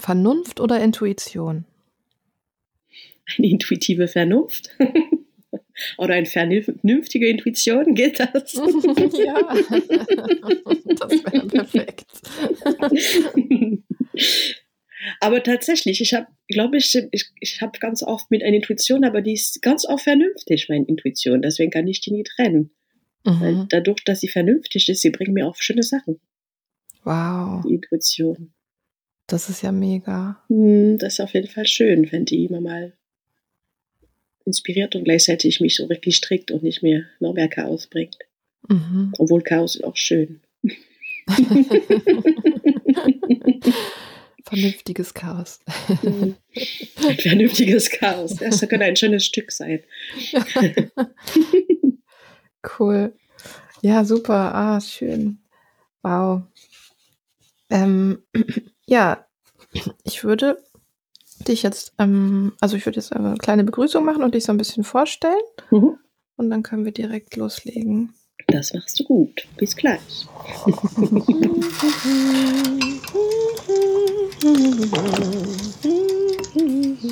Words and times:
Vernunft 0.00 0.60
oder 0.60 0.80
Intuition? 0.80 1.64
Eine 3.38 3.50
intuitive 3.50 4.08
Vernunft. 4.08 4.70
oder 5.98 6.14
eine 6.14 6.26
vernünftige 6.26 7.28
Intuition, 7.28 7.94
geht 7.94 8.18
das? 8.18 8.54
ja, 8.54 9.54
das 10.96 11.10
wäre 11.10 11.46
perfekt. 11.46 12.06
Aber 15.20 15.42
tatsächlich, 15.42 16.00
ich 16.00 16.14
habe, 16.14 16.26
glaube 16.48 16.76
ich, 16.76 16.94
ich, 17.12 17.30
ich 17.40 17.60
habe 17.62 17.78
ganz 17.78 18.02
oft 18.02 18.30
mit 18.30 18.42
einer 18.42 18.56
Intuition, 18.56 19.04
aber 19.04 19.22
die 19.22 19.32
ist 19.32 19.62
ganz 19.62 19.86
oft 19.86 20.04
vernünftig, 20.04 20.68
meine 20.68 20.84
Intuition. 20.84 21.40
Deswegen 21.40 21.70
kann 21.70 21.88
ich 21.88 22.02
die 22.02 22.12
nie 22.12 22.22
trennen. 22.22 22.70
Mhm. 23.24 23.40
Weil 23.40 23.66
dadurch, 23.70 24.04
dass 24.04 24.20
sie 24.20 24.28
vernünftig 24.28 24.90
ist, 24.90 25.00
sie 25.00 25.08
bringt 25.10 25.32
mir 25.32 25.46
auch 25.46 25.56
schöne 25.56 25.82
Sachen. 25.82 26.20
Wow. 27.04 27.64
Die 27.66 27.74
Intuition. 27.74 28.52
Das 29.30 29.48
ist 29.48 29.62
ja 29.62 29.70
mega. 29.70 30.42
Hm, 30.48 30.98
das 30.98 31.14
ist 31.14 31.20
auf 31.20 31.34
jeden 31.34 31.46
Fall 31.46 31.66
schön, 31.66 32.10
wenn 32.10 32.24
die 32.24 32.46
immer 32.46 32.60
mal 32.60 32.94
inspiriert 34.44 34.96
und 34.96 35.04
gleichzeitig 35.04 35.60
mich 35.60 35.76
so 35.76 35.88
wirklich 35.88 36.20
trägt 36.20 36.50
und 36.50 36.64
nicht 36.64 36.82
mehr 36.82 37.04
noch 37.20 37.34
mehr 37.34 37.48
Chaos 37.48 37.86
bringt. 37.86 38.18
Mhm. 38.68 39.12
Obwohl 39.18 39.42
Chaos 39.42 39.76
ist 39.76 39.84
auch 39.84 39.96
schön. 39.96 40.40
Vernünftiges 44.44 45.14
Chaos. 45.14 45.60
Ein 46.02 46.36
vernünftiges 47.18 47.88
Chaos. 47.88 48.34
Das 48.34 48.58
könnte 48.60 48.84
ein 48.84 48.96
schönes 48.96 49.24
Stück 49.24 49.52
sein. 49.52 49.84
cool. 52.80 53.14
Ja, 53.80 54.04
super. 54.04 54.54
Ah, 54.56 54.80
schön. 54.80 55.38
Wow. 56.02 56.42
Ähm, 57.70 58.24
ja, 58.90 59.24
ich 60.02 60.24
würde 60.24 60.60
dich 61.46 61.62
jetzt, 61.62 61.94
ähm, 61.98 62.52
also 62.60 62.76
ich 62.76 62.84
würde 62.84 62.98
jetzt 62.98 63.12
eine 63.12 63.36
kleine 63.36 63.62
Begrüßung 63.64 64.04
machen 64.04 64.24
und 64.24 64.34
dich 64.34 64.44
so 64.44 64.52
ein 64.52 64.58
bisschen 64.58 64.82
vorstellen. 64.84 65.40
Mhm. 65.70 65.96
Und 66.36 66.50
dann 66.50 66.62
können 66.64 66.84
wir 66.84 66.92
direkt 66.92 67.36
loslegen. 67.36 68.12
Das 68.48 68.74
machst 68.74 68.98
du 68.98 69.04
gut. 69.04 69.46
Bis 69.56 69.76
gleich. 69.76 70.26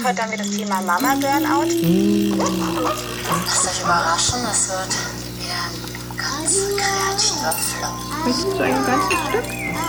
Heute 0.03 0.23
haben 0.23 0.31
wir 0.31 0.39
das 0.39 0.51
Thema 0.51 0.83
Mama 0.83 1.15
Burnout. 1.15 1.71
Lasst 3.47 3.69
euch 3.69 3.83
überraschen, 3.83 4.41
es 4.51 4.69
wird 4.69 4.95
wieder 5.39 5.63
ein 5.63 6.17
ganz 6.17 6.59
kreativer 6.77 7.53
Flow. 7.53 7.95
Möchtest 8.25 8.59
du 8.59 8.63
ein 8.65 8.85
ganzes 8.85 9.19
Stück? 9.29 9.88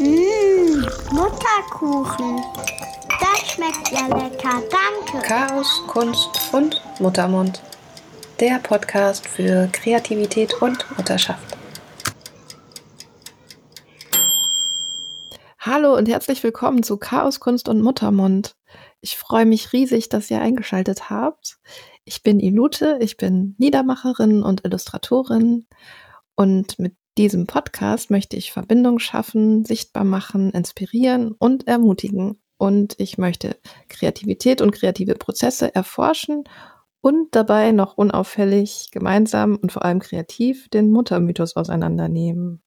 Mmh, 0.00 0.88
Mutterkuchen. 1.12 2.42
Das 3.20 3.50
schmeckt 3.50 3.90
ja 3.92 4.06
lecker, 4.06 4.62
danke. 4.70 5.28
Chaos, 5.28 5.82
Kunst 5.88 6.54
und 6.54 6.80
Muttermund. 7.00 7.60
Der 8.40 8.60
Podcast 8.60 9.26
für 9.26 9.68
Kreativität 9.70 10.54
und 10.62 10.86
Mutterschaft. 10.96 11.54
Hallo 15.58 15.94
und 15.94 16.08
herzlich 16.08 16.42
willkommen 16.42 16.82
zu 16.82 16.96
Chaos, 16.96 17.38
Kunst 17.38 17.68
und 17.68 17.82
Muttermund. 17.82 18.56
Ich 19.02 19.18
freue 19.18 19.44
mich 19.44 19.74
riesig, 19.74 20.08
dass 20.08 20.30
ihr 20.30 20.40
eingeschaltet 20.40 21.10
habt. 21.10 21.58
Ich 22.06 22.22
bin 22.22 22.40
Ilute, 22.40 22.96
ich 23.02 23.18
bin 23.18 23.54
Niedermacherin 23.58 24.42
und 24.44 24.64
Illustratorin 24.64 25.66
und 26.36 26.78
mit 26.78 26.94
diesem 27.20 27.46
Podcast 27.46 28.10
möchte 28.10 28.38
ich 28.38 28.50
Verbindung 28.50 28.98
schaffen, 28.98 29.66
sichtbar 29.66 30.04
machen, 30.04 30.52
inspirieren 30.52 31.32
und 31.32 31.68
ermutigen. 31.68 32.40
Und 32.56 32.94
ich 32.96 33.18
möchte 33.18 33.56
Kreativität 33.90 34.62
und 34.62 34.70
kreative 34.70 35.16
Prozesse 35.16 35.74
erforschen 35.74 36.44
und 37.02 37.34
dabei 37.34 37.72
noch 37.72 37.98
unauffällig 37.98 38.88
gemeinsam 38.90 39.56
und 39.56 39.70
vor 39.70 39.84
allem 39.84 39.98
kreativ 39.98 40.70
den 40.70 40.90
Muttermythos 40.90 41.56
auseinandernehmen. 41.56 42.62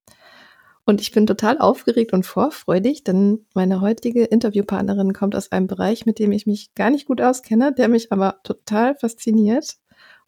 Und 0.86 1.02
ich 1.02 1.12
bin 1.12 1.26
total 1.26 1.58
aufgeregt 1.58 2.14
und 2.14 2.24
vorfreudig, 2.24 3.04
denn 3.04 3.48
meine 3.56 3.82
heutige 3.82 4.26
Interviewpartnerin 4.26 5.14
kommt 5.14 5.36
aus 5.36 5.52
einem 5.52 5.66
Bereich, 5.66 6.06
mit 6.06 6.20
dem 6.20 6.32
ich 6.32 6.46
mich 6.46 6.76
gar 6.76 6.92
nicht 6.92 7.08
gut 7.08 7.22
auskenne, 7.22 7.74
der 7.74 7.88
mich 7.88 8.12
aber 8.12 8.36
total 8.44 8.96
fasziniert. 8.98 9.78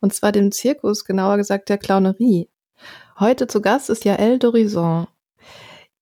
Und 0.01 0.15
zwar 0.15 0.31
dem 0.31 0.51
Zirkus, 0.51 1.05
genauer 1.05 1.37
gesagt 1.37 1.69
der 1.69 1.77
Clownerie. 1.77 2.49
Heute 3.17 3.47
zu 3.47 3.61
Gast 3.61 3.89
ist 3.89 4.03
Jael 4.03 4.39
Dorison. 4.39 5.07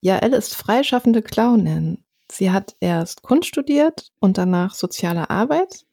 Jael 0.02 0.34
ist 0.34 0.56
freischaffende 0.56 1.22
Clownin. 1.22 2.04
Sie 2.32 2.50
hat 2.50 2.76
erst 2.80 3.22
Kunst 3.22 3.50
studiert 3.50 4.12
und 4.20 4.40
danach 4.40 4.74
soziale 4.74 5.30
Arbeit 5.30 5.86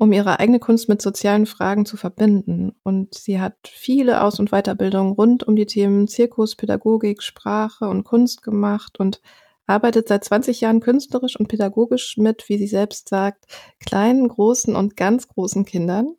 um 0.00 0.12
ihre 0.12 0.40
eigene 0.40 0.60
Kunst 0.60 0.88
mit 0.88 1.02
sozialen 1.02 1.44
Fragen 1.44 1.84
zu 1.84 1.98
verbinden. 1.98 2.74
Und 2.84 3.12
sie 3.12 3.38
hat 3.38 3.56
viele 3.64 4.22
Aus- 4.22 4.40
und 4.40 4.50
Weiterbildungen 4.50 5.12
rund 5.12 5.42
um 5.42 5.56
die 5.56 5.66
Themen 5.66 6.08
Zirkus, 6.08 6.56
Pädagogik, 6.56 7.22
Sprache 7.22 7.86
und 7.86 8.04
Kunst 8.04 8.42
gemacht 8.42 8.98
und 8.98 9.20
arbeitet 9.66 10.08
seit 10.08 10.24
20 10.24 10.62
Jahren 10.62 10.80
künstlerisch 10.80 11.38
und 11.38 11.48
pädagogisch 11.48 12.16
mit, 12.16 12.48
wie 12.48 12.56
sie 12.56 12.66
selbst 12.66 13.10
sagt, 13.10 13.44
kleinen, 13.78 14.28
großen 14.28 14.74
und 14.74 14.96
ganz 14.96 15.28
großen 15.28 15.66
Kindern. 15.66 16.14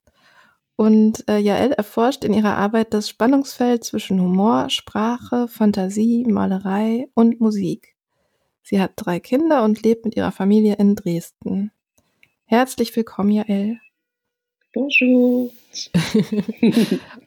Und 0.82 1.30
äh, 1.30 1.38
Jael 1.38 1.74
erforscht 1.74 2.24
in 2.24 2.34
ihrer 2.34 2.58
Arbeit 2.58 2.96
das 2.96 3.08
Spannungsfeld 3.08 3.84
zwischen 3.84 4.20
Humor, 4.20 4.72
Sprache, 4.72 5.48
Fantasie, 5.48 6.26
Malerei 6.28 7.08
und 7.14 7.40
Musik. 7.40 7.94
Sie 8.64 8.82
hat 8.82 8.94
drei 8.96 9.20
Kinder 9.20 9.64
und 9.64 9.84
lebt 9.84 10.06
mit 10.06 10.16
ihrer 10.16 10.32
Familie 10.32 10.78
in 10.80 10.96
Dresden. 10.96 11.70
Herzlich 12.46 12.96
willkommen, 12.96 13.30
Jael. 13.30 13.78
Bonjour. 14.74 15.52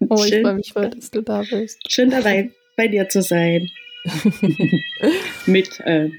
oh, 0.08 0.24
ich 0.24 0.40
freue 0.40 0.54
mich 0.54 0.72
voll, 0.72 0.90
dass 0.90 1.12
du 1.12 1.22
da 1.22 1.44
bist. 1.48 1.78
Schön 1.88 2.10
dabei 2.10 2.50
bei 2.76 2.88
dir 2.88 3.08
zu 3.08 3.22
sein. 3.22 3.70
Mit 5.46 5.78
äh, 5.78 6.10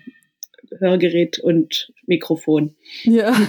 Hörgerät 0.79 1.39
und 1.39 1.91
Mikrofon. 2.05 2.75
Ja. 3.03 3.35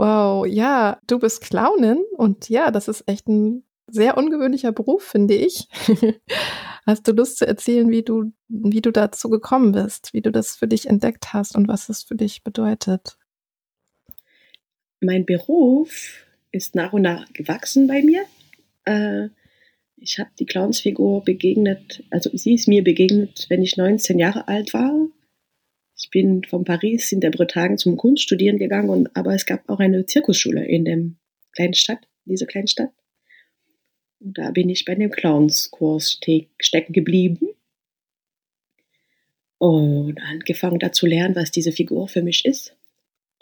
wow, 0.00 0.46
ja, 0.46 0.98
du 1.06 1.18
bist 1.18 1.42
Clownin 1.42 2.02
und 2.16 2.48
ja, 2.48 2.70
das 2.70 2.88
ist 2.88 3.06
echt 3.06 3.28
ein 3.28 3.64
sehr 3.86 4.16
ungewöhnlicher 4.16 4.72
Beruf, 4.72 5.02
finde 5.02 5.34
ich. 5.34 5.68
Hast 6.86 7.06
du 7.06 7.12
Lust 7.12 7.36
zu 7.36 7.46
erzählen, 7.46 7.90
wie 7.90 8.02
du, 8.02 8.32
wie 8.48 8.80
du 8.80 8.92
dazu 8.92 9.28
gekommen 9.28 9.72
bist, 9.72 10.14
wie 10.14 10.22
du 10.22 10.32
das 10.32 10.56
für 10.56 10.66
dich 10.66 10.86
entdeckt 10.86 11.34
hast 11.34 11.54
und 11.54 11.68
was 11.68 11.90
es 11.90 12.02
für 12.02 12.14
dich 12.14 12.42
bedeutet? 12.42 13.18
Mein 15.00 15.26
Beruf 15.26 16.24
ist 16.50 16.74
nach 16.74 16.94
und 16.94 17.02
nach 17.02 17.30
gewachsen 17.34 17.86
bei 17.86 18.02
mir. 18.02 18.24
Äh, 18.86 19.28
ich 19.96 20.18
habe 20.18 20.30
die 20.38 20.46
Clownsfigur 20.46 21.24
begegnet, 21.24 22.04
also 22.10 22.30
sie 22.32 22.54
ist 22.54 22.68
mir 22.68 22.82
begegnet, 22.82 23.44
wenn 23.50 23.60
ich 23.60 23.76
19 23.76 24.18
Jahre 24.18 24.48
alt 24.48 24.72
war. 24.72 25.08
Ich 26.02 26.08
bin 26.08 26.44
von 26.44 26.64
Paris 26.64 27.12
in 27.12 27.20
der 27.20 27.30
Bretagne 27.30 27.76
zum 27.76 27.98
Kunststudieren 27.98 28.58
gegangen, 28.58 28.88
und, 28.88 29.14
aber 29.14 29.34
es 29.34 29.44
gab 29.44 29.68
auch 29.68 29.80
eine 29.80 30.06
Zirkusschule 30.06 30.64
in 30.64 30.86
der 30.86 30.98
kleinen 31.52 31.74
Stadt, 31.74 32.08
dieser 32.24 32.46
kleinen 32.46 32.68
Stadt. 32.68 32.90
Und 34.18 34.38
da 34.38 34.50
bin 34.50 34.70
ich 34.70 34.86
bei 34.86 34.94
dem 34.94 35.10
Clownskurs 35.10 36.18
stecken 36.58 36.92
geblieben 36.94 37.48
und 39.58 40.18
angefangen 40.22 40.78
da 40.78 40.90
zu 40.90 41.06
lernen, 41.06 41.36
was 41.36 41.50
diese 41.50 41.72
Figur 41.72 42.08
für 42.08 42.22
mich 42.22 42.46
ist. 42.46 42.74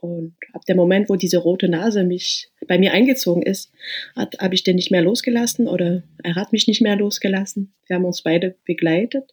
Und 0.00 0.34
ab 0.52 0.64
dem 0.66 0.76
Moment, 0.76 1.08
wo 1.08 1.14
diese 1.14 1.38
rote 1.38 1.68
Nase 1.68 2.02
mich 2.02 2.50
bei 2.66 2.76
mir 2.76 2.92
eingezogen 2.92 3.42
ist, 3.42 3.70
habe 4.16 4.54
ich 4.54 4.64
den 4.64 4.76
nicht 4.76 4.90
mehr 4.90 5.02
losgelassen 5.02 5.68
oder 5.68 6.02
er 6.24 6.34
hat 6.34 6.52
mich 6.52 6.66
nicht 6.66 6.80
mehr 6.80 6.96
losgelassen. 6.96 7.72
Wir 7.86 7.96
haben 7.96 8.04
uns 8.04 8.22
beide 8.22 8.56
begleitet. 8.64 9.32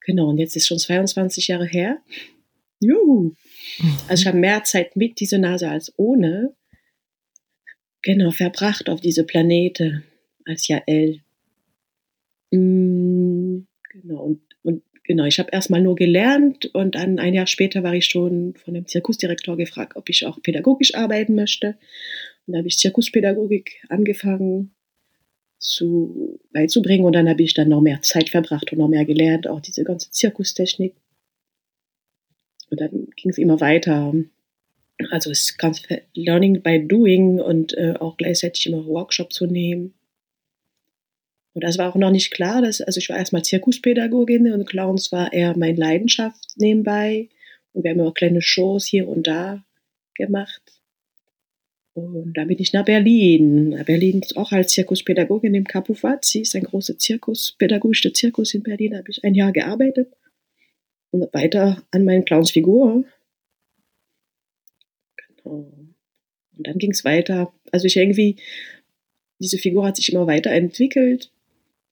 Genau, 0.00 0.30
und 0.30 0.38
jetzt 0.38 0.56
ist 0.56 0.66
schon 0.66 0.78
22 0.78 1.48
Jahre 1.48 1.66
her. 1.66 1.98
Juhu. 2.80 3.34
Also 4.08 4.22
ich 4.22 4.26
habe 4.26 4.38
mehr 4.38 4.64
Zeit 4.64 4.96
mit 4.96 5.20
dieser 5.20 5.38
Nase 5.38 5.68
als 5.68 5.92
ohne. 5.96 6.54
Genau, 8.02 8.30
verbracht 8.30 8.88
auf 8.88 9.00
diese 9.00 9.24
Planete 9.24 10.02
als 10.44 10.68
Jael. 10.68 11.20
Mm, 12.50 13.66
genau, 13.90 14.22
und, 14.22 14.40
und 14.62 14.82
genau, 15.04 15.24
ich 15.24 15.38
habe 15.38 15.50
erstmal 15.52 15.82
nur 15.82 15.96
gelernt 15.96 16.66
und 16.74 16.94
dann 16.94 17.18
ein 17.18 17.34
Jahr 17.34 17.46
später 17.46 17.82
war 17.82 17.94
ich 17.94 18.06
schon 18.06 18.54
von 18.54 18.74
dem 18.74 18.86
Zirkusdirektor 18.86 19.56
gefragt, 19.56 19.96
ob 19.96 20.08
ich 20.08 20.24
auch 20.24 20.40
pädagogisch 20.42 20.94
arbeiten 20.94 21.34
möchte. 21.34 21.76
Und 22.46 22.52
da 22.52 22.58
habe 22.58 22.68
ich 22.68 22.78
Zirkuspädagogik 22.78 23.84
angefangen 23.88 24.74
zu, 25.58 26.40
beizubringen 26.52 27.04
und 27.04 27.14
dann 27.14 27.28
habe 27.28 27.42
ich 27.42 27.52
dann 27.52 27.68
noch 27.68 27.80
mehr 27.80 28.00
Zeit 28.02 28.30
verbracht 28.30 28.72
und 28.72 28.78
noch 28.78 28.88
mehr 28.88 29.04
gelernt, 29.04 29.48
auch 29.48 29.60
diese 29.60 29.84
ganze 29.84 30.10
Zirkustechnik. 30.10 30.94
Und 32.70 32.80
dann 32.80 33.08
ging 33.16 33.30
es 33.30 33.38
immer 33.38 33.60
weiter. 33.60 34.14
Also 35.10 35.30
es 35.30 35.42
ist 35.42 35.58
ganz 35.58 35.82
Learning 36.14 36.62
by 36.62 36.86
Doing 36.86 37.40
und 37.40 37.76
äh, 37.76 37.94
auch 37.98 38.16
gleichzeitig 38.16 38.66
immer 38.66 38.84
Workshop 38.86 39.32
zu 39.32 39.46
nehmen. 39.46 39.94
Und 41.54 41.64
das 41.64 41.78
war 41.78 41.88
auch 41.88 41.96
noch 41.96 42.10
nicht 42.10 42.30
klar. 42.30 42.62
Dass, 42.62 42.80
also 42.80 42.98
ich 42.98 43.08
war 43.08 43.16
erstmal 43.16 43.44
Zirkuspädagogin 43.44 44.52
und 44.52 44.66
Clowns 44.66 45.12
war 45.12 45.32
eher 45.32 45.56
meine 45.56 45.78
Leidenschaft 45.78 46.44
nebenbei. 46.56 47.28
Und 47.72 47.84
wir 47.84 47.92
haben 47.92 48.00
auch 48.00 48.14
kleine 48.14 48.42
Shows 48.42 48.86
hier 48.86 49.08
und 49.08 49.26
da 49.26 49.64
gemacht. 50.14 50.62
Und 51.94 52.34
da 52.34 52.44
bin 52.44 52.58
ich 52.58 52.72
nach 52.72 52.84
Berlin. 52.84 53.70
Nach 53.70 53.84
Berlin 53.84 54.22
auch 54.36 54.52
als 54.52 54.72
Zirkuspädagogin 54.72 55.54
im 55.54 55.64
Kapufazzi, 55.64 56.40
ist 56.40 56.54
ein 56.54 56.64
großer 56.64 56.98
Zirkus, 56.98 57.54
pädagogischer 57.58 58.14
Zirkus 58.14 58.54
in 58.54 58.62
Berlin, 58.62 58.92
da 58.92 58.98
habe 58.98 59.10
ich 59.10 59.24
ein 59.24 59.34
Jahr 59.34 59.52
gearbeitet. 59.52 60.08
Weiter 61.32 61.82
an 61.90 62.04
meinen 62.04 62.24
Clownsfigur. 62.24 63.04
Genau. 65.16 65.72
Und 66.56 66.66
dann 66.66 66.78
ging 66.78 66.90
es 66.90 67.04
weiter. 67.04 67.52
Also 67.70 67.86
ich 67.86 67.96
irgendwie, 67.96 68.36
diese 69.38 69.58
Figur 69.58 69.86
hat 69.86 69.96
sich 69.96 70.12
immer 70.12 70.26
weiterentwickelt 70.26 71.30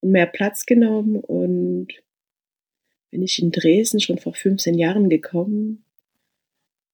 und 0.00 0.10
mehr 0.10 0.26
Platz 0.26 0.66
genommen. 0.66 1.16
Und 1.16 1.88
bin 3.10 3.22
ich 3.22 3.40
in 3.40 3.50
Dresden 3.50 4.00
schon 4.00 4.18
vor 4.18 4.34
15 4.34 4.74
Jahren 4.74 5.08
gekommen, 5.08 5.84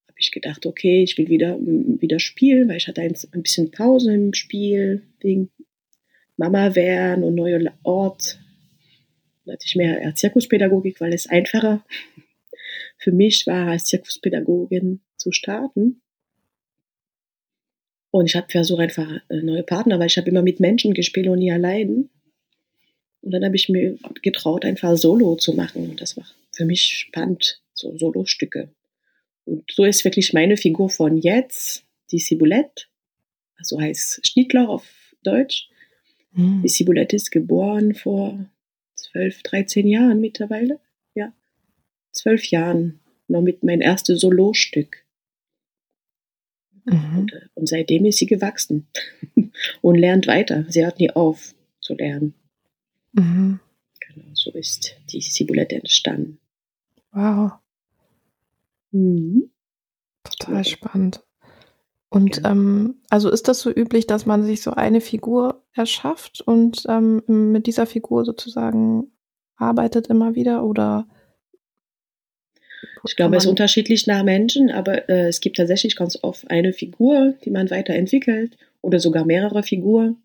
habe 0.08 0.18
ich 0.18 0.30
gedacht, 0.30 0.66
okay, 0.66 1.02
ich 1.02 1.16
will 1.18 1.28
wieder, 1.28 1.58
wieder 1.58 2.18
spielen, 2.18 2.68
weil 2.68 2.76
ich 2.76 2.86
hatte 2.86 3.00
ein, 3.00 3.14
ein 3.32 3.42
bisschen 3.42 3.70
Pause 3.70 4.14
im 4.14 4.34
Spiel, 4.34 5.02
wegen 5.20 5.50
Mama 6.36 6.74
werden 6.74 7.24
und 7.24 7.34
neuer 7.34 7.72
Ort. 7.82 8.38
Da 9.44 9.52
hatte 9.52 9.66
ich 9.66 9.76
mehr 9.76 10.14
Zirkuspädagogik, 10.14 11.00
weil 11.00 11.12
es 11.12 11.26
einfacher 11.26 11.84
für 12.98 13.12
mich 13.12 13.46
war, 13.46 13.68
als 13.68 13.86
Zirkuspädagogin 13.86 15.00
zu 15.16 15.32
starten. 15.32 16.00
Und 18.10 18.26
ich 18.26 18.36
habe 18.36 18.46
versucht 18.50 18.80
einfach 18.80 19.10
äh, 19.28 19.42
neue 19.42 19.62
Partner, 19.62 19.98
weil 19.98 20.06
ich 20.06 20.18
habe 20.18 20.28
immer 20.28 20.42
mit 20.42 20.60
Menschen 20.60 20.94
gespielt 20.94 21.28
und 21.28 21.38
nie 21.38 21.50
allein. 21.50 22.10
Und 23.22 23.30
dann 23.30 23.44
habe 23.44 23.56
ich 23.56 23.68
mir 23.68 23.98
getraut, 24.20 24.64
einfach 24.64 24.96
Solo 24.96 25.36
zu 25.36 25.54
machen. 25.54 25.88
Und 25.90 26.00
das 26.00 26.16
war 26.16 26.26
für 26.54 26.64
mich 26.64 26.82
spannend, 26.82 27.62
so 27.72 27.96
Solo-Stücke. 27.96 28.68
Und 29.44 29.64
so 29.72 29.84
ist 29.84 30.04
wirklich 30.04 30.32
meine 30.32 30.56
Figur 30.56 30.90
von 30.90 31.16
jetzt, 31.16 31.84
die 32.10 32.18
Sibulette, 32.18 32.84
also 33.56 33.80
heißt 33.80 34.26
Schnittler 34.26 34.68
auf 34.68 34.86
Deutsch. 35.22 35.68
Mhm. 36.32 36.62
Die 36.62 36.68
Sibulette 36.68 37.16
ist 37.16 37.30
geboren 37.30 37.94
vor 37.94 38.46
12, 39.12 39.42
13 39.42 39.86
Jahren 39.86 40.20
mittlerweile. 40.20 40.80
Ja, 41.14 41.32
zwölf 42.12 42.46
Jahren, 42.46 43.00
noch 43.28 43.42
mit 43.42 43.62
meinem 43.62 43.80
erstes 43.80 44.20
Solo-Stück. 44.20 45.04
Mhm. 46.84 47.18
Und, 47.18 47.32
äh, 47.32 47.40
und, 47.54 47.68
seitdem 47.68 48.04
ist 48.06 48.18
sie 48.18 48.26
gewachsen 48.26 48.88
und 49.82 49.96
lernt 49.96 50.26
weiter. 50.26 50.64
Sie 50.68 50.84
hört 50.84 50.98
nie 50.98 51.10
auf 51.10 51.54
zu 51.80 51.94
lernen. 51.94 52.34
Mhm. 53.12 53.60
Genau, 54.00 54.26
so 54.34 54.50
ist 54.50 54.96
die 55.10 55.20
Sibulette 55.20 55.76
entstanden. 55.76 56.38
Wow. 57.12 57.52
Mhm. 58.90 59.50
Total 60.24 60.64
spannend. 60.64 61.22
Und 62.12 62.42
ähm, 62.44 62.96
also 63.08 63.30
ist 63.30 63.48
das 63.48 63.60
so 63.60 63.70
üblich, 63.70 64.06
dass 64.06 64.26
man 64.26 64.44
sich 64.44 64.60
so 64.60 64.72
eine 64.72 65.00
Figur 65.00 65.62
erschafft 65.72 66.42
und 66.42 66.84
ähm, 66.86 67.22
mit 67.26 67.66
dieser 67.66 67.86
Figur 67.86 68.26
sozusagen 68.26 69.10
arbeitet 69.56 70.08
immer 70.08 70.34
wieder 70.34 70.62
oder 70.64 71.06
ich 73.04 73.16
glaube, 73.16 73.36
es 73.36 73.44
ist 73.44 73.50
unterschiedlich 73.50 74.06
nach 74.06 74.22
Menschen, 74.24 74.70
aber 74.70 75.08
äh, 75.08 75.28
es 75.28 75.40
gibt 75.40 75.56
tatsächlich 75.56 75.96
ganz 75.96 76.18
oft 76.22 76.50
eine 76.50 76.72
Figur, 76.72 77.34
die 77.44 77.50
man 77.50 77.70
weiterentwickelt 77.70 78.58
oder 78.80 79.00
sogar 79.00 79.24
mehrere 79.24 79.62
Figuren. 79.62 80.18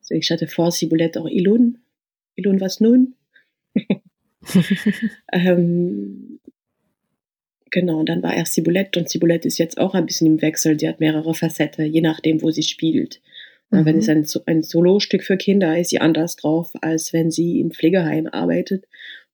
Also 0.00 0.14
ich 0.14 0.30
hatte 0.30 0.48
vor 0.48 0.72
Sibulette 0.72 1.20
auch 1.20 1.28
Ilun. 1.28 1.78
Ilun, 2.34 2.60
was 2.60 2.80
nun? 2.80 3.14
ähm, 5.32 6.39
genau, 7.70 8.00
und 8.00 8.08
dann 8.08 8.22
war 8.22 8.34
erst 8.34 8.54
Sibulette 8.54 8.98
und 9.00 9.08
Sibulette 9.08 9.48
ist 9.48 9.58
jetzt 9.58 9.78
auch 9.78 9.94
ein 9.94 10.06
bisschen 10.06 10.26
im 10.26 10.42
Wechsel. 10.42 10.76
Die 10.76 10.88
hat 10.88 11.00
mehrere 11.00 11.34
Facetten, 11.34 11.86
je 11.86 12.00
nachdem, 12.00 12.42
wo 12.42 12.50
sie 12.50 12.62
spielt. 12.62 13.20
Mhm. 13.70 13.84
Wenn 13.84 13.98
es 13.98 14.08
ein, 14.08 14.26
ein 14.46 14.62
Solostück 14.62 15.22
für 15.22 15.36
Kinder 15.36 15.78
ist, 15.78 15.90
sie 15.90 16.00
anders 16.00 16.36
drauf, 16.36 16.72
als 16.80 17.12
wenn 17.12 17.30
sie 17.30 17.60
im 17.60 17.70
Pflegeheim 17.70 18.26
arbeitet 18.26 18.84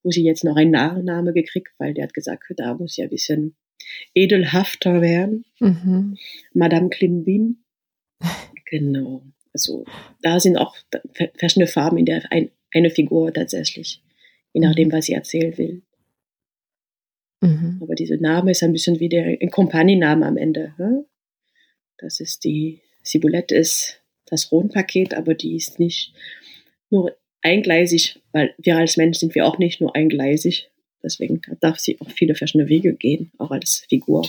wo 0.06 0.12
sie 0.12 0.22
jetzt 0.22 0.44
noch 0.44 0.54
einen 0.54 0.70
Nachname 0.70 1.32
gekriegt, 1.32 1.72
weil 1.78 1.92
der 1.92 2.04
hat 2.04 2.14
gesagt, 2.14 2.44
da 2.56 2.74
muss 2.74 2.94
sie 2.94 3.02
ein 3.02 3.10
bisschen 3.10 3.56
edelhafter 4.14 5.02
werden. 5.02 5.44
Mhm. 5.58 6.16
Madame 6.54 6.90
Klimbin. 6.90 7.64
genau. 8.70 9.24
Also 9.52 9.84
da 10.22 10.38
sind 10.38 10.58
auch 10.58 10.76
verschiedene 11.34 11.66
Farben 11.66 11.98
in 11.98 12.04
der 12.04 12.22
ein, 12.30 12.50
eine 12.72 12.90
Figur 12.90 13.34
tatsächlich, 13.34 14.00
je 14.52 14.60
nachdem, 14.60 14.88
mhm. 14.88 14.92
was 14.92 15.06
sie 15.06 15.14
erzählen 15.14 15.58
will. 15.58 15.82
Mhm. 17.40 17.78
Aber 17.82 17.94
dieser 17.94 18.16
Name 18.16 18.50
ist 18.50 18.62
ein 18.62 18.72
bisschen 18.72 19.00
wie 19.00 19.08
der 19.08 19.24
ein 19.40 19.50
Kompanienname 19.50 20.26
am 20.26 20.36
Ende. 20.36 20.74
Ne? 20.78 21.04
Das 21.98 22.20
ist 22.20 22.44
die 22.44 22.80
Sibulette 23.02 23.54
ist 23.54 24.00
das 24.26 24.50
Rundpaket, 24.50 25.14
aber 25.14 25.34
die 25.34 25.56
ist 25.56 25.78
nicht 25.78 26.12
nur 26.90 27.16
eingleisig, 27.42 28.20
weil 28.32 28.54
wir 28.58 28.76
als 28.76 28.96
Mensch 28.96 29.18
sind 29.18 29.34
wir 29.34 29.46
auch 29.46 29.58
nicht 29.58 29.80
nur 29.80 29.94
eingleisig. 29.94 30.70
Deswegen 31.02 31.40
darf 31.60 31.78
sie 31.78 32.00
auch 32.00 32.10
viele 32.10 32.34
verschiedene 32.34 32.68
Wege 32.68 32.94
gehen, 32.94 33.30
auch 33.38 33.52
als 33.52 33.84
Figur. 33.88 34.26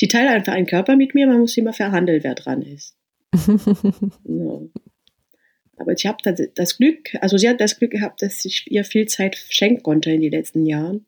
Die 0.00 0.08
teilt 0.08 0.28
einfach 0.28 0.52
einen 0.52 0.66
Körper 0.66 0.96
mit 0.96 1.14
mir, 1.14 1.26
man 1.26 1.40
muss 1.40 1.56
immer 1.56 1.72
verhandeln, 1.72 2.22
wer 2.22 2.34
dran 2.34 2.62
ist. 2.62 2.94
ja. 3.34 4.60
Aber 5.76 5.92
ich 5.92 6.06
habe 6.06 6.18
das 6.54 6.76
Glück, 6.76 7.14
also 7.20 7.38
sie 7.38 7.48
hat 7.48 7.60
das 7.60 7.78
Glück 7.78 7.92
gehabt, 7.92 8.20
dass 8.20 8.44
ich 8.44 8.70
ihr 8.70 8.84
viel 8.84 9.06
Zeit 9.06 9.36
schenken 9.48 9.82
konnte 9.82 10.10
in 10.10 10.20
den 10.20 10.32
letzten 10.32 10.66
Jahren. 10.66 11.06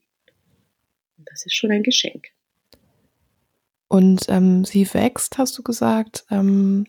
Und 1.21 1.29
das 1.31 1.45
ist 1.45 1.55
schon 1.55 1.71
ein 1.71 1.83
Geschenk. 1.83 2.29
Und 3.89 4.23
ähm, 4.29 4.65
sie 4.65 4.87
wächst, 4.95 5.37
hast 5.37 5.59
du 5.59 5.63
gesagt. 5.63 6.25
Ähm, 6.31 6.87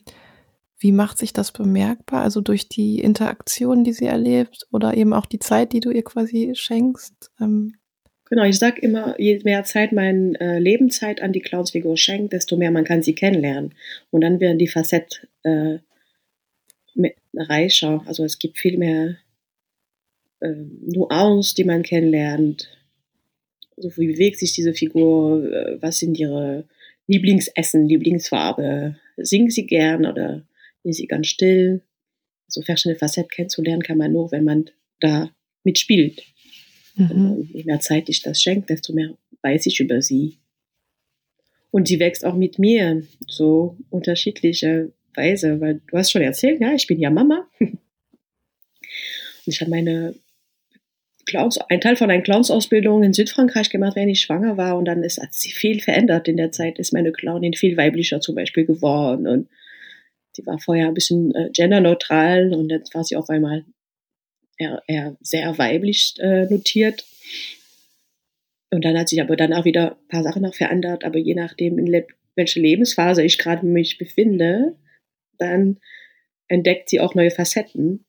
wie 0.80 0.94
macht 0.94 1.18
sich 1.18 1.34
das 1.34 1.52
bemerkbar? 1.52 2.22
Also 2.24 2.40
durch 2.40 2.70
die 2.70 3.00
Interaktion, 3.00 3.84
die 3.84 3.92
sie 3.92 4.06
erlebt 4.06 4.68
oder 4.72 4.96
eben 4.96 5.14
auch 5.14 5.26
die 5.26 5.40
Zeit, 5.40 5.74
die 5.74 5.82
du 5.82 5.92
ihr 5.92 6.04
quasi 6.04 6.54
schenkst? 6.56 7.32
Ähm 7.42 7.76
genau, 8.30 8.44
ich 8.44 8.58
sage 8.58 8.80
immer, 8.82 9.20
je 9.20 9.42
mehr 9.44 9.66
Zeit 9.66 9.92
mein 9.92 10.36
äh, 10.36 10.60
Lebenszeit 10.60 11.22
an 11.22 11.34
die 11.34 11.42
Clownsfigur 11.42 11.98
schenkt, 11.98 12.32
desto 12.32 12.56
mehr 12.56 12.72
man 12.72 12.86
kann 12.86 13.04
sie 13.04 13.14
kennenlernen. 13.14 13.76
Und 14.10 14.22
dann 14.22 14.40
werden 14.40 14.58
die 14.58 14.70
Facetten 14.70 15.28
äh, 15.44 15.80
reicher. 17.36 18.04
Also 18.08 18.24
es 18.24 18.40
gibt 18.40 18.58
viel 18.58 18.78
mehr 18.78 19.18
äh, 20.40 20.54
Nuancen, 20.82 21.56
die 21.58 21.66
man 21.66 21.84
kennenlernt. 21.84 22.70
Also 23.78 23.90
wie 23.98 24.08
bewegt 24.08 24.40
sich 24.40 24.54
diese 24.54 24.74
Figur? 24.74 25.44
Äh, 25.52 25.82
was 25.82 26.00
sind 26.00 26.18
ihre 26.18 26.66
Lieblingsessen, 27.08 27.88
Lieblingsfarbe? 27.88 28.98
Singt 29.18 29.54
sie 29.54 29.66
gern 29.66 30.06
oder 30.06 30.46
ist 30.84 30.98
sie 30.98 31.08
ganz 31.08 31.28
still. 31.28 31.82
So 32.48 32.62
verschiedene 32.62 32.98
Facetten 32.98 33.30
kennenzulernen 33.30 33.84
kann 33.84 33.98
man 33.98 34.12
nur, 34.12 34.32
wenn 34.32 34.44
man 34.44 34.70
da 35.00 35.32
mitspielt. 35.64 36.22
Mhm. 36.96 37.50
Je 37.54 37.64
mehr 37.64 37.80
Zeit 37.80 38.10
ich 38.10 38.22
das 38.22 38.42
schenke, 38.42 38.68
desto 38.68 38.94
mehr 38.94 39.18
weiß 39.42 39.66
ich 39.68 39.80
über 39.80 40.02
sie. 40.02 40.38
Und 41.72 41.88
sie 41.88 42.00
wächst 42.00 42.26
auch 42.26 42.36
mit 42.36 42.60
mir, 42.60 43.04
so 43.28 43.78
unterschiedliche 43.90 44.92
Weise, 45.14 45.60
weil 45.62 45.82
du 45.88 45.98
hast 45.98 46.12
schon 46.12 46.22
erzählt, 46.22 46.60
ja, 46.60 46.74
ich 46.74 46.88
bin 46.88 47.00
ja 47.00 47.10
Mama. 47.10 47.50
Und 47.60 47.80
ich 49.46 49.62
habe 49.62 49.72
meine 49.72 50.14
Clowns, 51.26 51.60
ein 51.70 51.82
Teil 51.82 51.96
von 51.96 52.10
einer 52.10 52.24
Clownsausbildung 52.24 53.04
in 53.04 53.14
Südfrankreich 53.14 53.70
gemacht, 53.70 53.96
wenn 53.96 54.10
ich 54.10 54.22
schwanger 54.22 54.58
war. 54.58 54.78
Und 54.78 54.86
dann 54.86 55.04
ist, 55.04 55.22
hat 55.22 55.34
sich 55.34 55.56
viel 55.56 55.80
verändert 55.82 56.28
in 56.28 56.38
der 56.38 56.52
Zeit, 56.52 56.80
ist 56.80 56.94
meine 56.94 57.12
Clownin 57.12 57.54
viel 57.54 57.78
weiblicher 57.78 58.22
zum 58.22 58.36
Beispiel 58.36 58.66
geworden. 58.66 59.28
Und 59.28 59.50
die 60.38 60.46
war 60.46 60.60
vorher 60.60 60.88
ein 60.88 60.94
bisschen 60.94 61.34
äh, 61.36 61.50
genderneutral 61.52 62.54
und 62.54 62.70
jetzt 62.70 62.94
war 62.94 63.04
sie 63.04 63.16
auf 63.16 63.30
einmal 63.30 63.66
eher, 64.58 64.82
eher 64.88 65.18
sehr 65.22 65.58
weiblich 65.58 66.16
äh, 66.20 66.46
notiert. 66.46 67.06
Und 68.70 68.86
dann 68.86 68.98
hat 68.98 69.10
sich 69.10 69.22
aber 69.22 69.36
dann 69.36 69.54
auch 69.54 69.66
wieder 69.66 69.92
ein 69.92 70.08
paar 70.08 70.24
Sachen 70.24 70.44
noch 70.44 70.56
verändert, 70.56 71.04
aber 71.04 71.18
je 71.18 71.36
nachdem, 71.36 71.78
in 71.78 71.88
le 71.88 72.08
welche 72.36 72.62
Lebensphase 72.62 73.24
ich 73.24 73.38
gerade 73.38 73.66
mich 73.66 73.98
befinde, 73.98 74.78
dann 75.38 75.80
entdeckt 76.48 76.90
sie 76.90 77.02
auch 77.02 77.14
neue 77.14 77.30
Facetten. 77.30 78.06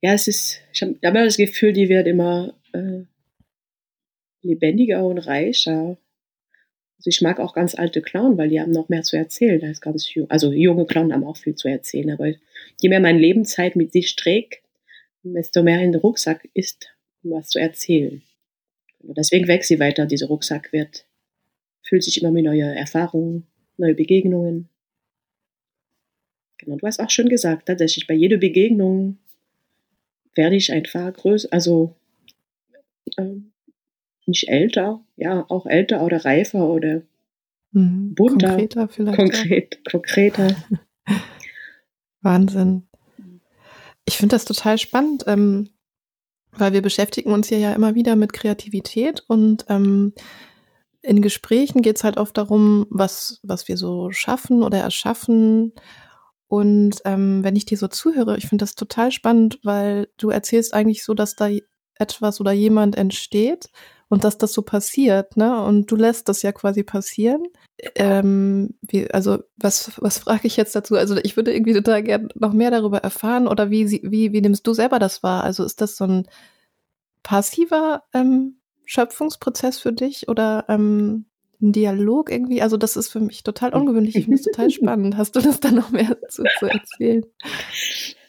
Ja, 0.00 0.14
es 0.14 0.28
ist, 0.28 0.60
ich 0.72 0.82
habe 0.82 0.94
hab 1.02 1.14
immer 1.14 1.24
das 1.24 1.36
Gefühl, 1.36 1.72
die 1.72 1.88
wird 1.88 2.06
immer 2.06 2.54
äh, 2.72 3.02
lebendiger 4.42 5.04
und 5.04 5.18
reicher. 5.18 5.98
Also 6.98 7.08
ich 7.10 7.20
mag 7.20 7.40
auch 7.40 7.54
ganz 7.54 7.74
alte 7.74 8.00
Clown, 8.00 8.38
weil 8.38 8.48
die 8.48 8.60
haben 8.60 8.72
noch 8.72 8.88
mehr 8.88 9.02
zu 9.02 9.16
erzählen 9.16 9.62
als 9.64 9.80
ganz 9.80 10.12
jung. 10.14 10.30
Also 10.30 10.52
junge 10.52 10.86
Clown 10.86 11.12
haben 11.12 11.24
auch 11.24 11.36
viel 11.36 11.54
zu 11.54 11.68
erzählen, 11.68 12.10
aber 12.10 12.28
je 12.80 12.88
mehr 12.88 13.00
mein 13.00 13.18
Lebenszeit 13.18 13.76
mit 13.76 13.92
sich 13.92 14.14
trägt, 14.16 14.62
desto 15.22 15.62
mehr 15.62 15.80
in 15.80 15.92
den 15.92 16.00
Rucksack 16.00 16.48
ist, 16.54 16.94
um 17.22 17.32
was 17.32 17.48
zu 17.48 17.58
erzählen. 17.58 18.22
Und 19.00 19.16
deswegen 19.16 19.48
wächst 19.48 19.68
sie 19.68 19.80
weiter. 19.80 20.06
Dieser 20.06 20.26
Rucksack 20.26 20.72
wird, 20.72 21.06
fühlt 21.82 22.02
sich 22.04 22.20
immer 22.20 22.30
mit 22.30 22.44
neue 22.44 22.74
Erfahrungen, 22.74 23.46
neue 23.76 23.94
Begegnungen. 23.94 24.68
genau, 26.58 26.76
du 26.76 26.86
hast 26.86 27.00
auch 27.00 27.10
schon 27.10 27.28
gesagt, 27.28 27.66
tatsächlich 27.66 28.06
bei 28.06 28.14
jeder 28.14 28.38
Begegnung 28.38 29.18
werde 30.38 30.56
ich 30.56 30.72
einfach 30.72 31.12
größer, 31.12 31.48
also 31.50 31.94
ähm, 33.18 33.52
nicht 34.24 34.48
älter, 34.48 35.04
ja, 35.16 35.44
auch 35.48 35.66
älter 35.66 36.02
oder 36.02 36.24
reifer 36.24 36.66
oder 36.66 37.02
Mhm. 37.72 38.14
bunter, 38.14 38.48
Konkreter 38.48 38.88
vielleicht. 38.88 39.18
auch. 39.18 39.22
konkret, 39.22 39.84
konkreter. 39.90 40.56
Wahnsinn. 42.22 42.88
Ich 44.06 44.16
finde 44.16 44.36
das 44.36 44.46
total 44.46 44.78
spannend, 44.78 45.24
ähm, 45.26 45.68
weil 46.52 46.72
wir 46.72 46.80
beschäftigen 46.80 47.30
uns 47.30 47.48
hier 47.48 47.58
ja 47.58 47.74
immer 47.74 47.94
wieder 47.94 48.16
mit 48.16 48.32
Kreativität 48.32 49.22
und 49.28 49.66
ähm, 49.68 50.14
in 51.02 51.20
Gesprächen 51.20 51.82
geht 51.82 51.96
es 51.96 52.04
halt 52.04 52.16
oft 52.16 52.38
darum, 52.38 52.86
was, 52.90 53.38
was 53.42 53.68
wir 53.68 53.76
so 53.76 54.10
schaffen 54.12 54.62
oder 54.62 54.78
erschaffen. 54.78 55.72
Und 56.48 57.02
ähm, 57.04 57.44
wenn 57.44 57.56
ich 57.56 57.66
dir 57.66 57.76
so 57.76 57.88
zuhöre, 57.88 58.36
ich 58.38 58.48
finde 58.48 58.62
das 58.62 58.74
total 58.74 59.12
spannend, 59.12 59.60
weil 59.62 60.08
du 60.16 60.30
erzählst 60.30 60.74
eigentlich 60.74 61.04
so, 61.04 61.14
dass 61.14 61.36
da 61.36 61.48
etwas 61.98 62.40
oder 62.40 62.52
jemand 62.52 62.96
entsteht 62.96 63.70
und 64.08 64.24
dass 64.24 64.38
das 64.38 64.54
so 64.54 64.62
passiert, 64.62 65.36
ne? 65.36 65.62
Und 65.62 65.90
du 65.90 65.96
lässt 65.96 66.28
das 66.28 66.40
ja 66.42 66.52
quasi 66.52 66.82
passieren. 66.82 67.46
Ähm, 67.94 68.74
wie, 68.80 69.10
also 69.10 69.40
was, 69.56 69.92
was 69.98 70.18
frage 70.18 70.46
ich 70.46 70.56
jetzt 70.56 70.74
dazu? 70.74 70.96
Also 70.96 71.16
ich 71.22 71.36
würde 71.36 71.52
irgendwie 71.52 71.74
total 71.74 72.02
gerne 72.02 72.28
noch 72.34 72.54
mehr 72.54 72.70
darüber 72.70 72.98
erfahren 72.98 73.46
oder 73.46 73.70
wie, 73.70 74.00
wie, 74.02 74.32
wie 74.32 74.40
nimmst 74.40 74.66
du 74.66 74.72
selber 74.72 74.98
das 74.98 75.22
wahr? 75.22 75.44
Also 75.44 75.64
ist 75.64 75.80
das 75.82 75.96
so 75.96 76.04
ein 76.04 76.28
passiver 77.22 78.04
ähm, 78.14 78.56
Schöpfungsprozess 78.86 79.78
für 79.78 79.92
dich 79.92 80.28
oder 80.28 80.64
ähm, 80.68 81.26
ein 81.60 81.72
Dialog 81.72 82.30
irgendwie? 82.30 82.62
Also 82.62 82.76
das 82.76 82.96
ist 82.96 83.08
für 83.08 83.20
mich 83.20 83.42
total 83.42 83.74
ungewöhnlich. 83.74 84.14
Ich 84.16 84.24
finde 84.24 84.36
es 84.38 84.42
total 84.42 84.70
spannend. 84.70 85.16
Hast 85.16 85.34
du 85.36 85.40
das 85.40 85.60
da 85.60 85.70
noch 85.70 85.90
mehr 85.90 86.16
zu, 86.28 86.44
zu 86.58 86.66
erzählen? 86.66 87.24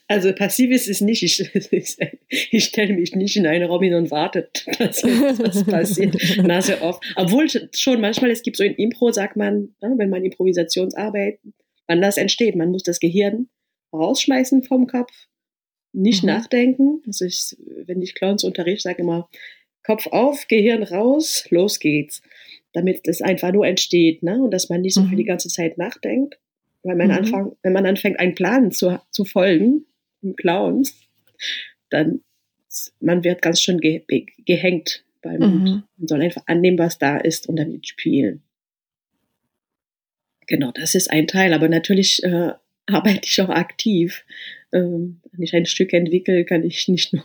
Also 0.07 0.33
passiv 0.33 0.71
ist 0.71 0.88
es 0.88 1.01
nicht. 1.01 1.21
Ich, 1.21 1.39
ich 2.51 2.65
stelle 2.65 2.93
mich 2.93 3.15
nicht 3.15 3.36
in 3.38 3.45
einen 3.45 3.65
Raum 3.69 3.83
hin 3.83 3.93
und 3.93 4.09
warte, 4.09 4.50
dass 4.79 5.01
jetzt 5.03 5.39
was 5.39 5.63
passiert. 5.65 6.15
Nase 6.43 6.81
off. 6.81 7.00
Obwohl 7.15 7.48
schon 7.75 8.01
manchmal, 8.01 8.31
es 8.31 8.41
gibt 8.41 8.57
so 8.57 8.63
in 8.63 8.74
Impro, 8.74 9.12
sagt 9.12 9.36
man, 9.38 9.75
ne, 9.81 9.93
wenn 9.98 10.09
man 10.09 10.25
Improvisationsarbeit, 10.25 11.39
wann 11.88 12.01
das 12.01 12.17
entsteht. 12.17 12.55
Man 12.55 12.71
muss 12.71 12.83
das 12.83 13.00
Gehirn 13.00 13.50
rausschmeißen 13.93 14.63
vom 14.63 14.88
Kopf, 14.88 15.12
nicht 15.93 16.24
Mhm. 16.24 16.29
nachdenken. 16.29 17.01
Also 17.05 17.25
ich, 17.25 17.55
wenn 17.86 18.01
ich 18.01 18.15
Clowns 18.15 18.43
unterrichte, 18.43 18.83
sage 18.89 19.03
immer, 19.03 19.29
Kopf 19.83 20.07
auf, 20.07 20.48
Gehirn 20.48 20.83
raus, 20.83 21.45
los 21.50 21.79
geht's. 21.79 22.21
Damit 22.73 23.01
das 23.07 23.21
einfach 23.21 23.51
nur 23.51 23.65
entsteht, 23.65 24.21
ne? 24.23 24.41
Und 24.41 24.51
dass 24.51 24.69
man 24.69 24.81
nicht 24.81 24.93
so 24.93 25.01
Mhm. 25.01 25.09
viel 25.09 25.17
die 25.17 25.23
ganze 25.25 25.49
Zeit 25.49 25.77
nachdenkt. 25.77 26.39
Weil 26.83 26.95
man 26.95 27.07
Mhm. 27.07 27.13
anfang, 27.13 27.55
wenn 27.63 27.73
man 27.73 27.85
anfängt, 27.85 28.19
einen 28.19 28.35
Plan 28.35 28.71
zu, 28.71 28.99
zu 29.11 29.25
folgen, 29.25 29.85
im 30.21 30.35
Clowns, 30.35 30.93
dann 31.89 32.21
man 32.99 33.23
wird 33.23 33.41
ganz 33.41 33.61
schön 33.61 33.79
ge 33.79 34.03
gehängt 34.45 35.03
beim 35.21 35.41
Mhm. 35.41 35.83
man 35.97 36.07
soll 36.07 36.21
einfach 36.21 36.43
annehmen, 36.45 36.77
was 36.77 36.97
da 36.99 37.17
ist 37.17 37.49
und 37.49 37.55
damit 37.57 37.88
spielen. 37.88 38.43
Genau, 40.47 40.71
das 40.71 40.95
ist 40.95 41.09
ein 41.11 41.27
Teil. 41.27 41.53
Aber 41.53 41.67
natürlich 41.69 42.23
äh, 42.23 42.53
arbeite 42.85 43.21
ich 43.23 43.41
auch 43.41 43.49
aktiv. 43.49 44.25
Ähm, 44.71 45.21
wenn 45.31 45.43
ich 45.43 45.53
ein 45.55 45.65
Stück 45.65 45.93
entwickle, 45.93 46.45
kann 46.45 46.63
ich 46.63 46.88
nicht 46.88 47.13
nur 47.13 47.23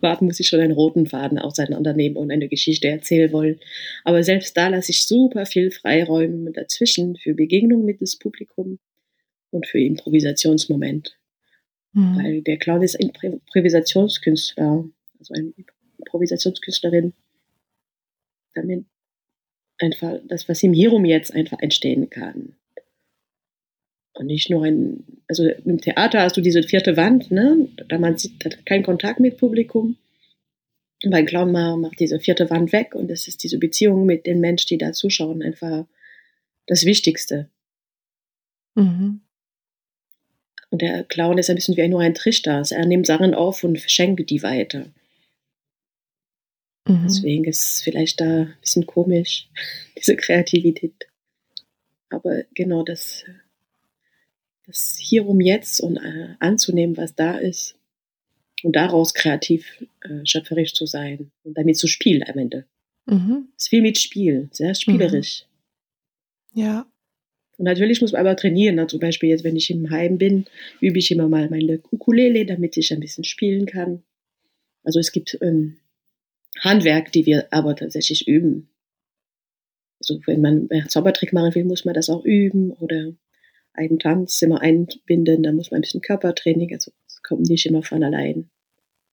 warten, 0.00 0.26
muss 0.26 0.40
ich 0.40 0.48
schon 0.48 0.60
einen 0.60 0.72
roten 0.72 1.06
Faden 1.06 1.38
auseinandernehmen 1.38 2.16
und 2.16 2.30
eine 2.30 2.48
Geschichte 2.48 2.88
erzählen 2.88 3.32
wollen. 3.32 3.60
Aber 4.04 4.22
selbst 4.22 4.56
da 4.56 4.68
lasse 4.68 4.92
ich 4.92 5.06
super 5.06 5.46
viel 5.46 5.70
Freiräume 5.70 6.52
dazwischen 6.52 7.16
für 7.16 7.34
Begegnung 7.34 7.84
mit 7.84 8.00
dem 8.00 8.08
Publikum 8.20 8.78
und 9.50 9.66
für 9.66 9.80
Improvisationsmoment. 9.80 11.18
Mhm. 11.92 12.16
Weil 12.16 12.42
der 12.42 12.58
Clown 12.58 12.82
ist 12.82 12.98
ein 12.98 13.10
Impro- 13.10 13.32
Improvisationskünstler, 13.32 14.84
also 15.18 15.34
eine 15.34 15.52
Improvisationskünstlerin, 15.98 17.12
damit 18.54 18.86
einfach 19.78 20.18
das, 20.26 20.48
was 20.48 20.62
im 20.62 20.72
Hier 20.72 20.92
und 20.92 21.04
Jetzt 21.04 21.34
einfach 21.34 21.60
entstehen 21.60 22.08
kann. 22.10 22.56
Und 24.14 24.26
nicht 24.26 24.50
nur 24.50 24.64
ein, 24.64 25.04
also 25.26 25.46
im 25.46 25.80
Theater 25.80 26.20
hast 26.20 26.36
du 26.36 26.40
diese 26.42 26.62
vierte 26.62 26.96
Wand, 26.96 27.30
ne? 27.30 27.68
Da 27.88 27.98
man 27.98 28.18
sieht 28.18 28.44
hat 28.44 28.66
keinen 28.66 28.82
Kontakt 28.82 29.20
mit 29.20 29.38
Publikum. 29.38 29.96
Und 31.02 31.10
beim 31.10 31.26
Clown 31.26 31.50
ma- 31.50 31.76
macht 31.76 31.98
diese 31.98 32.20
vierte 32.20 32.50
Wand 32.50 32.72
weg 32.72 32.94
und 32.94 33.10
es 33.10 33.26
ist 33.26 33.42
diese 33.42 33.58
Beziehung 33.58 34.06
mit 34.06 34.26
den 34.26 34.40
Menschen, 34.40 34.68
die 34.68 34.78
da 34.78 34.92
zuschauen, 34.92 35.42
einfach 35.42 35.86
das 36.66 36.84
Wichtigste. 36.84 37.50
Mhm. 38.74 39.22
Und 40.70 40.80
der 40.80 41.04
Clown 41.04 41.38
ist 41.38 41.50
ein 41.50 41.56
bisschen 41.56 41.76
wie 41.76 41.88
nur 41.88 42.00
ein 42.00 42.14
Trichter. 42.14 42.56
Also 42.56 42.74
er 42.74 42.86
nimmt 42.86 43.06
Sachen 43.06 43.34
auf 43.34 43.64
und 43.64 43.78
verschenkt 43.78 44.30
die 44.30 44.42
weiter. 44.42 44.86
Mhm. 46.86 47.02
Deswegen 47.04 47.44
ist 47.44 47.74
es 47.74 47.82
vielleicht 47.82 48.20
da 48.20 48.42
ein 48.42 48.56
bisschen 48.60 48.86
komisch, 48.86 49.48
diese 49.98 50.16
Kreativität. 50.16 50.94
Aber 52.10 52.44
genau 52.54 52.82
das, 52.82 53.24
das 54.72 54.96
hier 54.98 55.26
um 55.26 55.40
jetzt 55.40 55.80
und 55.80 55.98
äh, 55.98 56.34
anzunehmen, 56.40 56.96
was 56.96 57.14
da 57.14 57.36
ist 57.36 57.76
und 58.62 58.74
daraus 58.74 59.12
kreativ 59.12 59.84
äh, 60.02 60.24
schöpferisch 60.24 60.72
zu 60.72 60.86
sein 60.86 61.30
und 61.44 61.58
damit 61.58 61.76
zu 61.76 61.86
spielen 61.86 62.24
am 62.26 62.38
Ende. 62.38 62.64
Mhm. 63.06 63.48
Es 63.56 63.64
ist 63.64 63.68
viel 63.68 63.82
mit 63.82 63.98
Spiel, 63.98 64.48
sehr 64.50 64.74
spielerisch. 64.74 65.44
Ja. 66.54 66.86
Und 67.58 67.64
natürlich 67.66 68.00
muss 68.00 68.12
man 68.12 68.20
aber 68.22 68.36
trainieren. 68.36 68.76
Ne? 68.76 68.86
Zum 68.86 69.00
Beispiel 69.00 69.28
jetzt, 69.28 69.44
wenn 69.44 69.56
ich 69.56 69.70
im 69.70 69.90
Heim 69.90 70.16
bin, 70.16 70.46
übe 70.80 70.98
ich 70.98 71.10
immer 71.10 71.28
mal 71.28 71.50
meine 71.50 71.80
Ukulele, 71.90 72.46
damit 72.46 72.76
ich 72.76 72.92
ein 72.92 73.00
bisschen 73.00 73.24
spielen 73.24 73.66
kann. 73.66 74.02
Also 74.84 74.98
es 74.98 75.12
gibt 75.12 75.38
ähm, 75.42 75.78
Handwerk, 76.58 77.12
die 77.12 77.26
wir 77.26 77.52
aber 77.52 77.76
tatsächlich 77.76 78.26
üben. 78.26 78.68
Also 80.00 80.20
wenn 80.26 80.40
man 80.40 80.68
Zaubertrick 80.88 81.32
machen 81.32 81.54
will, 81.54 81.64
muss 81.64 81.84
man 81.84 81.94
das 81.94 82.10
auch 82.10 82.24
üben 82.24 82.72
oder 82.72 83.12
einen 83.74 83.98
Tanz 83.98 84.40
immer 84.42 84.60
einbinden, 84.60 85.42
da 85.42 85.52
muss 85.52 85.70
man 85.70 85.78
ein 85.78 85.82
bisschen 85.82 86.00
Körpertraining, 86.00 86.72
also 86.72 86.92
es 87.06 87.22
kommt 87.22 87.42
nicht 87.42 87.66
immer 87.66 87.82
von 87.82 88.02
allein. 88.02 88.50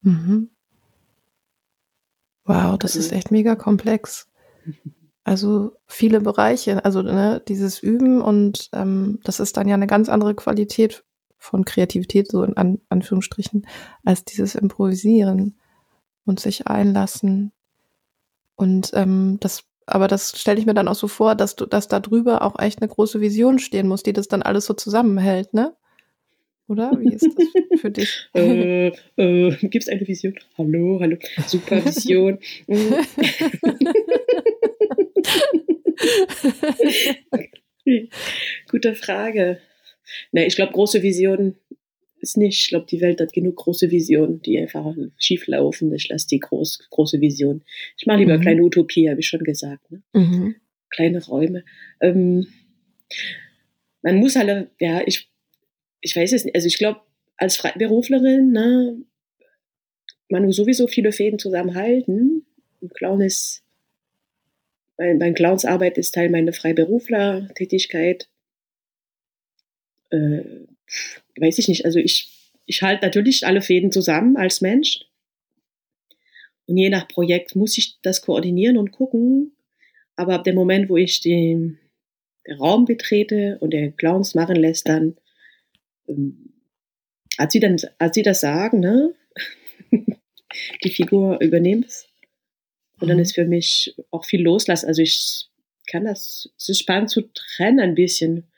Mhm. 0.02 0.50
Wow, 2.46 2.78
das 2.78 2.96
ist 2.96 3.12
echt 3.12 3.32
mega 3.32 3.56
komplex. 3.56 4.28
Also 5.24 5.74
viele 5.86 6.22
Bereiche, 6.22 6.84
also 6.84 7.02
ne, 7.02 7.44
dieses 7.48 7.80
Üben 7.80 8.22
und 8.22 8.70
ähm, 8.74 9.20
das 9.24 9.40
ist 9.40 9.58
dann 9.58 9.68
ja 9.68 9.76
eine 9.76 9.88
ganz 9.88 10.10
andere 10.10 10.34
Qualität 10.34 11.04
von 11.38 11.66
Kreativität, 11.66 12.30
so 12.30 12.44
in 12.44 12.58
An 12.58 12.80
Anführungsstrichen, 12.90 13.68
als 14.04 14.26
dieses 14.26 14.56
Improvisieren 14.56 15.60
und 16.26 16.40
sich 16.40 16.68
einlassen. 16.68 17.52
Und 18.56 18.92
ähm, 18.94 19.38
das, 19.40 19.64
aber 19.90 20.08
das 20.08 20.40
stelle 20.40 20.60
ich 20.60 20.66
mir 20.66 20.74
dann 20.74 20.88
auch 20.88 20.96
so 20.96 21.08
vor, 21.08 21.36
dass 21.36 21.56
du, 21.56 21.66
dass 21.66 21.88
da 21.88 22.00
drüber 22.00 22.42
auch 22.42 22.60
echt 22.60 22.82
eine 22.82 22.90
große 22.90 23.22
Vision 23.22 23.60
stehen 23.60 23.88
muss, 23.88 24.04
die 24.04 24.14
das 24.14 24.28
dann 24.28 24.42
alles 24.42 24.66
so 24.66 24.74
zusammenhält, 24.74 25.54
ne? 25.54 25.76
Oder? 26.68 26.92
Wie 27.00 27.14
ist 27.14 27.28
das 27.36 27.82
für 27.82 27.92
dich? 27.92 28.30
äh, 28.36 28.88
äh, 29.18 29.56
Gibt 29.62 29.84
es 29.84 29.90
eine 29.90 30.08
Vision? 30.08 30.36
Hallo, 30.58 31.00
hallo, 31.02 31.18
Supervision. 31.48 32.38
Mhm. 32.68 32.96
Gute 38.70 38.96
Frage. 38.96 39.60
Ne, 40.32 40.46
ich 40.46 40.56
glaube, 40.56 40.74
große 40.74 41.02
Vision 41.04 41.56
ist 42.22 42.38
nicht. 42.38 42.62
Ich 42.62 42.70
glaube, 42.70 42.86
die 42.90 43.02
Welt 43.02 43.20
hat 43.22 43.34
genug 43.34 43.56
große 43.58 43.92
Visionen, 43.92 44.42
die 44.42 44.60
einfach 44.60 44.96
schief 45.18 45.48
laufen. 45.48 45.94
Ich 45.94 46.10
lasse 46.10 46.28
die 46.28 46.40
groß, 46.40 46.88
große 46.90 47.20
Vision. 47.22 47.64
Ich 47.98 48.06
mache 48.06 48.20
lieber 48.20 48.38
Mhm. 48.38 48.42
kleine 48.42 48.64
Utopie, 48.64 49.10
habe 49.10 49.20
ich 49.20 49.28
schon 49.28 49.44
gesagt. 49.44 49.90
Ne? 49.92 50.02
mhm. 50.14 50.56
Kleine 50.90 51.24
Räume. 51.24 51.64
Ähm, 52.02 52.48
man 54.02 54.16
muss 54.18 54.36
alle, 54.38 54.72
ja, 54.80 55.02
ich, 55.06 55.30
ich 56.02 56.16
weiß 56.16 56.34
es 56.34 56.46
nicht. 56.46 56.56
Also 56.56 56.68
ich 56.68 56.78
glaube, 56.78 57.02
als 57.38 57.58
Freiberuflerin, 57.58 58.52
ne, 58.52 58.98
man 60.30 60.46
muss 60.46 60.56
sowieso 60.56 60.88
viele 60.88 61.12
Fäden 61.12 61.40
zusammenhalten. 61.40 62.46
Und 62.82 62.94
Clown 62.96 63.22
ist, 63.22 63.64
mein, 64.98 65.18
mein 65.18 65.34
Clowns 65.34 65.66
Arbeit 65.66 65.98
ist 65.98 66.16
Teil 66.16 66.30
meiner 66.30 66.54
Freiberufler-Tätigkeit. 66.54 68.30
Äh, 70.12 70.42
weiß 71.38 71.58
ich 71.60 71.68
nicht. 71.68 71.86
Also 71.86 72.00
ich, 72.00 72.30
ich 72.66 72.82
halte 72.82 73.06
natürlich 73.06 73.46
alle 73.46 73.62
Fäden 73.62 73.92
zusammen 73.92 74.38
als 74.38 74.62
Mensch. 74.62 75.06
Und 76.68 76.78
je 76.78 76.90
nach 76.90 77.08
Projekt 77.08 77.56
muss 77.56 77.78
ich 77.78 78.00
das 78.02 78.22
koordinieren 78.22 78.78
und 78.78 78.92
gucken. 78.92 79.54
Aber 80.16 80.36
ab 80.36 80.44
dem 80.44 80.56
Moment, 80.56 80.90
wo 80.90 80.98
ich 80.98 81.22
den, 81.22 81.80
den 82.48 82.58
Raum 82.58 82.86
betrete 82.86 83.58
und 83.62 83.72
der 83.72 83.92
Clowns 83.92 84.36
machen 84.36 84.56
lässt, 84.56 84.88
dann 84.88 85.18
ähm, 86.08 86.54
hat 87.38 87.52
sie 87.52 87.60
dann, 87.60 87.78
hat 88.00 88.14
sie 88.14 88.24
das 88.24 88.42
Sagen, 88.42 88.80
ne? 88.80 89.16
Die 90.84 90.90
Figur 90.90 91.40
übernimmt 91.42 92.08
Und 93.02 93.08
dann 93.10 93.18
Mhm. 93.18 93.24
ist 93.24 93.36
für 93.36 93.46
mich 93.46 93.96
auch 94.12 94.26
viel 94.26 94.42
loslassen. 94.42 94.88
Also 94.88 95.02
ich 95.02 95.48
kann 95.88 96.06
das, 96.06 96.50
es 96.58 96.70
ist 96.70 96.80
spannend 96.80 97.10
zu 97.10 97.22
trennen 97.34 97.80
ein 97.80 97.96
bisschen. 97.96 98.49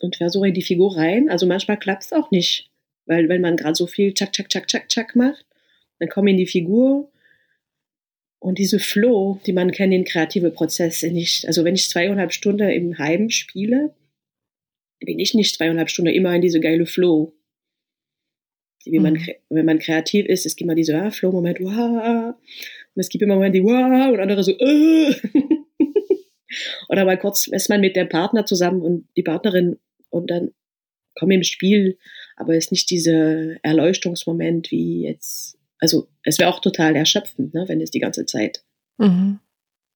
Und 0.00 0.16
versuche 0.16 0.48
in 0.48 0.54
die 0.54 0.62
Figur 0.62 0.96
rein. 0.96 1.28
Also 1.28 1.46
manchmal 1.46 1.78
klappt 1.78 2.04
es 2.04 2.12
auch 2.12 2.30
nicht, 2.30 2.70
weil 3.06 3.28
wenn 3.28 3.40
man 3.40 3.56
gerade 3.56 3.74
so 3.74 3.86
viel 3.86 4.12
Tschak, 4.14 4.32
Tschak, 4.32 4.48
Tschak, 4.48 4.68
Tschak, 4.68 4.88
Tschak 4.88 5.16
macht, 5.16 5.44
dann 5.98 6.08
komme 6.08 6.30
ich 6.30 6.34
in 6.34 6.38
die 6.38 6.46
Figur 6.46 7.10
und 8.38 8.58
diese 8.58 8.78
Flow, 8.78 9.40
die 9.46 9.52
man 9.52 9.72
kennt 9.72 9.94
in 9.94 10.04
kreative 10.04 10.50
Prozesse 10.50 11.10
nicht. 11.10 11.46
Also 11.46 11.64
wenn 11.64 11.74
ich 11.74 11.88
zweieinhalb 11.88 12.32
Stunden 12.32 12.68
im 12.68 12.98
Heim 12.98 13.30
spiele, 13.30 13.94
bin 15.00 15.18
ich 15.18 15.34
nicht 15.34 15.56
zweieinhalb 15.56 15.90
Stunden 15.90 16.12
immer 16.12 16.34
in 16.34 16.42
diese 16.42 16.60
geile 16.60 16.86
Flow. 16.86 17.32
Wie 18.84 19.00
man, 19.00 19.14
Mhm. 19.14 19.26
wenn 19.48 19.66
man 19.66 19.78
kreativ 19.80 20.26
ist, 20.26 20.46
es 20.46 20.54
gibt 20.54 20.66
immer 20.66 20.76
diese 20.76 20.96
ah, 20.96 21.10
Flow-Moment, 21.10 21.60
wow. 21.60 22.34
Und 22.36 23.00
es 23.00 23.08
gibt 23.08 23.22
immer 23.22 23.34
Momente, 23.34 23.58
die 23.58 23.64
wow, 23.64 24.12
und 24.12 24.20
andere 24.20 24.44
so, 24.44 24.52
äh. 24.52 25.14
Oder 26.88 27.04
mal 27.04 27.18
kurz 27.18 27.46
ist 27.46 27.68
man 27.68 27.80
mit 27.80 27.96
dem 27.96 28.08
Partner 28.08 28.46
zusammen 28.46 28.82
und 28.82 29.08
die 29.16 29.22
Partnerin 29.22 29.78
und 30.10 30.30
dann 30.30 30.52
kommen 31.18 31.32
im 31.32 31.42
Spiel, 31.42 31.98
aber 32.36 32.56
es 32.56 32.66
ist 32.66 32.72
nicht 32.72 32.90
dieser 32.90 33.62
Erleuchtungsmoment 33.64 34.70
wie 34.70 35.02
jetzt, 35.02 35.58
also 35.78 36.08
es 36.22 36.38
wäre 36.38 36.50
auch 36.50 36.60
total 36.60 36.94
erschöpfend, 36.94 37.54
ne, 37.54 37.64
wenn 37.68 37.80
es 37.80 37.90
die 37.90 38.00
ganze 38.00 38.26
Zeit 38.26 38.62
Mhm. 38.98 39.40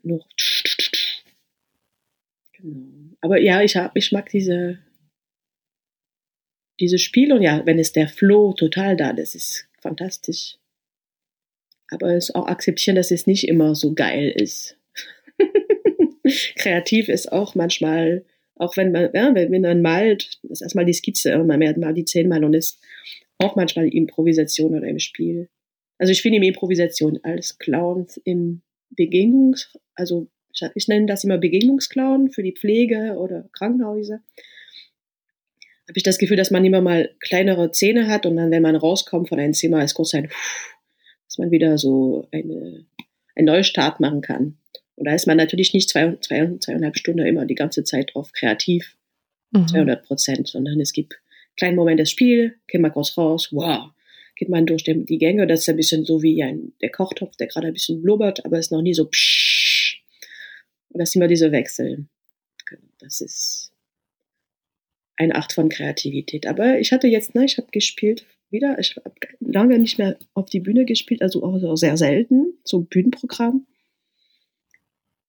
nur 0.03 0.27
genau. 2.53 3.17
Aber 3.23 3.41
ja, 3.41 3.63
ich 3.63 3.77
hab, 3.77 3.97
ich 3.97 4.13
mag 4.13 4.29
diese 4.29 4.79
dieses 6.81 7.03
Spiel 7.03 7.33
und 7.33 7.43
ja, 7.43 7.65
wenn 7.67 7.79
es 7.79 7.93
der 7.93 8.09
Flow 8.09 8.55
total 8.55 8.97
da, 8.97 9.13
das 9.13 9.35
ist 9.35 9.69
fantastisch. 9.81 10.57
Aber 11.91 12.15
es 12.15 12.35
auch 12.35 12.47
akzeptieren, 12.47 12.97
dass 12.97 13.11
es 13.11 13.27
nicht 13.27 13.47
immer 13.49 13.75
so 13.75 13.95
geil 13.95 14.31
ist. 14.31 14.79
Kreativ 16.57 17.09
ist 17.09 17.33
auch 17.33 17.55
manchmal, 17.55 18.25
auch 18.57 18.77
wenn 18.77 18.93
man, 18.93 19.11
ja, 19.15 19.35
wenn 19.35 19.63
man 19.63 19.83
malt, 19.83 20.39
das 20.43 20.53
ist 20.53 20.63
erstmal 20.63 20.85
die 20.85 20.93
Skizze, 20.93 21.39
und 21.39 21.47
man 21.47 21.59
mal 21.59 21.95
die 21.95 22.05
zehnmal 22.05 22.45
und 22.45 22.55
ist 22.55 22.81
auch 23.39 23.57
manchmal 23.57 23.89
Improvisation 23.89 24.75
oder 24.75 24.87
im 24.87 24.99
Spiel. 24.99 25.49
Also 25.99 26.13
ich 26.13 26.23
finde 26.23 26.39
im 26.39 26.43
Improvisation 26.43 27.19
als 27.23 27.59
Clowns 27.59 28.19
im 28.25 28.63
Begegnungs, 28.91 29.77
also 29.95 30.29
ich, 30.53 30.63
ich 30.75 30.89
nenne 30.89 31.07
das 31.07 31.25
immer 31.25 31.39
Begegnungsclown 31.39 32.31
für 32.31 32.43
die 32.43 32.55
Pflege 32.55 33.17
oder 33.19 33.49
Krankenhäuser. 33.53 34.23
Habe 35.89 35.97
ich 35.97 36.03
das 36.03 36.19
Gefühl, 36.19 36.37
dass 36.37 36.51
man 36.51 36.65
immer 36.65 36.81
mal 36.81 37.15
kleinere 37.21 37.73
Zähne 37.73 38.07
hat 38.09 38.25
und 38.25 38.37
dann, 38.37 38.51
wenn 38.51 38.63
man 38.63 38.77
rauskommt 38.77 39.29
von 39.29 39.41
einem 39.41 39.55
Zimmer, 39.55 39.83
ist 39.83 39.95
kurz 39.95 40.15
ein, 40.15 40.31
dass 41.27 41.39
man 41.39 41.51
wieder 41.51 41.79
so 41.79 42.29
eine, 42.31 42.87
einen 43.35 43.47
Neustart 43.47 44.01
machen 44.01 44.21
kann. 44.21 44.57
Und 45.01 45.07
da 45.07 45.15
ist 45.15 45.27
man 45.27 45.39
natürlich 45.39 45.73
nicht 45.73 45.89
zwei, 45.89 46.17
zwei, 46.21 46.59
zweieinhalb 46.61 46.97
Stunden 46.97 47.27
immer 47.27 47.47
die 47.47 47.55
ganze 47.55 47.85
Zeit 47.85 48.11
drauf 48.13 48.33
kreativ, 48.33 48.97
Mhm. 49.53 49.69
200 49.69 50.05
Prozent, 50.05 50.49
sondern 50.49 50.81
es 50.81 50.93
gibt 50.93 51.21
kleinen 51.57 51.77
Moment 51.77 52.01
des 52.01 52.11
Spiels, 52.11 52.53
geht 52.69 52.81
man 52.81 52.93
kurz 52.93 53.17
raus, 53.17 53.49
wow, 53.51 53.91
geht 54.37 54.49
man 54.49 54.67
durch 54.67 54.85
die 54.85 55.19
Gänge, 55.19 55.47
das 55.47 55.61
ist 55.61 55.69
ein 55.69 55.77
bisschen 55.77 56.05
so 56.05 56.23
wie 56.23 56.43
ein, 56.43 56.73
der 56.81 56.91
Kochtopf, 56.91 57.37
der 57.37 57.49
gerade 57.49 57.69
ein 57.69 57.73
bisschen 57.73 58.01
blubbert, 58.01 58.45
aber 58.45 58.59
ist 58.59 58.73
noch 58.73 58.83
nie 58.83 58.95
so 58.95 59.07
psch. 59.07 60.03
Und 60.89 61.01
das 61.01 61.13
sind 61.13 61.21
immer 61.21 61.29
diese 61.29 61.53
Wechsel. 61.53 62.07
Das 62.99 63.21
ist 63.21 63.73
eine 65.17 65.35
Art 65.35 65.53
von 65.53 65.69
Kreativität. 65.69 66.47
Aber 66.47 66.79
ich 66.79 66.93
hatte 66.93 67.09
jetzt, 67.09 67.35
ne, 67.35 67.45
ich 67.45 67.59
habe 67.59 67.69
gespielt 67.71 68.27
wieder, 68.51 68.79
ich 68.79 68.97
habe 68.97 69.15
lange 69.41 69.79
nicht 69.79 69.99
mehr 69.99 70.19
auf 70.35 70.47
die 70.47 70.61
Bühne 70.61 70.85
gespielt, 70.85 71.23
also 71.23 71.43
auch 71.43 71.77
sehr 71.77 71.97
selten, 71.97 72.55
so 72.65 72.81
Bühnenprogramm. 72.81 73.67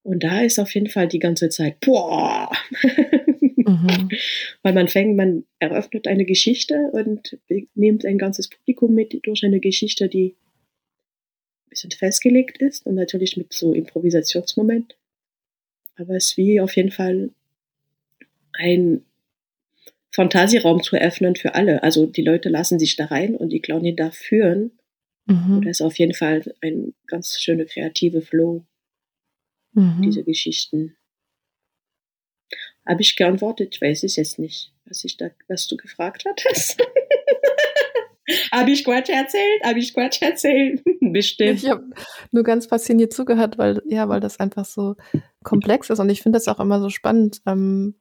Und 0.03 0.23
da 0.23 0.41
ist 0.41 0.59
auf 0.59 0.73
jeden 0.73 0.89
Fall 0.89 1.07
die 1.07 1.19
ganze 1.19 1.49
Zeit, 1.49 1.79
boah, 1.79 2.51
Mhm. 3.55 4.09
weil 4.63 4.73
man 4.73 4.87
fängt, 4.87 5.15
man 5.15 5.45
eröffnet 5.59 6.07
eine 6.07 6.25
Geschichte 6.25 6.89
und 6.93 7.37
nimmt 7.75 8.05
ein 8.05 8.17
ganzes 8.17 8.49
Publikum 8.49 8.93
mit 8.95 9.19
durch 9.25 9.43
eine 9.43 9.59
Geschichte, 9.59 10.07
die 10.09 10.35
ein 11.65 11.69
bisschen 11.69 11.91
festgelegt 11.91 12.57
ist 12.57 12.85
und 12.85 12.95
natürlich 12.95 13.37
mit 13.37 13.53
so 13.53 13.73
Improvisationsmoment. 13.73 14.95
Aber 15.95 16.15
es 16.15 16.31
ist 16.31 16.37
wie 16.37 16.59
auf 16.59 16.75
jeden 16.75 16.91
Fall 16.91 17.29
ein 18.53 19.03
Fantasieraum 20.11 20.81
zu 20.83 20.95
öffnen 20.97 21.35
für 21.35 21.53
alle. 21.55 21.83
Also 21.83 22.05
die 22.07 22.23
Leute 22.23 22.49
lassen 22.49 22.79
sich 22.79 22.95
da 22.95 23.05
rein 23.05 23.35
und 23.35 23.49
die 23.49 23.61
Clownin 23.61 23.95
darf 23.95 24.15
führen. 24.15 24.71
Und 25.27 25.35
Mhm. 25.59 25.61
das 25.61 25.77
ist 25.77 25.81
auf 25.81 25.97
jeden 25.99 26.13
Fall 26.15 26.41
ein 26.61 26.93
ganz 27.07 27.39
schöner 27.39 27.65
kreative 27.65 28.21
Flow, 28.21 28.63
Mhm. 29.73 30.01
diese 30.01 30.23
Geschichten. 30.23 30.95
Habe 32.87 33.01
ich 33.01 33.15
geantwortet? 33.15 33.75
Ich 33.75 33.81
weiß 33.81 34.03
es 34.03 34.15
jetzt 34.15 34.39
nicht, 34.39 34.73
was, 34.85 35.03
ich 35.03 35.17
da, 35.17 35.29
was 35.47 35.67
du 35.67 35.77
gefragt 35.77 36.25
hattest. 36.27 36.81
Habe 38.51 38.71
ich 38.71 38.83
Quatsch 38.85 39.09
erzählt? 39.09 39.63
Habe 39.63 39.79
ich 39.79 39.93
Quatsch 39.93 40.21
erzählt? 40.21 40.83
Bestimmt. 41.01 41.63
Ich 41.63 41.69
habe 41.69 41.89
nur 42.31 42.43
ganz 42.43 42.65
fasziniert 42.65 43.13
zugehört, 43.13 43.57
weil 43.57 43.81
ja, 43.85 44.07
weil 44.09 44.19
das 44.19 44.39
einfach 44.39 44.65
so 44.65 44.95
komplex 45.43 45.89
ist 45.89 45.99
und 45.99 46.09
ich 46.09 46.21
finde 46.21 46.37
das 46.37 46.47
auch 46.47 46.59
immer 46.59 46.79
so 46.79 46.89
spannend, 46.89 47.41
ähm, 47.45 47.95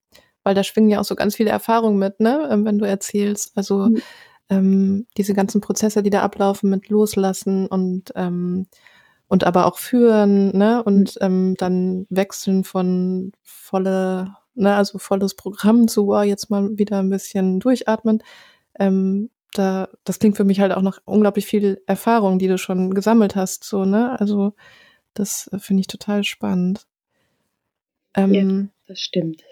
weil 0.44 0.54
da 0.54 0.62
schwingen 0.62 0.90
ja 0.90 1.00
auch 1.00 1.04
so 1.04 1.16
ganz 1.16 1.36
viele 1.36 1.50
Erfahrungen 1.50 1.98
mit, 1.98 2.20
ne, 2.20 2.48
ähm, 2.50 2.64
wenn 2.64 2.78
du 2.78 2.84
erzählst. 2.84 3.52
Also 3.56 3.88
Mhm. 3.88 4.02
ähm, 4.50 5.06
diese 5.16 5.34
ganzen 5.34 5.60
Prozesse, 5.60 6.02
die 6.02 6.10
da 6.10 6.22
ablaufen 6.22 6.70
mit 6.70 6.88
Loslassen 6.88 7.66
und 7.66 8.12
ähm, 8.14 8.66
und 9.30 9.44
aber 9.44 9.66
auch 9.66 9.78
führen, 9.78 10.56
ne, 10.58 10.82
und 10.84 11.16
ähm, 11.22 11.56
dann 11.58 12.06
wechseln 12.10 12.64
von 12.64 13.32
volle, 13.42 14.34
ne, 14.54 14.74
also 14.76 14.98
volles 14.98 15.34
Programm 15.36 15.88
zu, 15.88 16.08
wow, 16.08 16.24
jetzt 16.24 16.50
mal 16.50 16.70
wieder 16.78 16.98
ein 17.00 17.10
bisschen 17.10 17.60
durchatmen. 17.60 18.22
Ähm, 18.78 19.30
da, 19.54 19.88
das 20.04 20.18
klingt 20.20 20.36
für 20.36 20.44
mich 20.44 20.60
halt 20.60 20.72
auch 20.72 20.82
noch 20.82 20.98
unglaublich 21.06 21.46
viel 21.46 21.82
Erfahrung, 21.86 22.38
die 22.40 22.48
du 22.48 22.58
schon 22.58 22.94
gesammelt 22.94 23.36
hast, 23.36 23.64
so, 23.64 23.84
ne? 23.86 24.18
Also, 24.20 24.54
das 25.14 25.48
äh, 25.52 25.58
finde 25.60 25.82
ich 25.82 25.88
total 25.88 26.24
spannend. 26.24 26.86
Ähm, 28.14 28.32
Das 28.86 29.00
stimmt. 29.00 29.42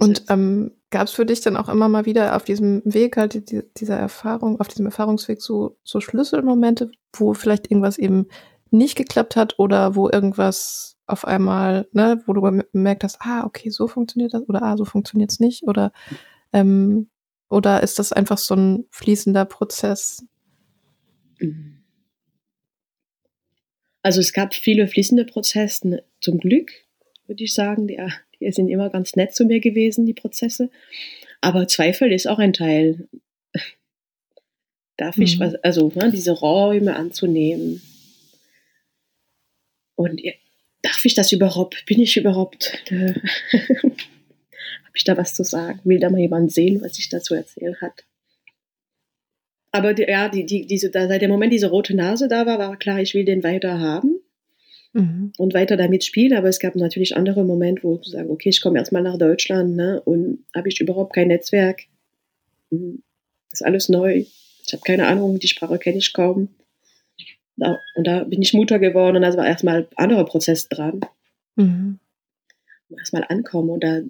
Und 0.00 0.24
ähm, 0.28 0.72
gab 0.90 1.04
es 1.08 1.12
für 1.12 1.26
dich 1.26 1.40
dann 1.40 1.56
auch 1.56 1.68
immer 1.68 1.88
mal 1.88 2.04
wieder 2.06 2.36
auf 2.36 2.44
diesem 2.44 2.82
Weg 2.84 3.16
halt 3.16 3.34
die, 3.34 3.44
die- 3.44 3.62
dieser 3.76 3.96
Erfahrung, 3.96 4.60
auf 4.60 4.68
diesem 4.68 4.86
Erfahrungsweg 4.86 5.40
so, 5.42 5.76
so 5.84 6.00
Schlüsselmomente, 6.00 6.90
wo 7.14 7.34
vielleicht 7.34 7.70
irgendwas 7.70 7.98
eben 7.98 8.28
nicht 8.70 8.96
geklappt 8.96 9.36
hat 9.36 9.58
oder 9.58 9.94
wo 9.94 10.08
irgendwas 10.08 10.96
auf 11.06 11.24
einmal, 11.24 11.88
ne, 11.92 12.22
wo 12.26 12.32
du 12.32 12.42
gem- 12.42 12.64
gemerkt 12.72 13.04
hast, 13.04 13.16
ah, 13.20 13.44
okay, 13.44 13.70
so 13.70 13.88
funktioniert 13.88 14.34
das 14.34 14.48
oder 14.48 14.62
ah, 14.62 14.76
so 14.76 14.84
funktioniert 14.84 15.30
es 15.30 15.40
nicht 15.40 15.64
oder 15.64 15.92
ähm, 16.52 17.08
oder 17.50 17.82
ist 17.82 17.98
das 17.98 18.12
einfach 18.12 18.36
so 18.38 18.54
ein 18.54 18.84
fließender 18.90 19.46
Prozess? 19.46 20.22
Also 24.02 24.20
es 24.20 24.32
gab 24.32 24.54
viele 24.54 24.86
fließende 24.86 25.24
Prozesse, 25.24 25.88
ne, 25.88 26.04
zum 26.20 26.38
Glück, 26.38 26.72
würde 27.26 27.44
ich 27.44 27.54
sagen. 27.54 27.86
Die, 27.88 28.00
die 28.38 28.50
sind 28.52 28.68
immer 28.68 28.90
ganz 28.90 29.16
nett 29.16 29.34
zu 29.34 29.44
mir 29.44 29.60
gewesen, 29.60 30.06
die 30.06 30.14
Prozesse. 30.14 30.70
Aber 31.40 31.68
Zweifel 31.68 32.12
ist 32.12 32.26
auch 32.28 32.38
ein 32.38 32.52
Teil. 32.52 33.08
Darf 34.96 35.18
ich 35.18 35.38
Mhm. 35.38 35.44
was, 35.44 35.54
also 35.56 35.92
ne, 35.94 36.10
diese 36.10 36.32
Räume 36.32 36.96
anzunehmen. 36.96 37.82
Und 39.98 40.22
darf 40.82 41.04
ich 41.04 41.14
das 41.14 41.32
überhaupt? 41.32 41.84
Bin 41.86 42.00
ich 42.00 42.16
überhaupt? 42.16 42.84
Äh, 42.90 43.14
Habe 43.52 44.94
ich 44.94 45.02
da 45.02 45.16
was 45.16 45.34
zu 45.34 45.42
sagen? 45.42 45.80
Will 45.82 45.98
da 45.98 46.08
mal 46.08 46.20
jemand 46.20 46.52
sehen, 46.52 46.80
was 46.80 47.00
ich 47.00 47.08
dazu 47.08 47.34
erzählen 47.34 47.76
hat? 47.80 48.04
Aber 49.72 49.94
die, 49.94 50.04
ja, 50.04 50.28
die, 50.28 50.46
die, 50.46 50.66
diese, 50.66 50.90
da, 50.90 51.08
seit 51.08 51.20
dem 51.20 51.30
Moment 51.30 51.52
diese 51.52 51.68
rote 51.68 51.94
Nase 51.94 52.28
da 52.28 52.46
war, 52.46 52.60
war 52.60 52.78
klar, 52.78 53.00
ich 53.00 53.14
will 53.14 53.24
den 53.24 53.42
weiter 53.42 53.80
haben 53.80 54.20
Mhm. 54.94 55.32
und 55.36 55.52
weiter 55.52 55.76
damit 55.76 56.04
spielen. 56.04 56.32
Aber 56.32 56.48
es 56.48 56.60
gab 56.60 56.76
natürlich 56.76 57.16
andere 57.16 57.44
Momente, 57.44 57.82
wo 57.82 57.96
zu 57.96 58.10
sagen, 58.10 58.30
okay, 58.30 58.48
ich 58.50 58.60
komme 58.62 58.78
erstmal 58.78 59.02
nach 59.02 59.18
Deutschland 59.18 59.74
ne, 59.76 60.00
und 60.04 60.44
habe 60.54 60.68
ich 60.68 60.80
überhaupt 60.80 61.12
kein 61.12 61.28
Netzwerk. 61.28 61.82
Hm, 62.70 63.02
Ist 63.50 63.64
alles 63.64 63.88
neu. 63.88 64.24
Ich 64.64 64.72
habe 64.72 64.82
keine 64.84 65.08
Ahnung, 65.08 65.40
die 65.40 65.48
Sprache 65.48 65.78
kenne 65.78 65.98
ich 65.98 66.12
kaum. 66.12 66.48
Und 67.94 68.06
da 68.06 68.24
bin 68.24 68.42
ich 68.42 68.54
Mutter 68.54 68.78
geworden 68.78 69.16
und 69.16 69.22
da 69.22 69.36
war 69.36 69.46
erstmal 69.46 69.78
ein 69.78 69.86
anderer 69.96 70.24
Prozess 70.24 70.68
dran. 70.68 71.00
Mhm. 71.56 71.98
Erstmal 72.96 73.24
ankommen 73.28 73.70
und 73.70 73.84
da 73.84 74.00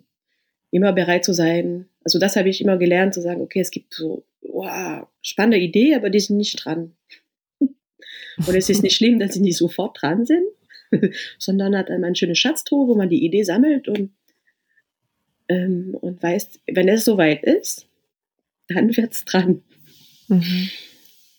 immer 0.71 0.93
bereit 0.93 1.25
zu 1.25 1.33
sein. 1.33 1.87
Also 2.05 2.19
das 2.19 2.37
habe 2.37 2.49
ich 2.49 2.61
immer 2.61 2.77
gelernt, 2.77 3.15
zu 3.15 3.23
sagen, 3.23 3.41
okay, 3.41 3.61
es 3.61 3.71
gibt 3.71 3.95
so, 3.95 4.25
wow, 4.43 5.07
spannende 5.23 5.59
Idee, 5.59 5.95
aber 5.95 6.11
die 6.11 6.21
sind 6.21 6.37
nicht 6.37 6.65
dran. 6.65 6.93
Und 7.61 8.55
es 8.55 8.71
ist 8.71 8.83
nicht 8.83 8.97
schlimm, 8.97 9.19
dass 9.19 9.35
sie 9.35 9.41
nicht 9.41 9.57
sofort 9.57 10.01
dran 10.01 10.25
sind, 10.25 10.47
sondern 11.39 11.77
hat 11.77 11.91
einmal 11.91 12.09
eine 12.09 12.17
schöne 12.17 12.37
Schatztruhe, 12.37 12.87
wo 12.87 12.95
man 12.95 13.09
die 13.09 13.25
Idee 13.25 13.43
sammelt 13.43 13.89
und, 13.89 14.13
ähm, 15.49 15.97
und 16.01 16.23
weiß, 16.23 16.61
wenn 16.73 16.89
es 16.89 17.05
soweit 17.05 17.43
ist, 17.43 17.89
dann 18.69 18.97
wird 18.97 19.13
es 19.13 19.25
dran. 19.25 19.63
Mhm. 20.29 20.71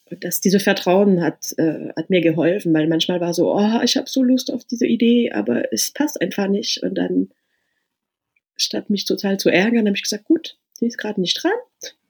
Und 0.09 0.23
das, 0.23 0.41
diese 0.41 0.59
Vertrauen 0.59 1.21
hat, 1.21 1.53
äh, 1.57 1.89
hat 1.95 2.09
mir 2.09 2.21
geholfen, 2.21 2.73
weil 2.73 2.87
manchmal 2.87 3.21
war 3.21 3.33
so, 3.33 3.53
oh, 3.53 3.81
ich 3.83 3.97
habe 3.97 4.09
so 4.09 4.23
Lust 4.23 4.51
auf 4.51 4.65
diese 4.65 4.87
Idee, 4.87 5.31
aber 5.31 5.71
es 5.73 5.91
passt 5.91 6.21
einfach 6.21 6.47
nicht. 6.47 6.81
Und 6.83 6.95
dann, 6.95 7.29
statt 8.55 8.89
mich 8.89 9.05
total 9.05 9.37
zu 9.37 9.49
ärgern, 9.49 9.85
habe 9.85 9.95
ich 9.95 10.03
gesagt, 10.03 10.25
gut, 10.25 10.57
sie 10.73 10.87
ist 10.87 10.97
gerade 10.97 11.21
nicht 11.21 11.41
dran, 11.41 11.51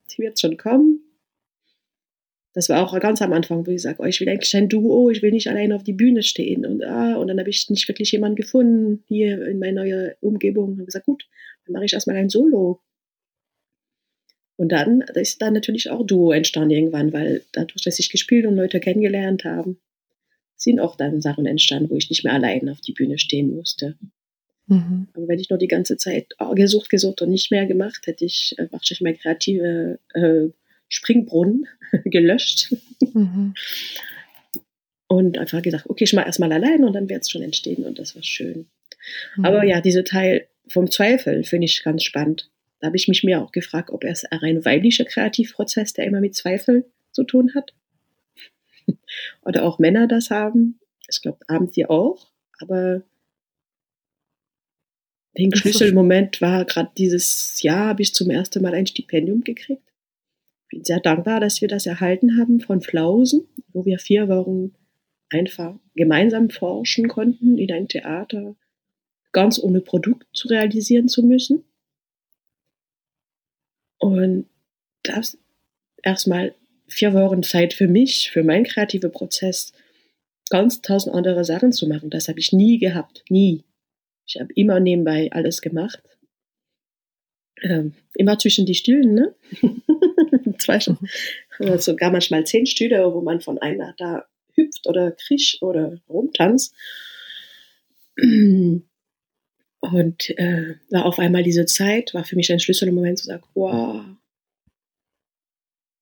sie 0.07 0.19
wird 0.19 0.39
schon 0.39 0.57
kommen. 0.57 1.01
Das 2.53 2.67
war 2.67 2.81
auch 2.81 2.99
ganz 2.99 3.21
am 3.21 3.31
Anfang, 3.31 3.67
wo 3.67 3.71
ich 3.71 3.83
sage, 3.83 4.01
oh, 4.01 4.05
ich 4.05 4.19
will 4.19 4.29
eigentlich 4.29 4.55
ein 4.55 4.69
Duo, 4.69 5.09
ich 5.09 5.21
will 5.21 5.31
nicht 5.31 5.47
allein 5.47 5.71
auf 5.71 5.83
die 5.83 5.93
Bühne 5.93 6.23
stehen. 6.23 6.65
Und, 6.65 6.83
ah, 6.83 7.15
und 7.15 7.27
dann 7.27 7.39
habe 7.39 7.49
ich 7.49 7.69
nicht 7.69 7.87
wirklich 7.87 8.11
jemanden 8.11 8.35
gefunden 8.35 9.03
hier 9.07 9.45
in 9.45 9.59
meiner 9.59 9.83
neuen 9.83 10.11
Umgebung. 10.19 10.73
Und 10.73 10.85
gesagt, 10.85 11.05
gut, 11.05 11.27
dann 11.65 11.73
mache 11.73 11.85
ich 11.85 11.93
erstmal 11.93 12.15
ein 12.15 12.29
Solo. 12.29 12.81
Und 14.59 14.73
dann 14.73 14.99
ist 15.13 15.41
dann 15.41 15.53
natürlich 15.53 15.89
auch 15.89 16.05
Duo 16.05 16.33
entstanden 16.33 16.71
irgendwann, 16.71 17.13
weil 17.13 17.45
dadurch, 17.53 17.81
dass 17.81 17.97
ich 17.97 18.09
gespielt 18.09 18.45
und 18.45 18.57
Leute 18.57 18.81
kennengelernt 18.81 19.45
haben, 19.45 19.79
sind 20.57 20.81
auch 20.81 20.97
dann 20.97 21.21
Sachen 21.21 21.45
entstanden, 21.45 21.89
wo 21.89 21.95
ich 21.95 22.09
nicht 22.09 22.25
mehr 22.25 22.33
allein 22.33 22.67
auf 22.67 22.81
die 22.81 22.91
Bühne 22.91 23.19
stehen 23.19 23.55
musste. 23.55 23.95
Mhm. 24.67 25.07
Aber 25.13 25.29
wenn 25.29 25.39
ich 25.39 25.49
nur 25.49 25.59
die 25.59 25.69
ganze 25.69 25.95
Zeit 25.95 26.33
gesucht, 26.55 26.89
gesucht 26.89 27.21
und 27.21 27.29
nicht 27.29 27.51
mehr 27.51 27.67
gemacht, 27.67 28.05
hätte 28.05 28.25
ich 28.25 28.53
äh, 28.57 28.67
wahrscheinlich 28.69 28.99
mein 28.99 29.17
kreative 29.17 29.97
äh, 30.13 30.49
Springbrunnen 30.89 31.65
gelöscht. 32.03 32.75
Mhm. 33.13 33.53
Und 35.07 35.37
einfach 35.37 35.61
gesagt, 35.61 35.89
okay, 35.89 36.03
ich 36.03 36.11
mache 36.11 36.25
erstmal 36.25 36.51
allein 36.51 36.83
und 36.83 36.91
dann 36.91 37.07
wird 37.07 37.21
es 37.21 37.29
schon 37.29 37.43
entstehen 37.43 37.85
und 37.85 37.97
das 37.97 38.13
war 38.13 38.23
schön. 38.23 38.67
Mhm. 39.37 39.45
Aber 39.45 39.63
ja, 39.63 39.79
dieser 39.79 40.03
Teil 40.03 40.49
vom 40.67 40.91
Zweifel 40.91 41.45
finde 41.45 41.63
ich 41.63 41.81
ganz 41.81 42.03
spannend. 42.03 42.49
Da 42.79 42.87
habe 42.87 42.97
ich 42.97 43.07
mich 43.07 43.23
mir 43.23 43.41
auch 43.41 43.51
gefragt, 43.51 43.89
ob 43.91 44.03
es 44.03 44.25
ein 44.25 44.39
rein 44.39 44.65
weiblicher 44.65 45.05
Kreativprozess, 45.05 45.93
der 45.93 46.05
immer 46.05 46.21
mit 46.21 46.35
Zweifel 46.35 46.85
zu 47.11 47.23
tun 47.23 47.53
hat. 47.55 47.73
Oder 49.43 49.63
auch 49.63 49.79
Männer 49.79 50.07
das 50.07 50.29
haben. 50.29 50.79
Ich 51.09 51.21
glaube, 51.21 51.39
haben 51.49 51.67
sie 51.67 51.85
auch. 51.85 52.31
Aber 52.59 53.03
den 55.37 55.55
Schlüsselmoment 55.55 56.41
war 56.41 56.65
gerade 56.65 56.91
dieses 56.97 57.61
Jahr, 57.61 57.89
habe 57.89 58.01
ich 58.01 58.13
zum 58.13 58.29
ersten 58.29 58.61
Mal 58.61 58.73
ein 58.73 58.87
Stipendium 58.87 59.43
gekriegt. 59.43 59.83
Bin 60.69 60.83
sehr 60.83 60.99
dankbar, 60.99 61.39
dass 61.39 61.61
wir 61.61 61.67
das 61.67 61.85
erhalten 61.85 62.37
haben 62.37 62.59
von 62.59 62.81
Flausen, 62.81 63.47
wo 63.73 63.85
wir 63.85 63.99
vier 63.99 64.27
Wochen 64.27 64.73
einfach 65.29 65.75
gemeinsam 65.95 66.49
forschen 66.49 67.07
konnten 67.07 67.57
in 67.57 67.71
ein 67.71 67.87
Theater, 67.87 68.55
ganz 69.31 69.59
ohne 69.59 69.81
Produkt 69.81 70.27
zu 70.33 70.47
realisieren 70.47 71.07
zu 71.07 71.23
müssen. 71.23 71.63
Und 73.99 74.47
das 75.03 75.37
erstmal 76.03 76.55
vier 76.87 77.13
Wochen 77.13 77.43
Zeit 77.43 77.73
für 77.73 77.87
mich, 77.87 78.31
für 78.31 78.43
meinen 78.43 78.65
kreativen 78.65 79.11
Prozess, 79.11 79.73
ganz 80.49 80.81
tausend 80.81 81.15
andere 81.15 81.45
Sachen 81.45 81.71
zu 81.71 81.87
machen. 81.87 82.09
Das 82.09 82.27
habe 82.27 82.39
ich 82.39 82.51
nie 82.51 82.79
gehabt, 82.79 83.23
nie. 83.29 83.63
Ich 84.25 84.39
habe 84.39 84.51
immer 84.53 84.79
nebenbei 84.79 85.29
alles 85.31 85.61
gemacht. 85.61 86.01
Ähm, 87.61 87.93
immer 88.15 88.39
zwischen 88.39 88.65
die 88.65 88.75
Stühlen, 88.75 89.13
ne? 89.13 89.35
Zwei 90.59 90.79
schon. 90.79 90.97
Mhm. 91.59 91.77
Sogar 91.79 92.11
manchmal 92.11 92.45
zehn 92.45 92.65
Stühle, 92.65 93.13
wo 93.13 93.21
man 93.21 93.41
von 93.41 93.57
einer 93.57 93.93
da 93.97 94.25
hüpft 94.53 94.87
oder 94.87 95.11
krischt 95.11 95.61
oder 95.61 95.99
rumtanzt. 96.07 96.73
Und 99.81 100.29
äh, 100.37 100.75
war 100.89 101.05
auf 101.05 101.19
einmal 101.19 101.43
diese 101.43 101.65
Zeit, 101.65 102.13
war 102.13 102.25
für 102.25 102.35
mich 102.35 102.51
ein 102.51 102.59
Schlüsselmoment 102.59 103.19
zu 103.19 103.25
sagen, 103.25 103.43
wow, 103.53 104.03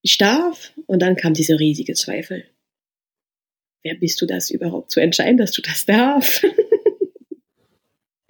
ich 0.02 0.18
darf. 0.18 0.74
Und 0.88 1.02
dann 1.02 1.16
kam 1.16 1.34
diese 1.34 1.60
riesige 1.60 1.94
Zweifel. 1.94 2.46
Wer 3.84 3.96
bist 3.96 4.22
du 4.22 4.26
das 4.26 4.50
überhaupt 4.50 4.92
zu 4.92 5.00
entscheiden, 5.00 5.38
dass 5.38 5.52
du 5.52 5.62
das 5.62 5.86
darfst? 5.86 6.44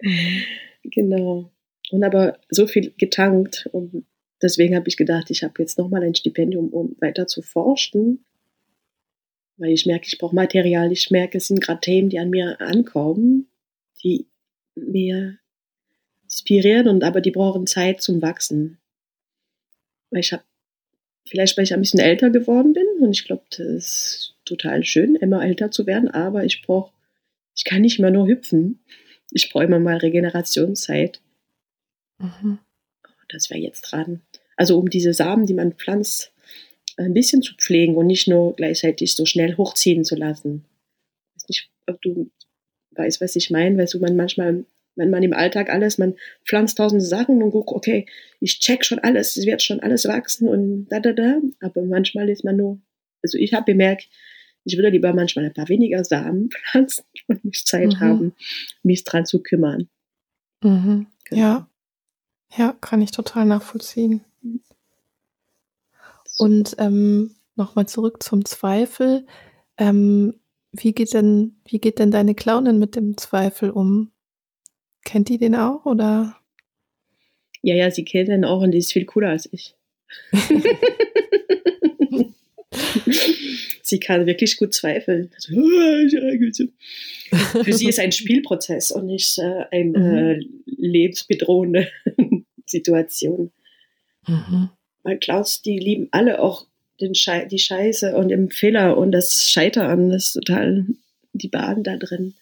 Mhm. 0.00 0.42
genau. 0.84 1.50
Und 1.90 2.04
aber 2.04 2.38
so 2.50 2.66
viel 2.66 2.92
getankt 2.96 3.68
und 3.72 4.04
deswegen 4.42 4.76
habe 4.76 4.88
ich 4.88 4.96
gedacht, 4.96 5.30
ich 5.30 5.42
habe 5.42 5.54
jetzt 5.58 5.78
nochmal 5.78 6.02
ein 6.02 6.14
Stipendium, 6.14 6.68
um 6.68 6.96
weiter 7.00 7.26
zu 7.26 7.42
forschen, 7.42 8.24
weil 9.56 9.70
ich 9.72 9.86
merke, 9.86 10.06
ich 10.06 10.18
brauche 10.18 10.34
Material, 10.34 10.92
ich 10.92 11.10
merke, 11.10 11.38
es 11.38 11.48
sind 11.48 11.60
gerade 11.60 11.80
Themen, 11.80 12.10
die 12.10 12.18
an 12.18 12.30
mir 12.30 12.60
ankommen, 12.60 13.48
die 14.04 14.26
mir 14.86 15.38
inspirieren 16.24 16.88
und 16.88 17.04
aber 17.04 17.20
die 17.20 17.30
brauchen 17.30 17.66
Zeit 17.66 18.02
zum 18.02 18.22
Wachsen. 18.22 18.78
Weil 20.10 20.20
ich 20.20 20.32
habe, 20.32 20.42
vielleicht 21.26 21.56
weil 21.56 21.64
ich 21.64 21.74
ein 21.74 21.80
bisschen 21.80 22.00
älter 22.00 22.30
geworden 22.30 22.72
bin 22.72 22.86
und 23.00 23.10
ich 23.10 23.24
glaube, 23.24 23.44
das 23.50 23.66
ist 23.66 24.34
total 24.44 24.84
schön, 24.84 25.16
immer 25.16 25.44
älter 25.44 25.70
zu 25.70 25.86
werden, 25.86 26.08
aber 26.08 26.44
ich 26.44 26.62
brauche, 26.62 26.92
ich 27.54 27.64
kann 27.64 27.82
nicht 27.82 27.98
mehr 27.98 28.10
nur 28.10 28.26
hüpfen 28.26 28.80
ich 29.30 29.50
brauche 29.50 29.64
immer 29.64 29.78
mal 29.78 29.96
Regenerationszeit. 29.96 31.20
Mhm. 32.18 32.58
Das 33.28 33.50
wäre 33.50 33.60
jetzt 33.60 33.82
dran. 33.82 34.22
Also 34.56 34.78
um 34.78 34.88
diese 34.88 35.12
Samen, 35.12 35.46
die 35.46 35.54
man 35.54 35.74
pflanzt, 35.74 36.32
ein 36.96 37.14
bisschen 37.14 37.42
zu 37.42 37.54
pflegen 37.54 37.96
und 37.96 38.06
nicht 38.06 38.26
nur 38.26 38.56
gleichzeitig 38.56 39.14
so 39.14 39.26
schnell 39.26 39.56
hochziehen 39.56 40.04
zu 40.04 40.16
lassen. 40.16 40.64
Ich 41.36 41.42
weiß 41.42 41.48
nicht, 41.48 41.70
ob 41.86 42.02
du 42.02 42.30
weißt, 42.98 43.20
was 43.20 43.36
ich 43.36 43.50
meine, 43.50 43.78
weil 43.78 43.86
so 43.86 43.98
man 43.98 44.16
manchmal, 44.16 44.64
wenn 44.96 45.10
man 45.10 45.22
im 45.22 45.32
Alltag 45.32 45.70
alles, 45.70 45.98
man 45.98 46.14
pflanzt 46.44 46.78
tausende 46.78 47.04
Sachen 47.04 47.42
und 47.42 47.50
guckt, 47.50 47.70
okay, 47.70 48.06
ich 48.40 48.60
check 48.60 48.84
schon 48.84 48.98
alles, 48.98 49.36
es 49.36 49.46
wird 49.46 49.62
schon 49.62 49.80
alles 49.80 50.06
wachsen 50.06 50.48
und 50.48 50.88
da, 50.88 51.00
da, 51.00 51.12
da. 51.12 51.40
Aber 51.60 51.82
manchmal 51.82 52.28
ist 52.28 52.44
man 52.44 52.56
nur, 52.56 52.80
also 53.22 53.38
ich 53.38 53.54
habe 53.54 53.72
bemerkt, 53.72 54.08
ich 54.64 54.76
würde 54.76 54.90
lieber 54.90 55.14
manchmal 55.14 55.46
ein 55.46 55.54
paar 55.54 55.68
weniger 55.68 56.04
Samen 56.04 56.50
pflanzen 56.70 57.04
und 57.28 57.44
nicht 57.44 57.66
Zeit 57.66 57.94
mhm. 57.94 58.00
haben, 58.00 58.34
mich 58.82 59.04
dran 59.04 59.24
zu 59.24 59.42
kümmern. 59.42 59.88
Mhm. 60.62 61.06
Genau. 61.24 61.40
Ja. 61.40 61.68
Ja, 62.56 62.74
kann 62.80 63.02
ich 63.02 63.10
total 63.10 63.44
nachvollziehen. 63.44 64.22
Und 66.38 66.76
ähm, 66.78 67.34
nochmal 67.56 67.86
zurück 67.86 68.22
zum 68.22 68.44
Zweifel. 68.44 69.26
Ähm, 69.76 70.34
wie 70.72 70.92
geht 70.92 71.14
denn, 71.14 71.56
wie 71.66 71.78
geht 71.78 71.98
denn 71.98 72.10
deine 72.10 72.34
Clownin 72.34 72.78
mit 72.78 72.96
dem 72.96 73.16
Zweifel 73.16 73.70
um? 73.70 74.12
Kennt 75.04 75.28
die 75.28 75.38
den 75.38 75.54
auch 75.54 75.86
oder? 75.86 76.36
Ja, 77.62 77.74
ja, 77.74 77.90
sie 77.90 78.04
kennt 78.04 78.28
den 78.28 78.44
auch 78.44 78.62
und 78.62 78.72
die 78.72 78.78
ist 78.78 78.92
viel 78.92 79.04
cooler 79.04 79.30
als 79.30 79.48
ich. 79.52 79.74
sie 83.82 84.00
kann 84.00 84.26
wirklich 84.26 84.56
gut 84.56 84.74
zweifeln. 84.74 85.30
Also, 85.34 85.54
Für 87.64 87.72
sie 87.72 87.88
ist 87.88 87.98
ein 87.98 88.12
Spielprozess 88.12 88.90
und 88.90 89.06
nicht 89.06 89.38
äh, 89.38 89.64
eine 89.70 89.98
mhm. 89.98 90.16
äh, 90.16 90.40
lebensbedrohende 90.66 91.88
Situation. 92.66 93.50
Mhm. 94.26 94.70
Weil 95.02 95.18
Klaus, 95.18 95.62
die 95.62 95.78
lieben 95.78 96.08
alle 96.10 96.40
auch 96.40 96.66
den 97.00 97.14
Schei 97.14 97.44
die 97.46 97.58
Scheiße 97.58 98.16
und 98.16 98.28
den 98.28 98.50
Fehler 98.50 98.96
und 98.96 99.12
das 99.12 99.50
Scheitern. 99.50 100.10
Das 100.10 100.26
ist 100.26 100.32
total, 100.34 100.86
die 101.32 101.48
baden 101.48 101.84
da 101.84 101.96
drin. 101.96 102.34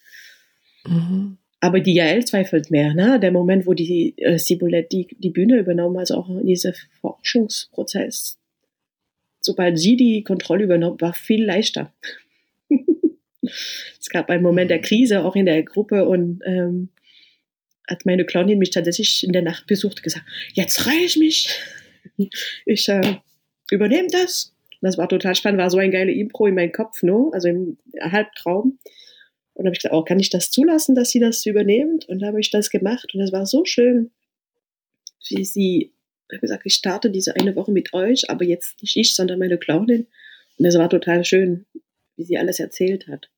Mhm. 0.85 1.37
Aber 1.59 1.79
die 1.79 1.95
Jael 1.95 2.23
zweifelt 2.25 2.69
mehr, 2.69 2.93
ne? 2.93 3.19
Der 3.19 3.31
Moment, 3.31 3.65
wo 3.65 3.73
die 3.73 4.13
äh, 4.17 4.37
Sibulette 4.37 4.89
die, 4.89 5.07
die 5.17 5.31
Bühne 5.31 5.57
übernommen, 5.57 5.97
also 5.97 6.15
auch 6.15 6.29
in 6.29 6.45
diesem 6.45 6.73
Forschungsprozess, 7.01 8.37
sobald 9.41 9.79
sie 9.79 9.97
die 9.97 10.23
Kontrolle 10.23 10.65
übernommen, 10.65 11.01
war 11.01 11.13
viel 11.13 11.43
leichter. 11.43 11.91
es 13.41 14.09
gab 14.09 14.29
einen 14.29 14.43
Moment 14.43 14.69
der 14.69 14.81
Krise 14.81 15.25
auch 15.25 15.35
in 15.35 15.47
der 15.47 15.63
Gruppe 15.63 16.07
und 16.07 16.41
ähm, 16.45 16.89
hat 17.87 18.05
meine 18.05 18.25
Clownin 18.25 18.59
mich 18.59 18.71
tatsächlich 18.71 19.23
in 19.23 19.31
der 19.31 19.41
Nacht 19.41 19.65
besucht 19.65 19.97
und 19.97 20.03
gesagt, 20.03 20.25
jetzt 20.53 20.85
reiche 20.85 21.05
ich 21.05 21.17
mich. 21.17 21.59
Ich 22.65 22.87
äh, 22.89 23.17
übernehme 23.71 24.07
das. 24.09 24.53
Das 24.81 24.97
war 24.97 25.09
total 25.09 25.35
spannend, 25.35 25.59
war 25.59 25.69
so 25.69 25.79
ein 25.79 25.91
geiler 25.91 26.11
Impro 26.11 26.45
in 26.45 26.55
meinem 26.55 26.71
Kopf, 26.71 27.01
no? 27.01 27.31
also 27.33 27.47
im 27.47 27.77
Halbtraum. 27.99 28.77
Und 29.53 29.65
habe 29.65 29.73
ich 29.73 29.81
gesagt, 29.81 29.95
oh, 29.95 30.03
kann 30.03 30.19
ich 30.19 30.29
das 30.29 30.51
zulassen, 30.51 30.93
dass 30.93 31.09
sie 31.09 31.19
das 31.19 31.43
übernimmt? 31.45 32.07
Und 32.07 32.19
da 32.19 32.27
habe 32.27 32.39
ich 32.39 32.51
das 32.51 32.69
gemacht 32.69 33.15
und 33.15 33.21
es 33.21 33.31
war 33.31 33.47
so 33.47 33.65
schön, 33.65 34.11
wie 35.29 35.43
sie 35.43 35.91
habe 36.31 36.41
gesagt, 36.41 36.63
ich 36.65 36.73
starte 36.73 37.09
diese 37.09 37.35
eine 37.35 37.55
Woche 37.55 37.71
mit 37.71 37.93
euch, 37.93 38.29
aber 38.29 38.43
jetzt 38.43 38.81
nicht 38.81 38.97
ich, 38.97 39.15
sondern 39.15 39.39
meine 39.39 39.57
Clownin. 39.57 40.07
Und 40.57 40.65
es 40.65 40.77
war 40.77 40.89
total 40.89 41.23
schön, 41.23 41.65
wie 42.15 42.23
sie 42.23 42.37
alles 42.37 42.59
erzählt 42.59 43.07
hat. 43.07 43.29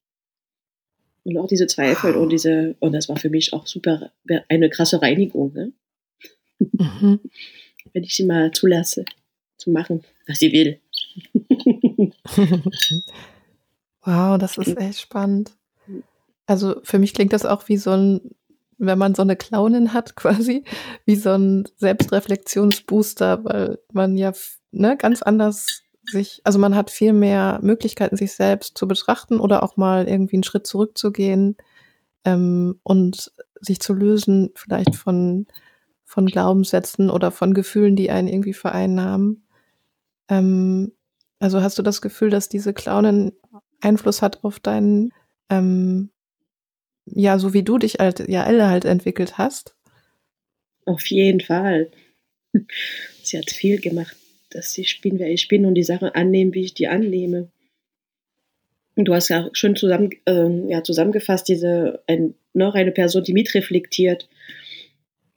Und 1.23 1.37
auch 1.37 1.47
diese 1.47 1.67
Zweifel 1.67 2.15
und 2.15 2.29
diese, 2.29 2.75
und 2.79 2.93
das 2.93 3.09
war 3.09 3.17
für 3.17 3.29
mich 3.29 3.53
auch 3.53 3.67
super, 3.67 4.11
eine 4.47 4.69
krasse 4.69 5.01
Reinigung, 5.01 5.53
ne? 5.53 5.71
Mhm. 6.59 7.19
Wenn 7.93 8.03
ich 8.03 8.15
sie 8.15 8.25
mal 8.25 8.51
zulasse, 8.51 9.05
zu 9.57 9.71
machen, 9.71 10.03
was 10.29 10.39
sie 10.39 10.53
will. 10.53 10.79
wow, 14.03 14.37
das 14.37 14.57
ist 14.57 14.77
echt 14.77 15.01
spannend. 15.01 15.51
Also 16.45 16.79
für 16.83 16.99
mich 16.99 17.13
klingt 17.13 17.33
das 17.33 17.45
auch 17.45 17.67
wie 17.67 17.77
so 17.77 17.91
ein 17.91 18.21
wenn 18.79 18.97
man 18.97 19.13
so 19.13 19.21
eine 19.21 19.35
Clownin 19.35 19.93
hat, 19.93 20.15
quasi, 20.15 20.63
wie 21.05 21.15
so 21.15 21.31
ein 21.31 21.65
Selbstreflexionsbooster, 21.77 23.43
weil 23.45 23.79
man 23.91 24.17
ja 24.17 24.33
ne, 24.71 24.97
ganz 24.97 25.21
anders 25.21 25.83
sich, 26.03 26.41
also 26.43 26.57
man 26.57 26.75
hat 26.75 26.89
viel 26.89 27.13
mehr 27.13 27.59
Möglichkeiten, 27.61 28.17
sich 28.17 28.31
selbst 28.31 28.77
zu 28.77 28.87
betrachten 28.87 29.39
oder 29.39 29.61
auch 29.61 29.77
mal 29.77 30.07
irgendwie 30.07 30.37
einen 30.37 30.43
Schritt 30.43 30.65
zurückzugehen 30.65 31.57
ähm, 32.25 32.79
und 32.81 33.31
sich 33.61 33.79
zu 33.79 33.93
lösen, 33.93 34.51
vielleicht 34.55 34.95
von, 34.95 35.45
von 36.05 36.25
Glaubenssätzen 36.25 37.09
oder 37.11 37.29
von 37.29 37.53
Gefühlen, 37.53 37.95
die 37.95 38.09
einen 38.09 38.27
irgendwie 38.27 38.53
vereinnahmen. 38.53 39.43
Ähm, 40.29 40.93
also 41.39 41.61
hast 41.61 41.77
du 41.77 41.81
das 41.81 42.01
Gefühl, 42.01 42.29
dass 42.29 42.49
diese 42.49 42.73
Clownen 42.73 43.33
Einfluss 43.81 44.21
hat 44.21 44.43
auf 44.43 44.59
deinen, 44.59 45.13
ähm, 45.49 46.11
ja, 47.05 47.39
so 47.39 47.53
wie 47.53 47.63
du 47.63 47.77
dich 47.77 47.99
als 47.99 48.23
ja 48.27 48.45
Elle 48.45 48.69
halt 48.69 48.85
entwickelt 48.85 49.37
hast? 49.37 49.75
Auf 50.85 51.05
jeden 51.07 51.41
Fall. 51.41 51.91
Sie 53.23 53.37
hat 53.37 53.49
viel 53.49 53.79
gemacht, 53.79 54.15
dass 54.49 54.77
ich 54.77 55.01
bin, 55.01 55.19
wer 55.19 55.31
ich 55.31 55.47
bin 55.47 55.65
und 55.65 55.75
die 55.75 55.83
Sachen 55.83 56.09
annehmen, 56.09 56.53
wie 56.53 56.65
ich 56.65 56.73
die 56.73 56.87
annehme. 56.87 57.51
Und 58.95 59.05
du 59.05 59.13
hast 59.13 59.29
ja 59.29 59.49
schön 59.53 59.75
zusammen, 59.75 60.11
äh, 60.25 60.69
ja, 60.69 60.83
zusammengefasst, 60.83 61.47
diese 61.47 62.03
ein, 62.07 62.35
noch 62.53 62.75
eine 62.75 62.91
Person, 62.91 63.23
die 63.23 63.33
mitreflektiert. 63.33 64.27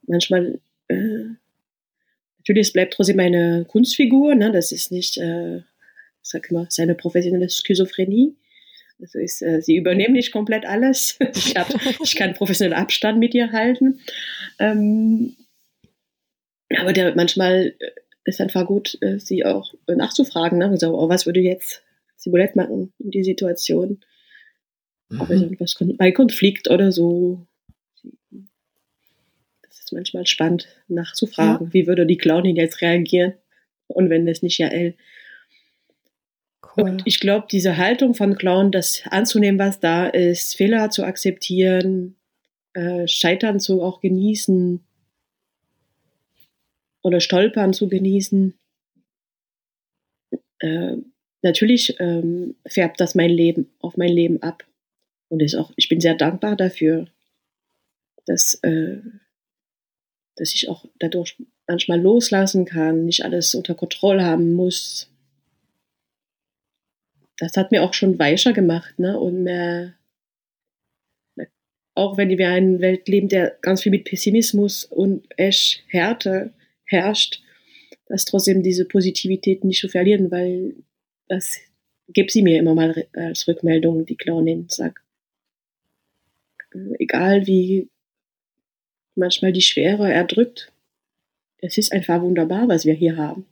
Manchmal, 0.06 0.58
äh, 0.88 1.26
natürlich, 2.42 2.68
es 2.68 2.72
bleibt 2.72 2.94
trotzdem 2.94 3.20
eine 3.20 3.64
Kunstfigur, 3.68 4.34
ne? 4.34 4.50
das 4.50 4.72
ist 4.72 4.90
nicht, 4.90 5.16
äh, 5.18 5.60
sag 6.22 6.50
mal, 6.50 6.66
seine 6.70 6.94
professionelle 6.94 7.48
Schizophrenie. 7.48 8.34
Also 9.00 9.18
ist, 9.18 9.42
äh, 9.42 9.60
sie 9.62 9.76
übernehmen 9.76 10.14
nicht 10.14 10.32
komplett 10.32 10.66
alles. 10.66 11.18
ich, 11.34 11.56
hab, 11.56 11.68
ich 12.02 12.16
kann 12.16 12.34
professionellen 12.34 12.78
Abstand 12.78 13.18
mit 13.18 13.34
ihr 13.34 13.52
halten. 13.52 14.00
Ähm, 14.58 15.36
aber 16.76 16.92
der, 16.92 17.14
manchmal 17.14 17.74
äh, 17.78 17.90
ist 18.24 18.40
einfach 18.40 18.66
gut, 18.66 18.98
äh, 19.00 19.18
sie 19.18 19.44
auch 19.44 19.72
nachzufragen. 19.86 20.58
Ne? 20.58 20.76
So, 20.78 20.98
oh, 20.98 21.08
was 21.08 21.26
würde 21.26 21.40
jetzt 21.40 21.82
Simulett 22.16 22.56
machen 22.56 22.92
in 22.98 23.10
die 23.10 23.24
Situation? 23.24 24.00
Mhm. 25.08 25.56
Was 25.58 25.76
bei 25.96 26.10
Konflikt 26.12 26.70
oder 26.70 26.90
so. 26.90 27.46
Ist 29.92 29.96
manchmal 29.96 30.26
spannend 30.26 30.68
nachzufragen. 30.88 31.66
Ja. 31.66 31.72
Wie 31.72 31.86
würde 31.86 32.06
die 32.06 32.16
Clownin 32.16 32.56
jetzt 32.56 32.80
reagieren? 32.80 33.34
Und 33.88 34.08
wenn 34.08 34.24
das 34.24 34.42
nicht 34.42 34.58
ja 34.58 34.68
L. 34.68 34.94
Cool. 36.62 36.84
Und 36.84 37.02
ich 37.04 37.20
glaube, 37.20 37.46
diese 37.50 37.76
Haltung 37.76 38.14
von 38.14 38.36
Clown, 38.36 38.72
das 38.72 39.02
anzunehmen, 39.10 39.58
was 39.58 39.80
da 39.80 40.06
ist, 40.06 40.56
Fehler 40.56 40.88
zu 40.88 41.04
akzeptieren, 41.04 42.16
äh, 42.72 43.06
Scheitern 43.06 43.60
zu 43.60 43.82
auch 43.82 44.00
genießen 44.00 44.80
oder 47.02 47.20
Stolpern 47.20 47.74
zu 47.74 47.88
genießen, 47.88 48.54
äh, 50.60 50.96
natürlich 51.42 52.00
ähm, 52.00 52.54
färbt 52.66 52.98
das 53.00 53.14
mein 53.14 53.30
Leben 53.30 53.70
auf 53.80 53.98
mein 53.98 54.12
Leben 54.12 54.42
ab. 54.42 54.64
Und 55.28 55.42
ist 55.42 55.54
auch, 55.54 55.72
ich 55.76 55.90
bin 55.90 56.00
sehr 56.00 56.14
dankbar 56.14 56.56
dafür, 56.56 57.08
dass, 58.24 58.54
äh, 58.62 58.98
dass 60.36 60.54
ich 60.54 60.68
auch 60.68 60.86
dadurch 60.98 61.36
manchmal 61.66 62.00
loslassen 62.00 62.64
kann, 62.64 63.04
nicht 63.04 63.24
alles 63.24 63.54
unter 63.54 63.74
Kontrolle 63.74 64.24
haben 64.24 64.52
muss, 64.52 65.12
das 67.38 67.56
hat 67.56 67.72
mir 67.72 67.82
auch 67.82 67.94
schon 67.94 68.18
weicher 68.18 68.52
gemacht, 68.52 68.98
ne? 68.98 69.18
Und 69.18 69.42
mehr, 69.42 69.94
auch 71.94 72.16
wenn 72.16 72.28
wir 72.28 72.36
in 72.38 72.44
einer 72.52 72.80
Welt 72.80 73.08
leben, 73.08 73.28
der 73.28 73.58
ganz 73.62 73.82
viel 73.82 73.90
mit 73.90 74.04
Pessimismus 74.04 74.84
und 74.84 75.26
echt 75.36 75.82
Härte 75.88 76.52
herrscht, 76.84 77.42
dass 78.06 78.24
trotzdem 78.24 78.62
diese 78.62 78.84
Positivität 78.84 79.64
nicht 79.64 79.80
zu 79.80 79.88
verlieren, 79.88 80.30
weil 80.30 80.76
das 81.28 81.58
gibt 82.08 82.30
sie 82.30 82.42
mir 82.42 82.58
immer 82.58 82.74
mal 82.74 83.06
als 83.12 83.48
Rückmeldung, 83.48 84.06
die 84.06 84.16
Clownin 84.16 84.68
sagt. 84.68 85.02
Egal 86.98 87.46
wie 87.46 87.88
manchmal 89.14 89.52
die 89.52 89.62
Schwere 89.62 90.10
erdrückt, 90.12 90.72
es 91.58 91.78
ist 91.78 91.92
einfach 91.92 92.20
wunderbar, 92.20 92.68
was 92.68 92.84
wir 92.84 92.94
hier 92.94 93.16
haben. 93.16 93.46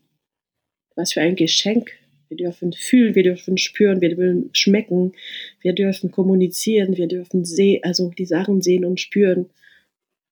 Was 0.96 1.12
für 1.12 1.20
ein 1.20 1.36
Geschenk 1.36 1.92
wir 2.28 2.36
dürfen 2.36 2.72
fühlen, 2.72 3.14
wir 3.14 3.24
dürfen 3.24 3.58
spüren, 3.58 4.00
wir 4.00 4.14
dürfen 4.14 4.50
schmecken, 4.52 5.12
wir 5.60 5.72
dürfen 5.72 6.10
kommunizieren, 6.10 6.96
wir 6.96 7.08
dürfen 7.08 7.44
sehen, 7.44 7.82
also 7.82 8.10
die 8.10 8.26
Sachen 8.26 8.62
sehen 8.62 8.84
und 8.84 9.00
spüren. 9.00 9.50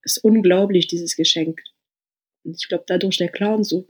Es 0.02 0.16
ist 0.16 0.24
unglaublich, 0.24 0.86
dieses 0.86 1.16
Geschenk. 1.16 1.60
Und 2.44 2.56
ich 2.56 2.68
glaube, 2.68 2.84
dadurch 2.86 3.16
der 3.16 3.28
Clown 3.28 3.64
so, 3.64 3.84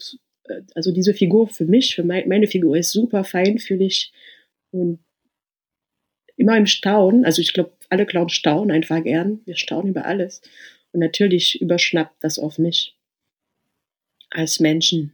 also 0.74 0.90
diese 0.90 1.12
Figur 1.12 1.48
für 1.48 1.66
mich, 1.66 1.94
für 1.94 2.04
meine 2.04 2.46
Figur 2.46 2.76
ist 2.76 2.92
super 2.92 3.24
feinfühlig 3.24 4.12
und 4.70 4.98
immer 6.36 6.56
im 6.56 6.66
Staunen. 6.66 7.24
Also 7.24 7.42
ich 7.42 7.52
glaube, 7.52 7.72
alle 7.90 8.06
Clowns 8.06 8.32
staunen 8.32 8.70
einfach 8.70 9.02
gern. 9.02 9.40
Wir 9.44 9.56
staunen 9.56 9.90
über 9.90 10.06
alles. 10.06 10.40
Und 10.92 11.00
natürlich 11.00 11.60
überschnappt 11.60 12.24
das 12.24 12.38
auf 12.38 12.58
mich 12.58 12.96
als 14.30 14.60
Menschen. 14.60 15.12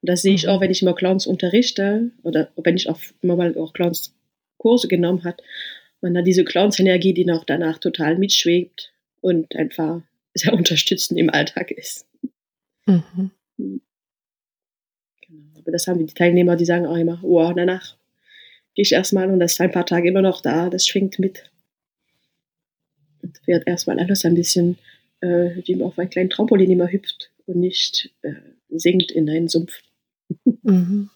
Und 0.00 0.10
das 0.10 0.22
sehe 0.22 0.34
ich 0.34 0.48
auch, 0.48 0.58
mhm. 0.58 0.64
wenn 0.64 0.70
ich 0.70 0.82
mal 0.82 0.94
Clowns 0.94 1.26
unterrichte 1.26 2.10
oder 2.22 2.52
wenn 2.56 2.76
ich 2.76 2.88
auch 2.88 3.00
immer 3.20 3.36
mal 3.36 3.56
auch 3.56 3.72
Clowns 3.72 4.14
Kurse 4.58 4.88
genommen 4.88 5.24
hat, 5.24 5.42
man 6.00 6.16
hat 6.16 6.26
diese 6.26 6.44
Clowns-Energie, 6.44 7.14
die 7.14 7.24
noch 7.24 7.44
danach 7.44 7.78
total 7.78 8.18
mitschwebt 8.18 8.92
und 9.20 9.56
einfach 9.56 10.02
sehr 10.34 10.52
unterstützend 10.52 11.18
im 11.18 11.30
Alltag 11.30 11.70
ist. 11.70 12.06
Mhm. 12.86 13.30
Genau. 13.56 13.80
Aber 15.58 15.72
das 15.72 15.86
haben 15.86 16.04
die 16.04 16.12
Teilnehmer, 16.12 16.56
die 16.56 16.64
sagen 16.64 16.86
auch 16.86 16.96
immer, 16.96 17.18
wow, 17.22 17.52
danach 17.54 17.96
gehe 18.74 18.84
ich 18.84 18.92
erstmal 18.92 19.28
und 19.28 19.40
das 19.40 19.52
ist 19.52 19.60
ein 19.60 19.72
paar 19.72 19.86
Tage 19.86 20.08
immer 20.08 20.22
noch 20.22 20.40
da, 20.40 20.70
das 20.70 20.86
schwingt 20.86 21.18
mit. 21.18 21.50
Wird 23.46 23.66
erstmal 23.66 23.98
alles 23.98 24.24
ein 24.24 24.34
bisschen 24.34 24.78
äh, 25.20 25.50
wie 25.64 25.82
auf 25.82 25.98
einem 25.98 26.10
kleinen 26.10 26.30
Trampolin 26.30 26.70
immer 26.70 26.90
hüpft 26.90 27.30
und 27.46 27.60
nicht 27.60 28.14
äh, 28.22 28.34
sinkt 28.70 29.10
in 29.10 29.28
einen 29.28 29.48
Sumpf. 29.48 29.72
Mhm. 30.62 31.10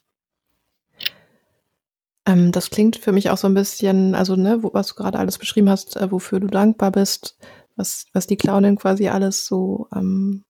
Ähm, 2.27 2.53
das 2.53 2.70
klingt 2.70 2.96
für 2.96 3.12
mich 3.12 3.31
auch 3.31 3.37
so 3.37 3.48
ein 3.48 3.55
bisschen, 3.55 4.14
also 4.14 4.37
ne, 4.37 4.62
wo, 4.62 4.72
was 4.72 4.88
du 4.88 4.94
gerade 4.94 5.18
alles 5.18 5.38
beschrieben 5.38 5.68
hast, 5.68 5.96
äh, 5.96 6.11
wofür 6.11 6.40
du 6.40 6.46
dankbar 6.46 6.92
bist, 6.92 7.37
was, 7.77 8.07
was 8.12 8.27
die 8.27 8.37
Clownin 8.37 8.77
quasi 8.77 9.09
alles 9.09 9.46
so 9.46 9.88
ähm, 9.94 10.44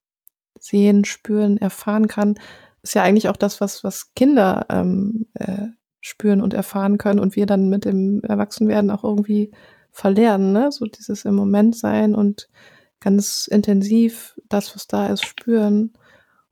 sehen, 0.59 1.03
spüren, 1.05 1.57
erfahren 1.57 2.07
kann, 2.07 2.35
ist 2.83 2.95
ja 2.95 3.03
eigentlich 3.03 3.29
auch 3.29 3.37
das, 3.37 3.59
was, 3.61 3.83
was 3.83 4.13
Kinder 4.13 4.65
ähm, 4.69 5.27
äh, 5.33 5.67
spüren 6.01 6.41
und 6.41 6.53
erfahren 6.53 6.97
können 6.97 7.19
und 7.19 7.35
wir 7.35 7.45
dann 7.45 7.69
mit 7.69 7.85
dem 7.85 8.21
Erwachsenwerden 8.23 8.91
auch 8.91 9.03
irgendwie 9.03 9.51
verlernen, 9.93 10.51
ne? 10.51 10.71
So 10.71 10.85
dieses 10.85 11.23
im 11.23 11.35
Moment 11.35 11.77
sein 11.77 12.15
und 12.15 12.49
ganz 12.99 13.47
intensiv 13.47 14.35
das, 14.49 14.75
was 14.75 14.87
da 14.87 15.07
ist, 15.07 15.25
spüren 15.25 15.93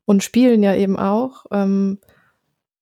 und 0.06 0.24
spielen 0.24 0.64
ja 0.64 0.76
eben 0.76 0.98
auch. 0.98 1.46
Ähm, 1.52 2.00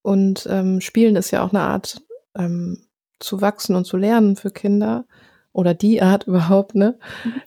und 0.02 0.48
ähm, 0.50 0.82
Spielen 0.82 1.16
ist 1.16 1.32
ja 1.32 1.44
auch 1.44 1.52
eine 1.52 1.62
Art 1.62 2.02
ähm, 2.36 2.86
zu 3.20 3.42
wachsen 3.42 3.76
und 3.76 3.86
zu 3.86 3.98
lernen 3.98 4.36
für 4.36 4.52
Kinder 4.52 5.06
oder 5.54 5.74
die 5.74 6.02
Art 6.02 6.24
überhaupt, 6.28 6.76
ne, 6.76 7.00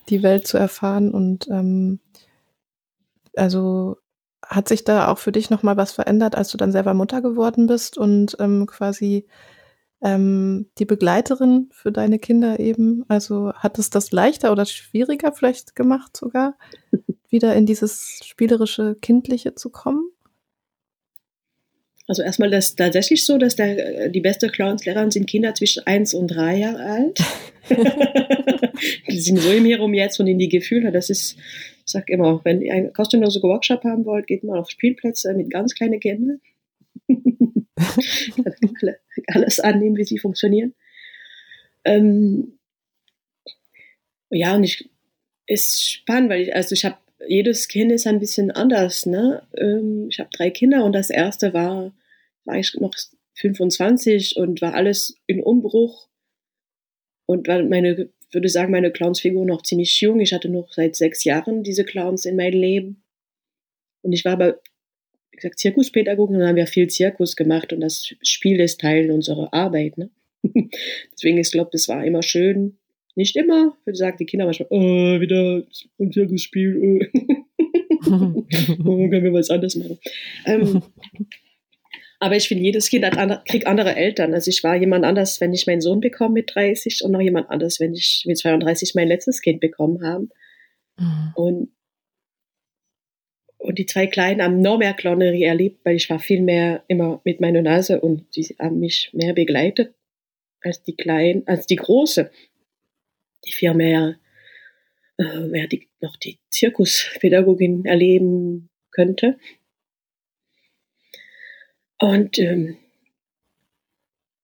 die 0.09 0.23
Welt 0.23 0.47
zu 0.47 0.59
erfahren. 0.59 1.13
Und 1.13 1.49
ähm, 1.49 2.01
also 3.37 3.97
hat 4.47 4.69
sich 4.69 4.85
da 4.85 5.09
auch 5.09 5.19
für 5.19 5.33
dich 5.33 5.51
noch 5.51 5.63
mal 5.63 5.77
was 5.77 5.93
verändert, 5.93 6.35
als 6.35 6.51
du 6.51 6.57
dann 6.59 6.73
selber 6.73 6.95
Mutter 6.95 7.23
geworden 7.23 7.67
bist 7.67 7.97
und 7.99 8.37
ähm, 8.39 8.67
quasi 8.67 9.27
ähm, 10.03 10.67
die 10.79 10.85
Begleiterin 10.85 11.69
für 11.73 11.93
deine 11.93 12.19
Kinder 12.19 12.61
eben? 12.61 13.05
Also 13.09 13.53
hat 13.55 13.79
es 13.79 13.91
das 13.91 14.13
leichter 14.13 14.53
oder 14.53 14.67
schwieriger 14.67 15.33
vielleicht 15.33 15.77
gemacht 15.77 16.17
sogar, 16.17 16.59
wieder 17.29 17.55
in 17.55 17.67
dieses 17.67 18.21
spielerische, 18.25 18.97
kindliche 19.01 19.55
zu 19.55 19.71
kommen? 19.71 20.13
Also 22.09 22.23
erstmal 22.23 22.51
das 22.51 22.71
ist 22.71 22.77
tatsächlich 22.77 23.25
so, 23.25 23.39
dass 23.39 23.57
der, 23.57 24.09
die 24.09 24.21
beste 24.21 24.49
Clownslehrerin 24.49 25.11
sind 25.11 25.29
Kinder 25.29 25.55
zwischen 25.55 25.87
1 25.87 26.15
und 26.15 26.29
3 26.29 26.57
Jahre 26.57 26.85
alt. 26.85 27.21
die 29.09 29.21
sind 29.21 29.39
so 29.39 29.51
im 29.51 29.65
Hier 29.65 29.81
um 29.81 29.95
Jetzt 29.95 30.19
und 30.19 30.27
in 30.27 30.39
die 30.39 30.49
Gefühle. 30.49 30.91
Das 30.91 31.11
ist, 31.11 31.37
ich 31.37 31.93
sag 31.93 32.11
immer, 32.11 32.41
wenn 32.45 32.61
ihr 32.61 32.75
einen 32.75 32.93
kostenlosen 32.93 33.43
Workshop 33.43 33.85
haben 33.85 34.05
wollt, 34.05 34.27
geht 34.27 34.43
mal 34.43 34.59
auf 34.59 34.69
Spielplätze 34.69 35.33
mit 35.35 35.51
ganz 35.51 35.75
kleinen 35.75 36.01
Kindern. 36.01 36.41
Alles 39.29 39.61
annehmen, 39.61 39.97
wie 39.97 40.05
sie 40.05 40.19
funktionieren. 40.19 40.75
Ähm, 41.85 42.59
ja, 44.31 44.55
und 44.55 44.65
ich 44.65 44.89
ist 45.47 45.91
spannend, 45.91 46.31
weil 46.31 46.43
ich, 46.43 46.55
also 46.55 46.75
ich 46.75 46.85
habe 46.85 46.97
jedes 47.27 47.69
Kind 47.69 47.93
ist 47.93 48.07
ein 48.07 48.21
bisschen 48.21 48.51
anders. 48.51 49.07
Ne? 49.07 49.47
Ähm, 49.57 50.09
ich 50.11 50.19
habe 50.19 50.31
drei 50.33 50.51
Kinder 50.51 50.85
und 50.85 50.93
das 50.93 51.11
erste 51.11 51.53
war, 51.53 51.95
war 52.45 52.59
ich 52.59 52.75
noch 52.75 52.95
25 53.35 54.37
und 54.37 54.61
war 54.61 54.75
alles 54.75 55.17
in 55.27 55.43
Umbruch 55.43 56.09
und 57.27 57.49
war 57.49 57.63
meine, 57.63 58.11
würde 58.31 58.49
sagen, 58.49 58.73
meine 58.73 58.91
Clownsfigur 58.91 59.45
noch 59.45 59.63
ziemlich 59.63 60.01
jung. 60.01 60.21
Ich 60.21 60.33
hatte 60.33 60.49
noch 60.49 60.73
seit 60.73 60.97
sechs 60.97 61.25
Jahren 61.25 61.63
diese 61.63 61.85
Clowns 61.85 62.25
in 62.25 62.37
meinem 62.37 62.61
Leben. 62.61 63.05
Und 64.03 64.13
ich 64.13 64.25
war 64.25 64.33
aber, 64.33 64.61
gesagt, 65.43 65.59
Zirkuspädagogin 65.59 66.37
und 66.37 66.41
dann 66.41 66.49
haben 66.51 66.57
wir 66.57 66.67
viel 66.67 66.89
Zirkus 66.89 67.37
gemacht 67.37 67.73
und 67.73 67.81
das 67.81 68.15
Spiel 68.23 68.61
ist 68.61 68.81
Teil 68.81 69.11
unserer 69.11 69.53
Arbeit. 69.53 69.99
Ne? 69.99 70.11
Deswegen 71.13 71.39
ist, 71.39 71.53
glaube 71.53 71.71
ich, 71.73 71.83
das 71.83 71.89
war 71.89 72.05
immer 72.05 72.23
schön, 72.23 72.79
Nicht 73.15 73.37
immer, 73.37 73.77
würde 73.85 73.97
sagen 73.97 74.17
die 74.19 74.27
Kinder 74.27 74.47
manchmal, 74.47 74.69
oh, 74.71 75.21
wieder 75.21 75.63
ein 75.99 76.13
Zirkusspiel, 76.13 76.79
oh. 76.79 77.01
oh, 78.85 79.09
können 79.09 79.25
wir 79.25 79.33
was 79.33 79.51
anderes 79.51 79.77
machen. 79.77 79.99
Ähm, 80.47 80.83
aber 82.23 82.37
ich 82.37 82.47
finde, 82.47 82.63
jedes 82.63 82.89
Kind 82.89 83.05
andere, 83.05 83.43
kriegt 83.49 83.67
andere 83.67 83.97
Eltern. 83.97 84.33
Also 84.33 84.49
ich 84.49 84.63
war 84.63 84.77
jemand 84.77 85.05
anders, 85.05 85.41
wenn 85.41 85.53
ich 85.53 85.67
meinen 85.67 85.81
Sohn 85.81 85.99
bekomme 85.99 86.35
mit 86.35 86.55
30 86.55 87.03
und 87.03 87.11
noch 87.11 87.21
jemand 87.21 87.51
anders, 87.51 87.81
wenn 87.81 87.95
ich 87.95 88.23
mit 88.29 88.39
32 88.39 88.95
mein 88.95 89.09
letztes 89.09 89.41
Kind 89.41 89.59
bekommen 89.59 90.07
habe. 90.07 90.29
Mhm. 90.99 91.33
Und, 91.35 91.69
und 93.63 93.79
die 93.79 93.87
zwei 93.87 94.07
Kleinen 94.09 94.43
haben 94.43 94.61
noch 94.61 94.79
mehr 94.79 94.93
Clownerie 94.93 95.45
erlebt, 95.45 95.85
weil 95.85 95.97
ich 95.97 96.11
war 96.11 96.19
viel 96.19 96.43
mehr 96.43 96.83
immer 96.89 97.21
mit 97.25 97.41
meiner 97.41 97.63
Nase 97.63 98.01
und 98.01 98.35
die 98.35 98.45
haben 98.59 98.81
mich 98.81 99.11
mehr 99.13 99.35
begleitet 99.35 99.95
als 100.61 100.83
die 100.83 100.97
Kleinen, 100.97 101.47
als 101.47 101.67
die 101.67 101.77
Große. 101.77 102.31
Die 103.45 103.53
viel 103.53 103.75
mehr, 103.75 104.19
äh, 105.19 105.41
mehr 105.47 105.69
die, 105.69 105.89
noch 106.01 106.17
die 106.17 106.39
Zirkuspädagogin 106.51 107.85
erleben 107.85 108.69
könnte. 108.91 109.39
Und 111.99 112.39
ähm, 112.39 112.79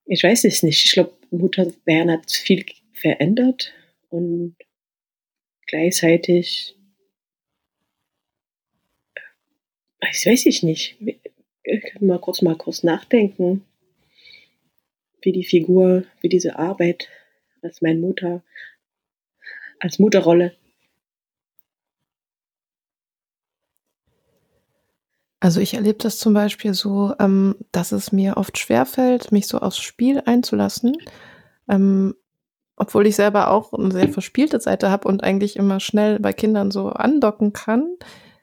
ich 0.04 0.22
weiß 0.22 0.44
es 0.44 0.62
nicht. 0.62 0.84
Ich 0.84 0.92
glaube, 0.92 1.12
Mutter 1.30 1.72
Bern 1.84 2.10
hat 2.10 2.30
viel 2.30 2.64
verändert 2.92 3.72
und 4.10 4.56
gleichzeitig, 5.66 6.77
das 10.08 10.26
weiß 10.26 10.46
ich 10.46 10.62
nicht. 10.62 10.96
Ich 11.00 11.82
kann 11.92 12.06
mal 12.06 12.18
kurz 12.18 12.42
mal 12.42 12.56
kurz 12.56 12.82
nachdenken, 12.82 13.64
wie 15.22 15.32
die 15.32 15.44
Figur, 15.44 16.04
wie 16.20 16.28
diese 16.28 16.58
Arbeit 16.58 17.08
als 17.62 17.82
meine 17.82 17.98
Mutter, 17.98 18.42
als 19.80 19.98
Mutterrolle 19.98 20.56
Also 25.40 25.60
ich 25.60 25.74
erlebe 25.74 25.98
das 25.98 26.18
zum 26.18 26.34
Beispiel 26.34 26.74
so, 26.74 27.14
ähm, 27.20 27.54
dass 27.70 27.92
es 27.92 28.10
mir 28.10 28.36
oft 28.36 28.58
schwerfällt, 28.58 29.30
mich 29.30 29.46
so 29.46 29.58
aufs 29.58 29.78
Spiel 29.78 30.20
einzulassen, 30.26 30.96
ähm, 31.68 32.14
obwohl 32.76 33.06
ich 33.06 33.14
selber 33.14 33.50
auch 33.50 33.72
eine 33.72 33.92
sehr 33.92 34.08
verspielte 34.08 34.60
Seite 34.60 34.90
habe 34.90 35.06
und 35.06 35.22
eigentlich 35.22 35.56
immer 35.56 35.78
schnell 35.78 36.18
bei 36.18 36.32
Kindern 36.32 36.70
so 36.70 36.88
andocken 36.88 37.52
kann. 37.52 37.96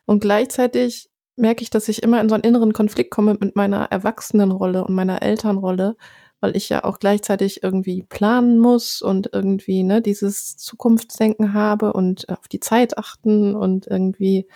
Und 0.06 0.20
gleichzeitig 0.22 1.10
merke 1.36 1.64
ich, 1.64 1.70
dass 1.70 1.88
ich 1.90 2.04
immer 2.04 2.22
in 2.22 2.30
so 2.30 2.36
einen 2.36 2.44
inneren 2.44 2.74
Konflikt 2.74 3.12
komme 3.12 3.38
mit 3.40 3.56
meiner 3.56 3.84
Erwachsenenrolle 3.92 4.86
und 4.86 4.96
meiner 4.96 5.22
Elternrolle, 5.22 5.98
weil 6.40 6.56
ich 6.56 6.70
ja 6.70 6.84
auch 6.84 7.00
gleichzeitig 7.00 7.64
irgendwie 7.64 8.04
planen 8.04 8.60
muss 8.60 9.02
und 9.02 9.30
irgendwie 9.34 9.84
ne, 9.84 10.02
dieses 10.02 10.58
Zukunftsdenken 10.58 11.54
habe 11.54 11.94
und 11.94 12.30
auf 12.30 12.48
die 12.48 12.60
Zeit 12.60 12.98
achten 12.98 13.56
und 13.56 13.88
irgendwie 13.88 14.48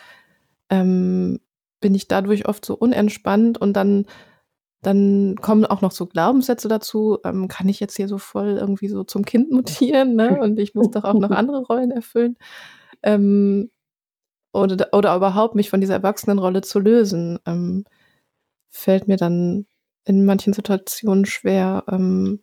ähm, 0.69 1.39
bin 1.81 1.95
ich 1.95 2.07
dadurch 2.07 2.47
oft 2.47 2.65
so 2.65 2.75
unentspannt 2.75 3.57
und 3.59 3.73
dann 3.73 4.05
dann 4.81 5.35
kommen 5.41 5.65
auch 5.65 5.81
noch 5.81 5.91
so 5.91 6.05
Glaubenssätze 6.05 6.69
dazu, 6.69 7.17
ähm, 7.25 7.49
kann 7.49 7.67
ich 7.67 7.79
jetzt 7.81 7.97
hier 7.97 8.07
so 8.07 8.17
voll 8.17 8.57
irgendwie 8.57 8.87
so 8.87 9.03
zum 9.03 9.25
Kind 9.25 9.51
mutieren, 9.51 10.15
ne? 10.15 10.39
Und 10.41 10.57
ich 10.57 10.73
muss 10.73 10.89
doch 10.91 11.03
auch 11.03 11.15
noch 11.19 11.31
andere 11.31 11.63
Rollen 11.63 11.91
erfüllen. 11.91 12.37
Ähm, 13.03 13.71
oder, 14.51 14.89
oder 14.93 15.15
überhaupt 15.15 15.55
mich 15.55 15.69
von 15.69 15.81
dieser 15.81 15.95
Erwachsenenrolle 15.95 16.61
zu 16.61 16.79
lösen, 16.79 17.39
ähm, 17.45 17.85
fällt 18.69 19.07
mir 19.07 19.17
dann 19.17 19.65
in 20.05 20.25
manchen 20.25 20.53
Situationen 20.53 21.25
schwer. 21.25 21.83
Ähm, 21.89 22.41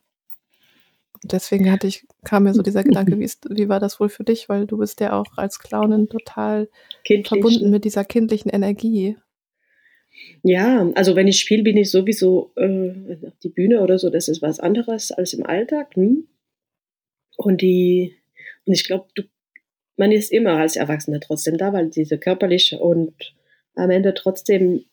deswegen 1.25 1.71
hatte 1.71 1.87
ich, 1.87 2.07
kam 2.25 2.45
mir 2.45 2.55
so 2.55 2.63
dieser 2.63 2.85
Gedanke, 2.85 3.19
wie, 3.19 3.25
ist, 3.25 3.47
wie 3.51 3.69
war 3.69 3.81
das 3.81 3.99
wohl 3.99 4.09
für 4.09 4.25
dich? 4.25 4.49
Weil 4.49 4.67
du 4.67 4.79
bist 4.79 5.01
ja 5.01 5.19
auch 5.19 5.37
als 5.37 5.59
Clownin 5.59 6.09
total 6.09 6.69
Kindlich. 7.05 7.29
verbunden 7.29 7.71
mit 7.71 7.85
dieser 7.85 8.05
kindlichen 8.05 8.51
Energie. 8.51 9.17
Ja, 10.43 10.91
also 10.95 11.17
wenn 11.17 11.29
ich 11.29 11.41
spiele, 11.41 11.63
bin 11.63 11.77
ich 11.77 11.91
sowieso 11.91 12.53
äh, 12.57 12.93
die 13.43 13.49
Bühne 13.49 13.83
oder 13.83 13.99
so, 13.99 14.11
das 14.11 14.29
ist 14.29 14.43
was 14.43 14.61
anderes 14.61 15.13
als 15.13 15.35
im 15.35 15.45
Alltag. 15.45 15.95
Hm? 15.95 16.27
Und 17.37 17.61
die, 17.61 18.17
und 18.65 18.73
ich 18.73 18.85
glaube, 18.85 19.07
man 19.97 20.13
ist 20.13 20.33
immer 20.33 20.59
als 20.59 20.77
Erwachsener 20.77 21.21
trotzdem 21.21 21.57
da, 21.59 21.73
weil 21.73 21.89
diese 21.89 22.19
körperliche 22.19 22.79
und 22.79 23.15
am 23.75 23.91
Ende 23.91 24.15
trotzdem 24.15 24.85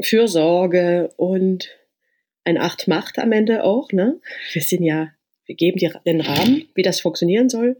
Fürsorge 0.00 1.12
und 1.16 1.70
ein 2.44 2.58
Acht 2.58 2.88
macht 2.88 3.18
am 3.18 3.32
Ende 3.32 3.64
auch, 3.64 3.92
ne? 3.92 4.20
Wir 4.52 4.62
sind 4.62 4.82
ja, 4.82 5.10
wir 5.46 5.54
geben 5.54 5.78
dir 5.78 6.00
den 6.06 6.20
Rahmen, 6.20 6.68
wie 6.74 6.82
das 6.82 7.00
funktionieren 7.00 7.48
soll. 7.48 7.76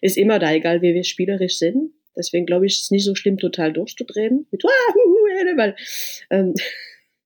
Ist 0.00 0.16
immer 0.16 0.38
da, 0.38 0.52
egal 0.52 0.82
wie 0.82 0.94
wir 0.94 1.04
spielerisch 1.04 1.58
sind. 1.58 1.92
Deswegen 2.16 2.46
glaube 2.46 2.66
ich, 2.66 2.74
ist 2.74 2.82
es 2.82 2.90
nicht 2.90 3.04
so 3.04 3.14
schlimm, 3.14 3.38
total 3.38 3.72
durchzudrehen. 3.72 4.46
Mit, 4.50 4.62
weil 4.64 5.74
ähm, 6.30 6.54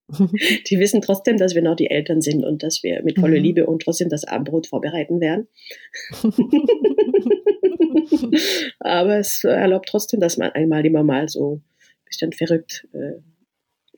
die 0.71 0.79
wissen 0.79 1.03
trotzdem, 1.03 1.37
dass 1.37 1.55
wir 1.55 1.63
noch 1.63 1.77
die 1.77 1.91
Eltern 1.91 2.21
sind 2.21 2.45
und 2.45 2.63
dass 2.63 2.83
wir 2.83 3.03
mit 3.03 3.19
voller 3.19 3.39
mhm. 3.39 3.43
Liebe 3.43 3.67
und 3.67 3.83
trotzdem 3.83 4.09
das 4.09 4.25
Abendbrot 4.25 4.69
vorbereiten 4.69 5.21
werden. 5.21 5.49
Aber 8.81 9.19
es 9.19 9.45
erlaubt 9.45 9.89
trotzdem, 9.89 10.21
dass 10.21 10.37
man 10.37 10.51
einmal 10.51 10.85
immer 10.85 11.03
mal 11.03 11.29
so 11.29 11.57
ein 11.57 11.65
bisschen 12.05 12.33
verrückt 12.33 12.87
äh, 12.93 13.21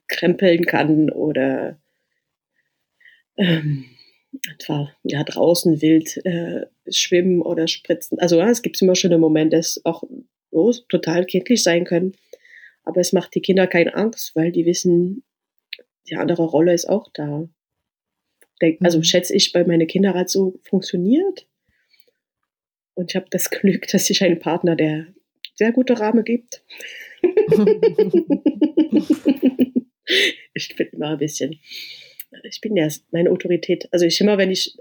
krempeln 0.09 0.65
kann 0.65 1.11
oder 1.11 1.79
ähm, 3.37 3.85
etwa 4.53 4.91
ja, 5.05 5.23
draußen 5.25 5.81
wild 5.81 6.19
äh, 6.25 6.67
schwimmen 6.91 7.43
oder 7.43 7.69
spritzen. 7.69 8.19
Also 8.19 8.39
ja, 8.39 8.49
es 8.49 8.63
gibt 8.63 8.81
immer 8.81 8.95
schöne 8.95 9.19
Momente, 9.19 9.57
es 9.57 9.81
auch 9.85 10.03
oh, 10.51 10.73
total 10.89 11.25
kindlich 11.25 11.63
sein 11.63 11.85
können. 11.85 12.13
Aber 12.85 13.01
es 13.01 13.13
macht 13.13 13.35
die 13.35 13.43
Kinder 13.43 13.67
keine 13.67 13.95
Angst, 13.95 14.35
weil 14.35 14.51
die 14.51 14.65
wissen, 14.65 15.23
die 16.09 16.17
andere 16.17 16.45
Rolle 16.45 16.73
ist 16.73 16.89
auch 16.89 17.09
da. 17.13 17.49
Also 18.81 18.99
mhm. 18.99 19.05
schätze 19.05 19.35
ich, 19.35 19.53
bei 19.53 19.65
meinen 19.65 19.87
Kindern 19.87 20.15
hat 20.15 20.31
so 20.31 20.59
funktioniert. 20.63 21.47
Und 22.99 23.13
ich 23.13 23.17
habe 23.17 23.27
das 23.31 23.49
Glück, 23.49 23.87
dass 23.87 24.11
ich 24.11 24.25
einen 24.25 24.41
Partner, 24.41 24.75
der 24.75 25.07
sehr 25.55 25.71
gute 25.71 26.01
Rahmen 26.01 26.25
gibt. 26.25 26.65
ich 30.53 30.75
bin 30.75 30.89
immer 30.89 31.11
ein 31.11 31.19
bisschen, 31.19 31.61
ich 32.43 32.61
bin 32.61 32.75
ja 32.77 32.89
meine 33.13 33.31
Autorität. 33.31 33.89
Also 33.93 34.05
ich 34.05 34.21
immer, 34.21 34.37
wenn 34.37 34.51
ich 34.51 34.77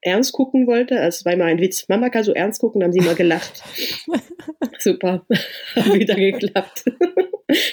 ernst 0.00 0.32
gucken 0.32 0.66
wollte, 0.66 0.94
es 0.94 1.26
war 1.26 1.34
immer 1.34 1.44
ein 1.44 1.60
Witz, 1.60 1.86
Mama 1.86 2.08
kann 2.08 2.24
so 2.24 2.32
ernst 2.32 2.62
gucken, 2.62 2.82
haben 2.82 2.94
sie 2.94 3.00
immer 3.00 3.14
gelacht. 3.14 3.62
Super, 4.78 5.26
hat 5.74 5.92
wieder 5.92 6.14
geklappt. 6.14 6.84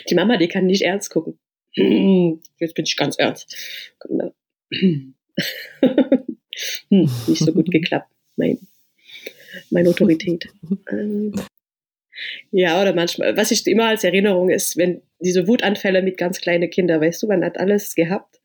Die 0.09 0.15
Mama, 0.15 0.35
die 0.35 0.49
kann 0.49 0.65
nicht 0.65 0.81
ernst 0.81 1.11
gucken. 1.11 1.39
Jetzt 1.77 2.75
bin 2.75 2.83
ich 2.83 2.97
ganz 2.97 3.17
ernst. 3.17 3.55
hm, 4.69 5.15
nicht 6.89 7.39
so 7.39 7.53
gut 7.53 7.71
geklappt, 7.71 8.11
mein, 8.35 8.67
meine 9.69 9.89
Autorität. 9.89 10.47
Ähm, 10.91 11.33
ja, 12.49 12.81
oder 12.81 12.95
manchmal, 12.95 13.37
was 13.37 13.51
ich 13.51 13.67
immer 13.67 13.85
als 13.85 14.03
Erinnerung 14.03 14.49
ist, 14.49 14.75
wenn 14.75 15.03
diese 15.19 15.47
Wutanfälle 15.47 16.01
mit 16.01 16.17
ganz 16.17 16.41
kleinen 16.41 16.67
Kindern, 16.67 16.99
weißt 16.99 17.21
du, 17.21 17.27
man 17.27 17.45
hat 17.45 17.59
alles 17.59 17.93
gehabt 17.93 18.37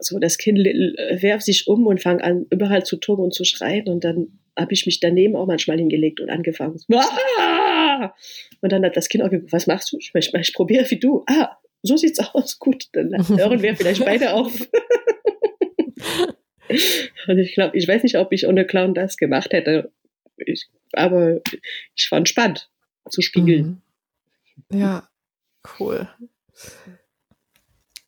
so 0.00 0.18
das 0.18 0.38
Kind 0.38 0.58
werft 0.58 1.44
sich 1.44 1.66
um 1.68 1.86
und 1.86 2.00
fängt 2.00 2.22
an, 2.22 2.46
überall 2.50 2.84
zu 2.84 2.96
toben 2.96 3.22
und 3.22 3.34
zu 3.34 3.44
schreien. 3.44 3.86
Und 3.88 4.04
dann 4.04 4.38
habe 4.58 4.72
ich 4.72 4.86
mich 4.86 5.00
daneben 5.00 5.36
auch 5.36 5.46
manchmal 5.46 5.78
hingelegt 5.78 6.20
und 6.20 6.30
angefangen. 6.30 6.80
Ah! 6.92 8.14
Und 8.62 8.72
dann 8.72 8.84
hat 8.84 8.96
das 8.96 9.08
Kind 9.08 9.22
auch 9.24 9.30
gesagt, 9.30 9.52
was 9.52 9.66
machst 9.66 9.92
du? 9.92 9.98
Ich, 9.98 10.10
ich, 10.14 10.34
ich 10.34 10.54
probiere 10.54 10.90
wie 10.90 10.98
du. 10.98 11.22
Ah, 11.26 11.56
so 11.82 11.96
sieht's 11.96 12.18
aus. 12.34 12.58
Gut, 12.58 12.88
dann 12.92 13.10
hören 13.28 13.62
wir 13.62 13.76
vielleicht 13.76 14.04
beide 14.04 14.32
auf. 14.32 14.52
Und 17.26 17.38
ich 17.38 17.54
glaube, 17.54 17.76
ich 17.76 17.86
weiß 17.86 18.02
nicht, 18.02 18.16
ob 18.16 18.32
ich 18.32 18.46
ohne 18.46 18.66
Clown 18.66 18.94
das 18.94 19.16
gemacht 19.16 19.52
hätte. 19.52 19.92
Ich, 20.36 20.68
aber 20.92 21.40
ich 21.94 22.08
fand 22.08 22.28
spannend 22.28 22.70
zu 23.08 23.22
spiegeln. 23.22 23.82
Mhm. 24.70 24.80
Ja, 24.80 25.08
cool. 25.78 26.08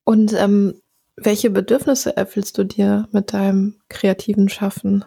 Und 0.05 0.33
ähm, 0.33 0.81
welche 1.17 1.51
Bedürfnisse 1.51 2.17
erfüllst 2.17 2.57
du 2.59 2.65
dir 2.65 3.09
mit 3.13 3.33
deinem 3.33 3.81
kreativen 3.89 4.49
Schaffen? 4.49 5.05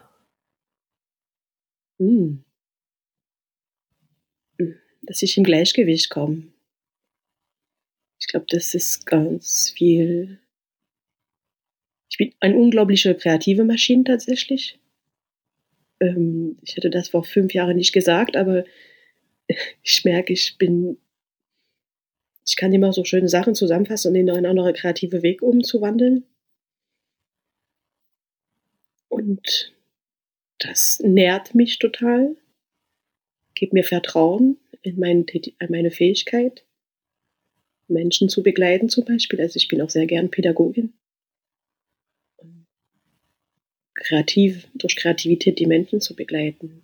Hm. 1.99 2.43
Dass 5.03 5.21
ich 5.21 5.38
im 5.38 5.43
Gleichgewicht 5.43 6.09
komme. 6.09 6.47
Ich 8.19 8.27
glaube, 8.27 8.45
das 8.49 8.73
ist 8.73 9.05
ganz 9.05 9.71
viel. 9.75 10.39
Ich 12.09 12.17
bin 12.17 12.33
eine 12.39 12.55
unglaubliche 12.55 13.15
kreative 13.15 13.63
Maschine 13.63 14.03
tatsächlich. 14.03 14.79
Ähm, 15.99 16.57
ich 16.63 16.75
hätte 16.75 16.89
das 16.89 17.09
vor 17.09 17.23
fünf 17.23 17.53
Jahren 17.53 17.77
nicht 17.77 17.93
gesagt, 17.93 18.37
aber 18.37 18.65
ich 19.83 20.03
merke, 20.05 20.33
ich 20.33 20.57
bin 20.57 20.97
ich 22.47 22.55
kann 22.55 22.73
immer 22.73 22.93
so 22.93 23.03
schöne 23.03 23.27
Sachen 23.27 23.55
zusammenfassen 23.55 24.09
und 24.09 24.15
in 24.15 24.29
einen 24.29 24.45
anderen 24.45 24.73
kreative 24.73 25.23
Weg 25.23 25.41
umzuwandeln. 25.41 26.25
Und 29.09 29.73
das 30.59 30.99
nährt 31.03 31.55
mich 31.55 31.79
total, 31.79 32.35
gibt 33.55 33.73
mir 33.73 33.83
Vertrauen 33.83 34.57
in 34.83 34.99
meine, 34.99 35.25
meine 35.69 35.89
Fähigkeit, 35.89 36.65
Menschen 37.87 38.29
zu 38.29 38.43
begleiten 38.43 38.89
zum 38.89 39.05
Beispiel. 39.05 39.41
Also 39.41 39.57
ich 39.57 39.67
bin 39.67 39.81
auch 39.81 39.89
sehr 39.89 40.05
gern 40.05 40.29
Pädagogin. 40.29 40.93
Kreativ, 43.95 44.67
durch 44.75 44.95
Kreativität 44.95 45.59
die 45.59 45.65
Menschen 45.65 46.01
zu 46.01 46.15
begleiten. 46.15 46.83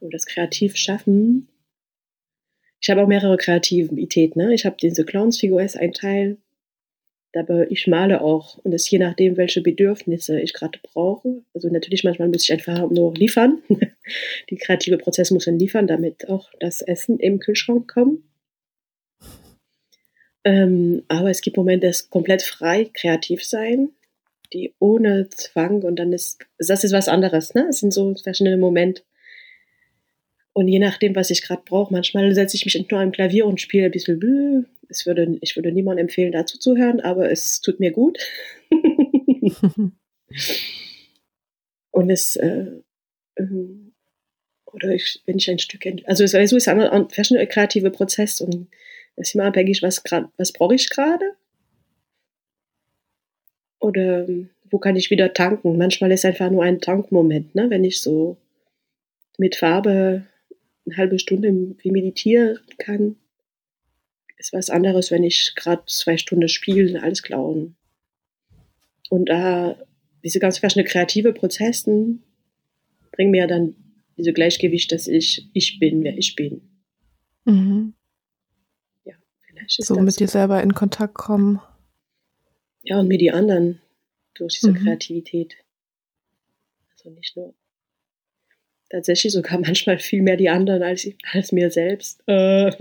Und 0.00 0.14
das 0.14 0.26
kreativ 0.26 0.76
schaffen. 0.76 1.48
Ich 2.80 2.90
habe 2.90 3.02
auch 3.02 3.08
mehrere 3.08 3.36
Kreativitäten. 3.36 4.40
Ne? 4.40 4.54
Ich 4.54 4.64
habe 4.64 4.76
diese 4.80 5.04
Clownsfigur 5.04 5.62
ist 5.62 5.76
ein 5.76 5.92
Teil, 5.92 6.36
aber 7.34 7.70
ich 7.70 7.86
male 7.86 8.20
auch 8.20 8.58
und 8.58 8.72
es 8.72 8.88
je 8.88 8.98
nachdem, 8.98 9.36
welche 9.36 9.60
Bedürfnisse 9.60 10.40
ich 10.40 10.52
gerade 10.52 10.78
brauche. 10.82 11.42
Also 11.54 11.68
natürlich 11.68 12.04
manchmal 12.04 12.28
muss 12.28 12.44
ich 12.44 12.52
einfach 12.52 12.88
nur 12.90 13.14
liefern. 13.14 13.62
Die 14.50 14.56
kreative 14.56 14.98
Prozess 14.98 15.30
muss 15.30 15.46
dann 15.46 15.58
liefern, 15.58 15.86
damit 15.86 16.28
auch 16.28 16.50
das 16.60 16.80
Essen 16.80 17.18
im 17.18 17.40
Kühlschrank 17.40 17.92
kommt. 17.92 18.20
Ähm, 20.44 21.02
aber 21.08 21.30
es 21.30 21.40
gibt 21.40 21.56
Momente, 21.56 21.88
das 21.88 22.08
komplett 22.08 22.42
frei 22.42 22.88
kreativ 22.94 23.42
sein, 23.44 23.90
die 24.52 24.74
ohne 24.78 25.28
Zwang 25.30 25.82
und 25.82 25.96
dann 25.96 26.12
ist, 26.12 26.44
das 26.58 26.84
ist 26.84 26.92
was 26.92 27.08
anderes, 27.08 27.54
ne? 27.54 27.66
Es 27.68 27.80
sind 27.80 27.92
so 27.92 28.14
verschiedene 28.14 28.56
Momente. 28.56 29.02
Und 30.52 30.68
je 30.68 30.78
nachdem, 30.78 31.14
was 31.14 31.30
ich 31.30 31.42
gerade 31.42 31.62
brauche, 31.64 31.92
manchmal 31.92 32.34
setze 32.34 32.56
ich 32.56 32.64
mich 32.64 32.90
nur 32.90 33.00
am 33.00 33.12
Klavier 33.12 33.44
und 33.46 33.60
spiele 33.60 33.86
ein 33.86 33.90
bisschen. 33.90 34.66
Es 34.88 35.04
würde, 35.04 35.36
ich 35.42 35.54
würde 35.56 35.70
niemandem 35.70 36.06
empfehlen, 36.06 36.32
dazu 36.32 36.58
zu 36.58 36.76
hören, 36.76 37.00
aber 37.00 37.30
es 37.30 37.60
tut 37.60 37.78
mir 37.78 37.90
gut. 37.90 38.18
und 41.90 42.10
es, 42.10 42.36
äh, 42.36 42.66
ähm, 43.36 43.92
oder 44.72 44.90
ich, 44.90 45.22
wenn 45.26 45.36
ich 45.36 45.50
ein 45.50 45.58
Stück, 45.58 45.84
also 46.04 46.24
es 46.24 46.32
ist 46.34 46.68
ein 46.68 47.08
verschiedener 47.10 47.46
kreativer 47.46 47.90
Prozess 47.90 48.40
und 48.40 48.68
ist 49.16 49.34
immer 49.34 49.44
abhängig, 49.44 49.82
was, 49.82 50.02
was 50.36 50.52
brauche 50.52 50.74
ich 50.74 50.88
gerade? 50.90 51.24
Oder 53.86 54.28
ähm, 54.28 54.50
wo 54.70 54.78
kann 54.78 54.96
ich 54.96 55.10
wieder 55.10 55.32
tanken? 55.32 55.78
Manchmal 55.78 56.10
ist 56.10 56.24
einfach 56.24 56.50
nur 56.50 56.64
ein 56.64 56.80
Tankmoment, 56.80 57.54
ne? 57.54 57.70
wenn 57.70 57.84
ich 57.84 58.00
so 58.00 58.36
mit 59.38 59.54
Farbe 59.54 60.26
eine 60.84 60.96
halbe 60.96 61.18
Stunde 61.18 61.76
wie 61.78 61.90
meditieren 61.90 62.58
kann. 62.78 63.16
Ist 64.38 64.52
was 64.52 64.70
anderes, 64.70 65.10
wenn 65.10 65.22
ich 65.22 65.52
gerade 65.54 65.82
zwei 65.86 66.16
Stunden 66.16 66.48
spiele, 66.48 67.02
alles 67.02 67.22
klauen. 67.22 67.76
Und 69.08 69.28
da 69.28 69.76
diese 70.24 70.40
ganz 70.40 70.58
verschiedenen 70.58 70.88
kreative 70.88 71.32
Prozessen 71.32 72.24
bringen 73.12 73.30
mir 73.30 73.46
dann 73.46 73.76
diese 74.16 74.32
Gleichgewicht, 74.32 74.90
dass 74.90 75.06
ich 75.06 75.48
ich 75.52 75.78
bin, 75.78 76.02
wer 76.02 76.18
ich 76.18 76.34
bin. 76.34 76.62
Mhm 77.44 77.94
so 79.68 80.00
mit 80.00 80.20
dir 80.20 80.28
selber 80.28 80.62
in 80.62 80.74
Kontakt 80.74 81.14
kommen. 81.14 81.60
Ja, 82.86 83.00
und 83.00 83.08
mit 83.08 83.20
die 83.20 83.32
anderen 83.32 83.82
durch 84.34 84.60
diese 84.60 84.70
mhm. 84.70 84.76
Kreativität. 84.76 85.56
Also 86.92 87.10
nicht 87.10 87.36
nur. 87.36 87.52
Tatsächlich 88.88 89.32
sogar 89.32 89.58
manchmal 89.60 89.98
viel 89.98 90.22
mehr 90.22 90.36
die 90.36 90.48
anderen 90.48 90.84
als, 90.84 91.08
als 91.32 91.50
mir 91.50 91.68
selbst. 91.70 92.22
Äh. 92.28 92.68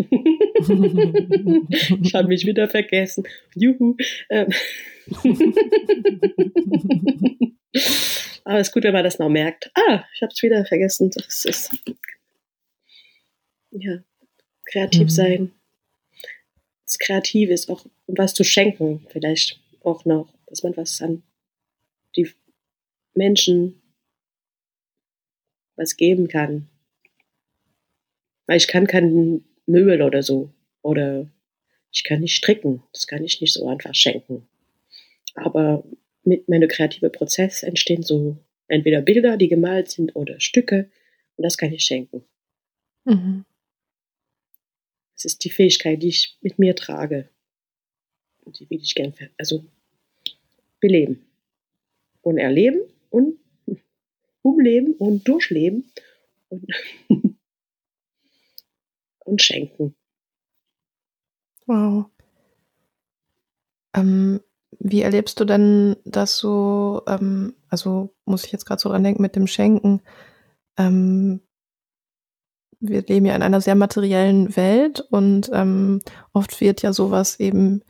ich 2.03 2.13
habe 2.13 2.27
mich 2.27 2.45
wieder 2.45 2.69
vergessen. 2.69 3.23
Juhu. 3.55 3.97
Ähm. 4.29 4.53
Aber 8.43 8.59
es 8.59 8.67
ist 8.67 8.73
gut, 8.73 8.83
wenn 8.83 8.93
man 8.93 9.03
das 9.03 9.17
noch 9.17 9.29
merkt. 9.29 9.71
Ah, 9.73 10.03
ich 10.13 10.21
habe 10.21 10.31
es 10.31 10.43
wieder 10.43 10.63
vergessen. 10.65 11.09
Das 11.09 11.45
ist 11.45 11.71
ja 13.71 14.03
kreativ 14.65 15.03
mhm. 15.03 15.09
sein 15.09 15.51
was 16.85 16.99
Kreatives, 16.99 17.69
auch 17.69 17.85
um 18.05 18.17
was 18.17 18.33
zu 18.33 18.43
schenken, 18.43 19.05
vielleicht 19.09 19.59
auch 19.85 20.05
noch, 20.05 20.33
dass 20.47 20.63
man 20.63 20.75
was 20.77 21.01
an 21.01 21.23
die 22.15 22.29
Menschen 23.13 23.81
was 25.75 25.97
geben 25.97 26.27
kann. 26.27 26.69
Weil 28.47 28.57
ich 28.57 28.67
kann 28.67 28.87
kein 28.87 29.43
Möbel 29.65 30.01
oder 30.01 30.23
so. 30.23 30.51
Oder 30.81 31.29
ich 31.91 32.03
kann 32.03 32.21
nicht 32.21 32.35
stricken. 32.35 32.83
Das 32.93 33.07
kann 33.07 33.23
ich 33.23 33.41
nicht 33.41 33.53
so 33.53 33.67
einfach 33.67 33.95
schenken. 33.95 34.47
Aber 35.33 35.83
mit 36.23 36.47
meinem 36.47 36.69
kreativen 36.69 37.11
Prozess 37.11 37.63
entstehen 37.63 38.03
so 38.03 38.37
entweder 38.67 39.01
Bilder, 39.01 39.37
die 39.37 39.47
gemalt 39.47 39.89
sind, 39.89 40.15
oder 40.15 40.39
Stücke. 40.39 40.89
Und 41.35 41.43
das 41.43 41.57
kann 41.57 41.73
ich 41.73 41.83
schenken. 41.83 42.23
Mhm. 43.03 43.45
Es 45.15 45.25
ist 45.25 45.43
die 45.43 45.49
Fähigkeit, 45.49 46.01
die 46.01 46.09
ich 46.09 46.37
mit 46.41 46.59
mir 46.59 46.75
trage. 46.75 47.29
Und 48.43 48.59
die 48.59 48.69
will 48.69 48.79
ich 48.81 48.95
gerne 48.95 49.13
also 49.37 49.65
beleben. 50.79 51.25
Und 52.21 52.37
erleben 52.37 52.81
und 53.09 53.39
umleben 54.41 54.93
und 54.93 55.27
durchleben 55.27 55.91
und, 56.49 56.65
und 59.25 59.41
schenken. 59.41 59.95
Wow. 61.65 62.05
Ähm, 63.95 64.41
wie 64.79 65.01
erlebst 65.01 65.39
du 65.39 65.45
denn 65.45 65.95
das 66.05 66.37
so, 66.37 67.01
ähm, 67.07 67.55
also 67.69 68.13
muss 68.25 68.45
ich 68.45 68.51
jetzt 68.51 68.65
gerade 68.65 68.81
so 68.81 68.89
dran 68.89 69.03
denken 69.03 69.21
mit 69.21 69.35
dem 69.35 69.47
Schenken, 69.47 70.01
ähm, 70.77 71.41
wir 72.79 73.01
leben 73.01 73.25
ja 73.25 73.35
in 73.35 73.41
einer 73.41 73.61
sehr 73.61 73.75
materiellen 73.75 74.55
Welt 74.55 75.01
und 75.09 75.49
ähm, 75.53 76.01
oft 76.33 76.59
wird 76.61 76.81
ja 76.81 76.93
sowas 76.93 77.39
eben 77.39 77.81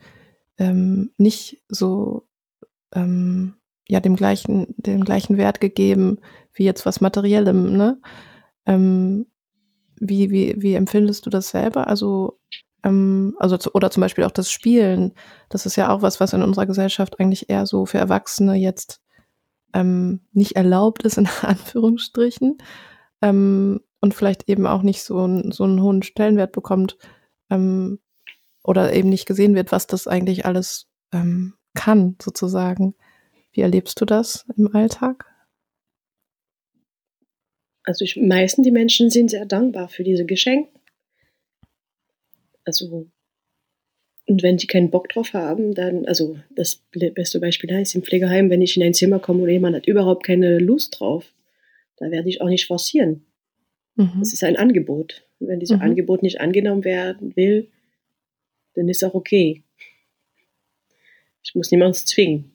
ähm, 0.58 1.10
nicht 1.18 1.62
so 1.68 2.26
ähm, 2.96 3.54
ja 3.88 4.00
dem 4.00 4.16
gleichen 4.16 4.74
dem 4.78 5.04
gleichen 5.04 5.36
Wert 5.36 5.60
gegeben 5.60 6.18
wie 6.52 6.64
jetzt 6.64 6.86
was 6.86 7.00
Materiellem. 7.00 7.76
Ne? 7.76 8.00
Ähm, 8.66 9.26
wie 10.00 10.30
wie 10.30 10.56
wie 10.58 10.74
empfindest 10.74 11.26
du 11.26 11.30
das 11.30 11.50
selber? 11.50 11.86
Also 11.86 12.40
ähm, 12.82 13.36
also 13.38 13.56
oder 13.74 13.90
zum 13.90 14.00
Beispiel 14.00 14.24
auch 14.24 14.32
das 14.32 14.50
Spielen. 14.50 15.12
Das 15.48 15.66
ist 15.66 15.76
ja 15.76 15.90
auch 15.90 16.02
was, 16.02 16.20
was 16.20 16.32
in 16.32 16.42
unserer 16.42 16.66
Gesellschaft 16.66 17.20
eigentlich 17.20 17.48
eher 17.50 17.66
so 17.66 17.86
für 17.86 17.98
Erwachsene 17.98 18.54
jetzt 18.54 19.00
ähm, 19.74 20.20
nicht 20.32 20.56
erlaubt 20.56 21.02
ist 21.04 21.18
in 21.18 21.28
Anführungsstrichen. 21.42 22.58
Ähm, 23.22 23.80
und 24.00 24.14
vielleicht 24.14 24.48
eben 24.48 24.66
auch 24.66 24.82
nicht 24.82 25.02
so, 25.02 25.26
ein, 25.26 25.52
so 25.52 25.64
einen 25.64 25.82
hohen 25.82 26.02
Stellenwert 26.02 26.52
bekommt 26.52 26.96
ähm, 27.50 27.98
oder 28.62 28.92
eben 28.92 29.08
nicht 29.08 29.26
gesehen 29.26 29.54
wird, 29.54 29.72
was 29.72 29.86
das 29.86 30.06
eigentlich 30.06 30.46
alles 30.46 30.88
ähm, 31.12 31.54
kann, 31.76 32.16
sozusagen. 32.20 32.94
Wie 33.52 33.60
erlebst 33.60 34.00
du 34.00 34.04
das 34.04 34.44
im 34.56 34.74
Alltag? 34.74 35.26
Also 37.84 38.04
ich, 38.04 38.16
meisten 38.16 38.64
die 38.64 38.72
Menschen 38.72 39.10
sind 39.10 39.30
sehr 39.30 39.46
dankbar 39.46 39.88
für 39.88 40.02
diese 40.02 40.26
Geschenke. 40.26 40.70
Also 42.64 43.06
und 44.28 44.42
wenn 44.42 44.56
die 44.56 44.66
keinen 44.66 44.90
Bock 44.90 45.08
drauf 45.08 45.34
haben, 45.34 45.74
dann, 45.74 46.04
also 46.06 46.36
das 46.50 46.82
beste 46.90 47.38
Beispiel 47.38 47.70
ist 47.70 47.94
im 47.94 48.02
Pflegeheim, 48.02 48.50
wenn 48.50 48.60
ich 48.60 48.76
in 48.76 48.82
ein 48.82 48.92
Zimmer 48.92 49.20
komme 49.20 49.44
und 49.44 49.48
jemand 49.48 49.76
hat 49.76 49.86
überhaupt 49.86 50.26
keine 50.26 50.58
Lust 50.58 50.98
drauf, 50.98 51.32
da 51.96 52.10
werde 52.10 52.28
ich 52.28 52.40
auch 52.40 52.48
nicht 52.48 52.66
forcieren. 52.66 53.24
Mhm. 53.94 54.20
Es 54.20 54.32
ist 54.32 54.42
ein 54.42 54.56
Angebot. 54.56 55.24
Und 55.38 55.46
wenn 55.46 55.60
dieses 55.60 55.76
mhm. 55.76 55.82
Angebot 55.82 56.24
nicht 56.24 56.40
angenommen 56.40 56.84
werden 56.84 57.36
will, 57.36 57.68
dann 58.74 58.88
ist 58.88 59.04
auch 59.04 59.14
okay. 59.14 59.62
Ich 61.46 61.54
muss 61.54 61.70
niemanden 61.70 61.94
zwingen. 61.94 62.50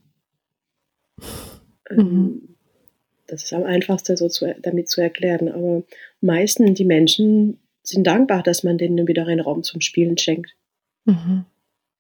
Mhm. 1.89 1.97
Ähm, 1.97 2.55
das 3.27 3.43
ist 3.43 3.53
am 3.53 3.63
einfachsten 3.63 4.17
so 4.17 4.27
zu, 4.27 4.53
damit 4.61 4.89
zu 4.89 4.99
erklären. 4.99 5.47
Aber 5.47 5.83
meistens 6.19 6.77
die 6.77 6.85
Menschen 6.85 7.59
sind 7.83 8.05
dankbar, 8.05 8.43
dass 8.43 8.63
man 8.63 8.77
denen 8.77 9.07
wieder 9.07 9.25
einen 9.25 9.39
Raum 9.39 9.63
zum 9.63 9.79
Spielen 9.79 10.17
schenkt. 10.17 10.55
Mhm. 11.05 11.45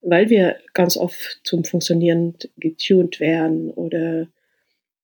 Weil 0.01 0.29
wir 0.29 0.57
ganz 0.73 0.97
oft 0.97 1.39
zum 1.43 1.63
Funktionieren 1.63 2.35
getuned 2.57 3.21
werden 3.21 3.71
oder 3.71 4.27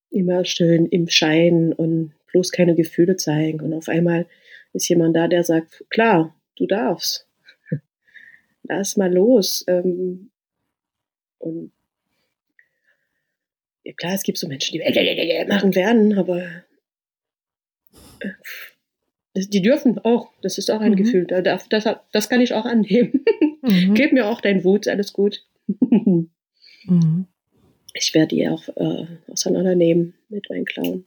immer 0.09 0.43
schön 0.43 0.87
im 0.87 1.07
Schein 1.07 1.71
und 1.71 2.13
bloß 2.31 2.51
keine 2.51 2.75
Gefühle 2.75 3.15
zeigen. 3.15 3.61
Und 3.61 3.73
auf 3.73 3.87
einmal 3.87 4.25
ist 4.73 4.89
jemand 4.89 5.15
da, 5.15 5.29
der 5.29 5.45
sagt, 5.45 5.85
klar, 5.89 6.35
du 6.57 6.65
darfst. 6.65 7.25
Lass 8.63 8.97
mal 8.97 9.13
los. 9.13 9.63
Ähm, 9.67 10.31
und 11.39 11.71
klar, 13.93 14.13
es 14.13 14.23
gibt 14.23 14.37
so 14.37 14.47
Menschen, 14.47 14.73
die 14.73 15.45
machen 15.47 15.75
werden, 15.75 16.17
aber 16.17 16.41
äh, 18.19 18.31
die 19.35 19.61
dürfen 19.61 19.99
auch. 19.99 20.31
Das 20.41 20.57
ist 20.57 20.71
auch 20.71 20.81
ein 20.81 20.93
mhm. 20.93 20.97
Gefühl. 20.97 21.25
Das, 21.25 21.69
das, 21.69 21.85
das 22.11 22.29
kann 22.29 22.41
ich 22.41 22.53
auch 22.53 22.65
annehmen. 22.65 23.23
Mhm. 23.61 23.93
Gib 23.93 24.13
mir 24.13 24.27
auch 24.27 24.41
dein 24.41 24.63
Wut, 24.63 24.87
alles 24.87 25.13
gut. 25.13 25.45
mhm. 25.67 27.27
Ich 27.93 28.13
werde 28.13 28.35
die 28.35 28.47
auch 28.47 28.67
äh, 28.69 29.05
auseinandernehmen 29.27 30.13
mit 30.29 30.49
meinen 30.49 30.65
Clown. 30.65 31.05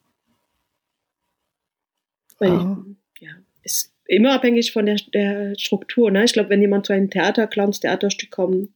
Wow. 2.38 2.78
ja, 3.20 3.30
ist 3.62 3.92
immer 4.06 4.32
abhängig 4.32 4.72
von 4.72 4.86
der, 4.86 4.96
der 5.12 5.54
Struktur. 5.58 6.10
Ne? 6.10 6.24
Ich 6.24 6.32
glaube, 6.32 6.50
wenn 6.50 6.60
jemand 6.60 6.86
zu 6.86 6.92
einem 6.92 7.10
Theater, 7.10 7.46
Clowns 7.46 7.80
Theaterstück 7.80 8.30
kommt, 8.30 8.70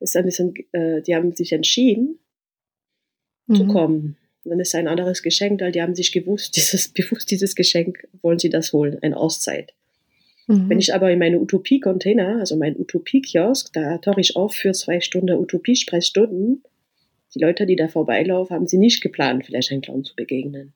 ist 0.00 0.16
ein 0.16 0.24
bisschen, 0.24 0.54
äh, 0.72 1.02
die 1.02 1.14
haben 1.14 1.32
sich 1.32 1.52
entschieden 1.52 2.18
mhm. 3.50 3.56
zu 3.56 3.66
kommen. 3.66 4.16
dann 4.44 4.60
ist 4.60 4.74
ein 4.74 4.88
anderes 4.88 5.22
Geschenk, 5.22 5.60
weil 5.60 5.72
die 5.72 5.82
haben 5.82 5.94
sich 5.94 6.12
gewusst, 6.12 6.56
dieses, 6.56 6.88
bewusst 6.88 7.30
dieses 7.30 7.54
Geschenk 7.54 8.08
wollen 8.22 8.38
sie 8.38 8.50
das 8.50 8.72
holen, 8.72 8.98
eine 9.02 9.16
Auszeit. 9.16 9.74
Mhm. 10.46 10.68
Wenn 10.68 10.78
ich 10.78 10.94
aber 10.94 11.10
in 11.10 11.18
meine 11.18 11.38
Utopie-Container, 11.38 12.38
also 12.38 12.56
mein 12.56 12.78
Utopie-Kiosk, 12.78 13.72
da 13.72 13.98
tauche 13.98 14.20
ich 14.20 14.36
auf 14.36 14.54
für 14.54 14.72
zwei 14.72 15.00
Stunden 15.00 15.36
Utopie-Sprechstunden. 15.36 16.62
Die 17.34 17.38
Leute, 17.38 17.66
die 17.66 17.76
da 17.76 17.86
vorbeilaufen, 17.86 18.56
haben 18.56 18.66
sie 18.66 18.78
nicht 18.78 19.00
geplant, 19.02 19.46
vielleicht 19.46 19.70
einen 19.70 19.82
Clown 19.82 20.02
zu 20.02 20.16
begegnen. 20.16 20.72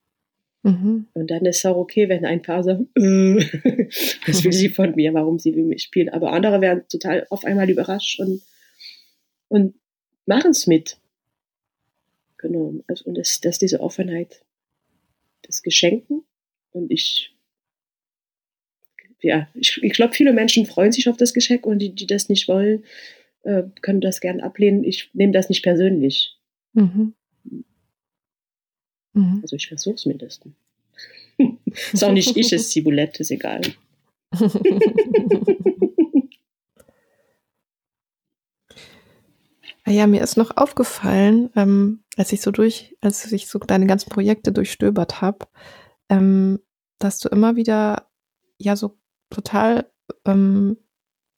Mhm. 0.63 1.09
Und 1.13 1.31
dann 1.31 1.45
ist 1.45 1.59
es 1.59 1.67
auch 1.67 1.77
okay, 1.77 2.09
wenn 2.09 2.25
ein 2.25 2.41
paar 2.41 2.63
sagen, 2.63 2.89
äh, 2.97 3.01
was 4.27 4.45
will 4.45 4.53
sie 4.53 4.71
von 4.71 4.95
mir, 4.95 5.13
warum 5.13 5.39
sie 5.39 5.55
will 5.55 5.65
mich 5.65 5.83
spielen. 5.83 6.09
Aber 6.09 6.33
andere 6.33 6.61
werden 6.61 6.85
total 6.89 7.27
auf 7.31 7.45
einmal 7.45 7.69
überrascht 7.69 8.19
und, 8.21 8.43
und 9.49 9.75
machen 10.27 10.53
es 10.53 10.67
mit. 10.67 10.97
Genau. 12.45 12.75
Also, 12.89 13.07
und 13.07 13.15
das, 13.15 13.41
das 13.41 13.55
ist 13.55 13.63
diese 13.63 13.81
Offenheit 13.81 14.45
des 15.49 15.63
Geschenken. 15.63 16.25
Und 16.73 16.91
ich 16.91 17.35
ja, 19.23 19.49
ich, 19.55 19.83
ich 19.83 19.95
glaube, 19.95 20.13
viele 20.13 20.35
Menschen 20.35 20.67
freuen 20.67 20.93
sich 20.93 21.09
auf 21.09 21.17
das 21.17 21.33
Geschenk 21.33 21.65
und 21.65 21.79
die, 21.79 21.95
die 21.95 22.07
das 22.07 22.29
nicht 22.29 22.47
wollen, 22.47 22.85
äh, 23.45 23.63
können 23.81 24.03
das 24.03 24.21
gern 24.21 24.43
ablehnen. 24.43 24.85
Ich 24.85 25.09
nehme 25.15 25.33
das 25.33 25.49
nicht 25.49 25.63
persönlich. 25.63 26.37
Mhm. 26.75 27.15
Mhm. 29.15 29.39
Also 29.41 29.57
ich 29.57 29.69
versuche 29.69 29.95
es 29.95 30.05
mindestens. 30.05 30.55
ist 31.95 32.05
auch 32.05 32.13
nicht 32.13 32.37
ich, 32.37 32.53
ist 32.53 32.71
Zibulette, 32.71 33.23
ist 33.23 33.31
egal. 33.31 33.63
ja, 39.93 40.07
mir 40.07 40.23
ist 40.23 40.37
noch 40.37 40.57
aufgefallen, 40.57 41.51
ähm, 41.57 42.05
als 42.17 42.33
ich 42.33 42.41
so 42.41 42.51
durch, 42.51 42.97
als 43.01 43.31
ich 43.33 43.49
so 43.49 43.59
deine 43.59 43.87
ganzen 43.87 44.11
Projekte 44.11 44.53
durchstöbert 44.53 45.21
habe, 45.21 45.47
ähm, 46.09 46.61
dass 46.99 47.19
du 47.19 47.29
immer 47.29 47.57
wieder 47.57 48.09
ja 48.59 48.77
so 48.77 48.97
total 49.31 49.91
ähm, 50.25 50.79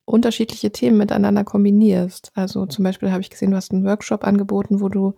unterschiedliche 0.05 0.71
Themen 0.71 0.97
miteinander 0.97 1.43
kombinierst. 1.43 2.31
Also 2.33 2.65
zum 2.65 2.83
Beispiel 2.83 3.11
habe 3.11 3.21
ich 3.21 3.29
gesehen, 3.29 3.51
du 3.51 3.57
hast 3.57 3.71
einen 3.73 3.85
Workshop 3.85 4.23
angeboten, 4.23 4.79
wo 4.79 4.87
du 4.87 5.15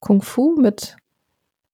Kung 0.00 0.22
Fu 0.22 0.56
mit 0.56 0.96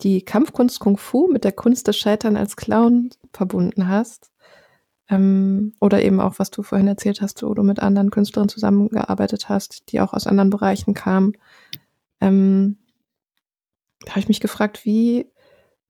die 0.03 0.23
Kampfkunst 0.23 0.81
Kung 0.81 0.99
Fu 0.99 1.29
mit 1.29 1.45
der 1.45 1.53
Kunst 1.53 1.89
des 1.89 1.97
Scheitern 1.97 2.37
als 2.37 2.57
Clown 2.57 3.11
verbunden 3.33 3.89
hast. 3.89 4.30
Ähm, 5.11 5.73
oder 5.81 6.03
eben 6.03 6.21
auch, 6.21 6.39
was 6.39 6.51
du 6.51 6.63
vorhin 6.63 6.87
erzählt 6.87 7.21
hast, 7.21 7.43
wo 7.43 7.53
du 7.53 7.65
mit 7.65 7.81
anderen 7.81 8.11
Künstlerinnen 8.11 8.49
zusammengearbeitet 8.49 9.49
hast, 9.49 9.91
die 9.91 10.01
auch 10.01 10.13
aus 10.13 10.29
anderen 10.29 10.51
Bereichen 10.51 10.95
kamen. 10.95 11.37
Ähm, 12.21 12.79
da 14.05 14.11
habe 14.11 14.21
ich 14.21 14.29
mich 14.29 14.41
gefragt, 14.41 14.87
wie, 14.87 15.27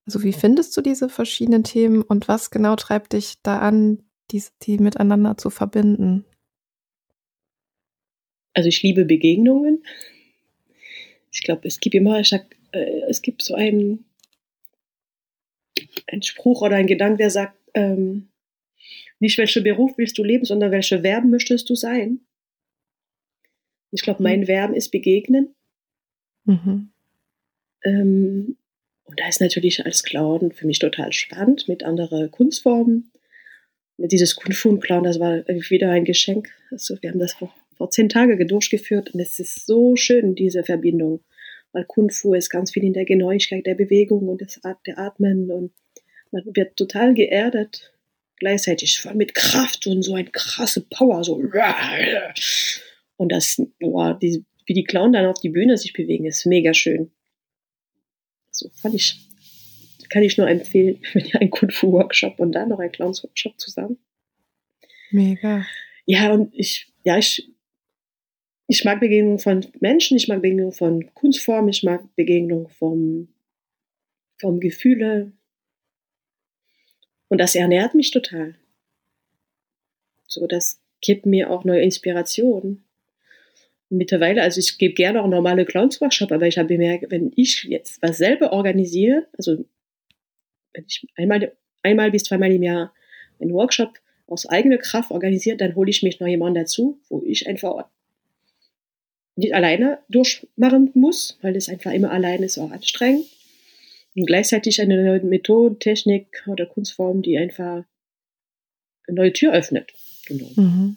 also 0.07 0.23
wie 0.23 0.33
findest 0.33 0.75
du 0.77 0.81
diese 0.81 1.11
verschiedenen 1.11 1.65
Themen 1.65 2.03
und 2.03 2.29
was 2.29 2.51
genau 2.51 2.77
treibt 2.77 3.13
dich 3.13 3.43
da 3.43 3.59
an, 3.59 4.03
die, 4.31 4.43
die 4.63 4.79
miteinander 4.79 5.37
zu 5.37 5.51
verbinden? 5.51 6.25
Also 8.55 8.69
ich 8.69 8.83
liebe 8.83 9.05
Begegnungen. 9.05 9.85
Ich 11.31 11.43
glaube, 11.43 11.69
es 11.69 11.79
gibt 11.79 11.95
immer, 11.95 12.21
äh, 12.21 13.01
es 13.09 13.23
gibt 13.23 13.43
so 13.43 13.55
einen, 13.55 14.07
einen 16.11 16.23
Spruch 16.23 16.63
oder 16.63 16.77
einen 16.77 16.89
Gedanke, 16.89 17.19
der 17.19 17.31
sagt, 17.31 17.57
ähm, 17.75 18.30
nicht 19.21 19.39
welcher 19.39 19.61
Beruf 19.61 19.97
willst 19.97 20.19
du 20.19 20.25
leben, 20.25 20.45
sondern 20.45 20.73
welche 20.73 21.01
Verben 21.01 21.31
möchtest 21.31 21.71
du 21.71 21.75
sein. 21.75 22.21
Ich 23.93 24.03
glaube, 24.03 24.23
mein 24.23 24.41
mhm. 24.41 24.47
Verben 24.47 24.75
ist 24.75 24.91
begegnen. 24.91 25.55
Mhm. 26.45 26.91
Ähm, 27.85 28.57
und 29.05 29.21
da 29.21 29.29
ist 29.29 29.41
natürlich 29.41 29.85
als 29.85 30.03
Clown 30.03 30.53
für 30.53 30.67
mich 30.67 30.79
total 30.79 31.13
spannend 31.13 31.69
mit 31.69 31.83
anderen 31.83 32.31
Kunstformen 32.31 33.11
dieses 34.09 34.37
Kung 34.37 34.53
Fu 34.53 34.77
Clown, 34.79 35.05
das 35.05 35.21
war 35.21 35.47
wieder 35.47 35.91
ein 35.91 36.05
Geschenk. 36.05 36.49
Also 36.71 36.97
wir 37.01 37.11
haben 37.11 37.19
das 37.19 37.35
vor, 37.35 37.53
vor 37.77 37.91
zehn 37.91 38.09
Tagen 38.09 38.47
durchgeführt 38.49 39.13
und 39.13 39.21
es 39.21 39.39
ist 39.39 39.67
so 39.67 39.97
schön, 39.97 40.35
diese 40.35 40.65
Verbindung. 40.65 41.21
Weil 41.73 41.85
Kung 41.85 42.11
Fu 42.11 42.35
ist 42.35 42.51
ganz 42.51 42.73
viel 42.73 42.85
in 42.85 42.93
der 42.93 43.05
Genauigkeit 43.05 43.67
der 43.67 43.75
Bewegung 43.75 44.29
und 44.29 44.43
Art 44.63 44.79
der 44.87 44.99
Atmen 44.99 45.51
und 45.51 45.73
man 46.33 46.45
wird 46.55 46.77
total 46.77 47.15
geerdet, 47.15 47.93
gleichzeitig 48.41 48.99
voll 48.99 49.15
mit 49.15 49.35
Kraft 49.35 49.87
und 49.87 50.03
so 50.03 50.15
ein 50.15 50.33
krasse 50.33 50.81
Power, 50.81 51.23
so. 51.23 51.37
Und 53.17 53.31
das, 53.31 53.63
boah, 53.79 54.19
die, 54.21 54.45
wie 54.67 54.75
die 54.75 54.85
Clown 54.85 55.13
dann 55.13 55.27
auf 55.27 55.41
die 55.41 55.51
Bühne 55.51 55.77
sich 55.77 55.93
bewegen, 55.93 56.27
ist 56.27 56.47
mega 56.47 56.75
schön. 56.75 57.11
So 58.51 58.69
fand 58.71 58.95
ich 58.95 59.31
kann 60.11 60.23
ich 60.23 60.37
nur 60.37 60.49
empfehlen, 60.49 61.01
wenn 61.15 61.25
ihr 61.25 61.41
einen 61.41 61.51
Kung 61.51 61.71
Fu 61.71 61.93
Workshop 61.93 62.39
und 62.39 62.53
dann 62.53 62.69
noch 62.69 62.81
einen 62.81 62.93
Clowns 62.93 63.23
Workshop 63.23 63.59
zusammen. 63.59 63.97
Mega. 65.11 65.67
Ja, 66.05 66.33
und 66.33 66.53
ich, 66.55 66.93
ja, 67.05 67.17
ich, 67.17 67.49
ich 68.67 68.85
mag 68.85 69.01
Begegnungen 69.01 69.39
von 69.39 69.67
Menschen, 69.81 70.17
ich 70.17 70.29
mag 70.29 70.43
Begegnungen 70.43 70.73
von 70.73 71.13
Kunstformen, 71.15 71.71
ich 71.71 71.83
mag 71.83 72.05
Begegnungen 72.17 72.69
vom, 72.69 73.29
vom 74.39 74.61
Gefühle. 74.61 75.33
Und 77.31 77.39
das 77.39 77.55
ernährt 77.55 77.95
mich 77.95 78.11
total. 78.11 78.57
So, 80.27 80.47
das 80.47 80.83
gibt 81.01 81.27
mir 81.27 81.49
auch 81.49 81.65
neue 81.65 81.81
Inspirationen. 81.81 82.85
Mittlerweile, 83.89 84.43
also 84.43 84.59
ich 84.59 84.79
gebe 84.79 84.95
gerne 84.95 85.23
auch 85.23 85.29
normale 85.29 85.65
Clowns-Workshop, 85.65 86.33
aber 86.33 86.49
ich 86.49 86.59
habe 86.59 86.69
bemerkt, 86.69 87.11
wenn 87.11 87.33
ich 87.37 87.65
jetzt 87.65 88.03
was 88.03 88.19
selber 88.19 88.53
organisiere, 88.53 89.27
also 89.39 89.65
wenn 90.75 90.85
ich 90.87 91.07
einmal, 91.17 91.53
einmal 91.83 92.11
bis 92.11 92.25
zweimal 92.25 92.51
im 92.53 92.65
Jahr 92.65 92.93
einen 93.41 93.53
Workshop 93.53 94.01
aus 94.27 94.47
eigener 94.47 94.79
Kraft 94.79 95.13
organisiert, 95.13 95.61
dann 95.61 95.77
hole 95.77 95.91
ich 95.91 96.03
mich 96.03 96.19
noch 96.19 96.29
jemanden 96.29 96.61
dazu, 96.61 97.01
wo 97.09 97.23
ich 97.25 97.47
einfach 97.47 97.87
nicht 99.37 99.55
alleine 99.55 100.01
durchmachen 100.09 100.91
muss, 100.95 101.39
weil 101.43 101.53
das 101.53 101.69
einfach 101.69 101.93
immer 101.93 102.11
alleine 102.11 102.47
ist 102.47 102.59
auch 102.59 102.73
anstrengend. 102.73 103.27
Und 104.17 104.27
gleichzeitig 104.27 104.81
eine 104.81 105.03
neue 105.03 105.21
Methode, 105.21 105.79
Technik 105.79 106.45
oder 106.49 106.67
Kunstform, 106.67 107.23
die 107.23 107.39
einfach 107.39 107.85
eine 109.07 109.17
neue 109.17 109.33
Tür 109.33 109.53
öffnet. 109.53 109.93
Genau. 110.27 110.51
Mhm. 110.57 110.97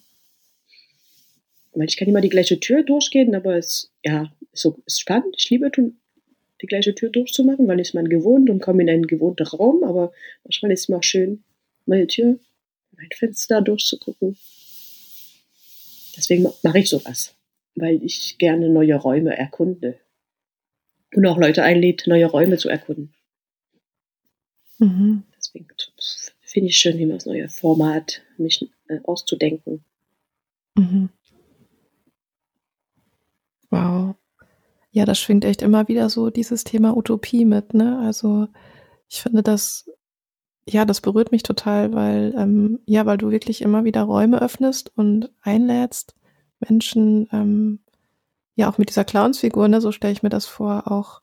Weil 1.73 1.87
ich 1.87 1.97
kann 1.97 2.07
immer 2.07 2.21
die 2.21 2.29
gleiche 2.29 2.59
Tür 2.59 2.83
durchgehen, 2.83 3.35
aber 3.35 3.55
es 3.57 3.91
ja, 4.03 4.33
ist, 4.51 4.61
so, 4.61 4.77
ist 4.85 5.01
spannend. 5.01 5.35
Ich 5.37 5.49
liebe 5.49 5.71
die 5.75 6.67
gleiche 6.67 6.95
Tür 6.95 7.09
durchzumachen, 7.09 7.67
weil 7.67 7.79
ist 7.79 7.93
man 7.93 8.09
gewohnt 8.09 8.49
und 8.49 8.61
komme 8.61 8.83
in 8.83 8.89
einen 8.89 9.07
gewohnten 9.07 9.45
Raum, 9.45 9.83
aber 9.83 10.11
manchmal 10.43 10.71
ist 10.71 10.81
es 10.81 10.89
mal 10.89 11.03
schön, 11.03 11.43
meine 11.85 12.07
Tür, 12.07 12.39
mein 12.95 13.09
Fenster 13.13 13.61
durchzugucken. 13.61 14.37
Deswegen 16.15 16.47
mache 16.61 16.79
ich 16.79 16.89
sowas, 16.89 17.35
weil 17.75 18.03
ich 18.03 18.37
gerne 18.37 18.69
neue 18.69 18.95
Räume 18.95 19.35
erkunde 19.35 19.99
und 21.15 21.25
auch 21.25 21.37
Leute 21.37 21.63
einlädt, 21.63 22.03
neue 22.07 22.25
Räume 22.25 22.57
zu 22.57 22.69
erkunden. 22.69 23.13
Mhm. 24.79 25.23
Deswegen 25.35 25.67
finde 26.41 26.69
ich 26.69 26.77
schön, 26.77 26.99
immer 26.99 27.15
das 27.15 27.25
neue 27.25 27.49
Format 27.49 28.21
mich 28.37 28.69
äh, 28.87 28.99
auszudenken. 29.03 29.83
Mhm. 30.75 31.09
Wow. 33.69 34.15
Ja, 34.91 35.05
das 35.05 35.19
schwingt 35.19 35.45
echt 35.45 35.61
immer 35.63 35.87
wieder 35.87 36.09
so 36.09 36.29
dieses 36.29 36.63
Thema 36.63 36.95
Utopie 36.95 37.45
mit, 37.45 37.73
ne? 37.73 37.97
Also 37.99 38.47
ich 39.09 39.21
finde 39.21 39.41
das, 39.41 39.89
ja, 40.67 40.85
das 40.85 41.01
berührt 41.01 41.31
mich 41.31 41.43
total, 41.43 41.93
weil, 41.93 42.33
ähm, 42.37 42.79
ja, 42.85 43.05
weil 43.05 43.17
du 43.17 43.31
wirklich 43.31 43.61
immer 43.61 43.83
wieder 43.83 44.03
Räume 44.03 44.41
öffnest 44.41 44.91
und 44.95 45.31
einlädst, 45.41 46.15
Menschen, 46.59 47.27
ähm, 47.31 47.79
ja, 48.55 48.69
auch 48.69 48.77
mit 48.77 48.89
dieser 48.89 49.03
Clownsfigur, 49.03 49.67
ne, 49.67 49.81
so 49.81 49.91
stelle 49.91 50.13
ich 50.13 50.23
mir 50.23 50.29
das 50.29 50.45
vor, 50.45 50.91
auch 50.91 51.21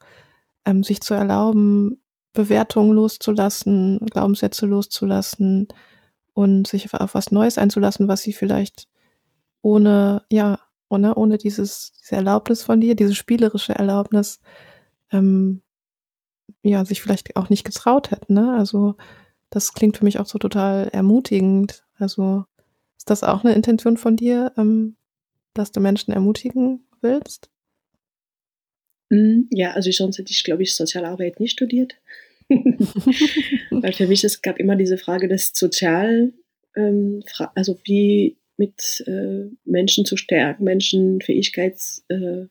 ähm, 0.65 0.83
sich 0.83 1.01
zu 1.01 1.15
erlauben, 1.15 2.03
Bewertungen 2.33 2.93
loszulassen, 2.93 3.99
Glaubenssätze 4.11 4.67
loszulassen 4.67 5.69
und 6.35 6.67
sich 6.67 6.93
auf 6.95 7.15
was 7.15 7.33
Neues 7.33 7.59
einzulassen, 7.59 8.09
was 8.09 8.23
sie 8.23 8.33
vielleicht 8.33 8.89
ohne, 9.63 10.23
ja, 10.31 10.59
ohne, 10.89 11.09
ne, 11.09 11.15
ohne 11.15 11.39
dieses, 11.39 11.93
diese 12.01 12.17
Erlaubnis 12.17 12.63
von 12.63 12.81
dir, 12.81 12.97
diese 12.97 13.15
spielerische 13.15 13.75
Erlaubnis, 13.75 14.41
ähm, 15.13 15.63
ja, 16.63 16.85
sich 16.85 17.01
vielleicht 17.01 17.37
auch 17.37 17.49
nicht 17.49 17.65
getraut 17.65 18.11
hätten. 18.11 18.35
Ne? 18.35 18.55
Also 18.55 18.97
das 19.51 19.73
klingt 19.73 19.97
für 19.97 20.05
mich 20.05 20.19
auch 20.19 20.27
so 20.27 20.39
total 20.39 20.89
ermutigend. 20.89 21.85
Also 21.99 22.45
ist 22.97 23.11
das 23.11 23.25
auch 23.25 23.45
eine 23.45 23.55
Intention 23.55 23.97
von 23.97 24.17
dir, 24.17 24.53
ähm, 24.57 24.97
dass 25.55 25.73
du 25.73 25.81
Menschen 25.81 26.13
ermutigen 26.13 26.85
willst? 27.03 27.51
Mm, 29.11 29.43
ja, 29.51 29.73
also 29.73 29.91
sonst 29.91 30.19
hätte 30.19 30.31
ich, 30.31 30.45
glaube 30.45 30.63
ich, 30.63 30.75
Sozialarbeit 30.75 31.41
nicht 31.41 31.53
studiert. 31.53 31.97
Weil 32.51 33.93
für 33.93 34.07
mich, 34.07 34.25
es 34.25 34.43
gab 34.43 34.59
immer 34.59 34.77
diese 34.77 34.99
Frage 34.99 35.29
des 35.29 35.53
Sozial, 35.55 36.33
ähm, 36.77 37.23
also 37.55 37.79
wie 37.85 38.37
mit 38.57 39.03
äh, 39.07 39.49
Menschen 39.65 40.05
zu 40.05 40.17
stärken, 40.17 40.65
Menschen 40.65 41.21
Fähigkeit 41.21 41.77
äh, 42.09 42.47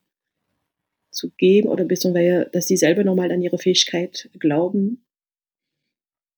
zu 1.11 1.31
geben 1.37 1.69
oder 1.69 1.85
beziehungsweise, 1.85 2.49
dass 2.51 2.65
sie 2.65 2.77
selber 2.77 3.03
nochmal 3.03 3.31
an 3.31 3.41
ihre 3.41 3.57
Fähigkeit 3.57 4.29
glauben. 4.39 5.05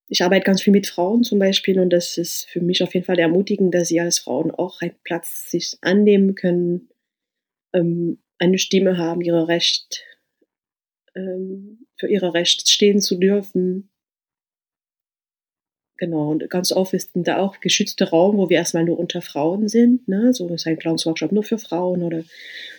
Ich 0.10 0.24
arbeite 0.24 0.44
ganz 0.44 0.62
viel 0.62 0.74
mit 0.74 0.88
Frauen 0.88 1.24
zum 1.24 1.40
Beispiel 1.40 1.80
und 1.80 1.90
das 1.92 2.18
ist 2.18 2.50
für 2.50 2.60
mich 2.60 2.84
auf 2.84 2.94
jeden 2.94 3.06
Fall 3.06 3.20
ermutigend, 3.20 3.74
dass 3.74 3.88
sie 3.88 4.02
als 4.02 4.20
Frauen 4.20 4.52
auch 4.52 4.82
einen 4.82 4.96
Platz 5.04 5.50
sich 5.50 5.78
annehmen 5.82 6.36
können, 6.36 6.90
ähm, 7.74 8.20
eine 8.38 8.58
Stimme 8.58 8.98
haben, 8.98 9.22
ihre 9.22 9.48
Recht, 9.48 10.04
ähm, 11.16 11.86
für 11.98 12.08
ihre 12.08 12.34
Recht 12.34 12.70
stehen 12.70 13.02
zu 13.02 13.18
dürfen. 13.18 13.90
Genau, 15.98 16.32
und 16.32 16.50
ganz 16.50 16.72
oft 16.72 16.94
ist 16.94 17.12
da 17.14 17.38
auch 17.38 17.60
geschützter 17.60 18.10
Raum, 18.10 18.38
wo 18.38 18.50
wir 18.50 18.58
erstmal 18.58 18.84
nur 18.84 18.98
unter 18.98 19.22
Frauen 19.22 19.68
sind. 19.68 20.08
Ne? 20.08 20.34
So 20.34 20.48
ist 20.50 20.66
ein 20.66 20.80
Clowns-Workshop 20.80 21.32
nur 21.32 21.44
für 21.44 21.60
Frauen 21.60 22.02
oder 22.02 22.24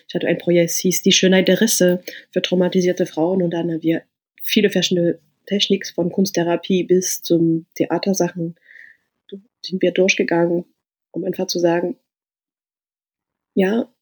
ich 0.09 0.15
hatte 0.15 0.27
ein 0.27 0.39
Projekt, 0.39 0.73
hieß 0.73 1.03
Die 1.03 1.13
Schönheit 1.13 1.47
der 1.47 1.61
Risse 1.61 2.03
für 2.33 2.43
traumatisierte 2.43 3.07
Frauen 3.07 3.43
und 3.43 3.53
dann 3.53 3.71
haben 3.71 3.83
wir 3.83 4.03
viele 4.43 4.71
verschiedene 4.71 5.21
Techniken 5.47 5.95
von 5.95 6.11
Kunsttherapie 6.11 6.83
bis 6.83 7.23
zum 7.23 7.67
Theatersachen 7.77 8.57
sind 9.65 9.83
wir 9.83 9.93
durchgegangen, 9.93 10.65
um 11.13 11.25
einfach 11.25 11.47
zu 11.47 11.59
sagen, 11.59 11.97
ja, 13.55 13.93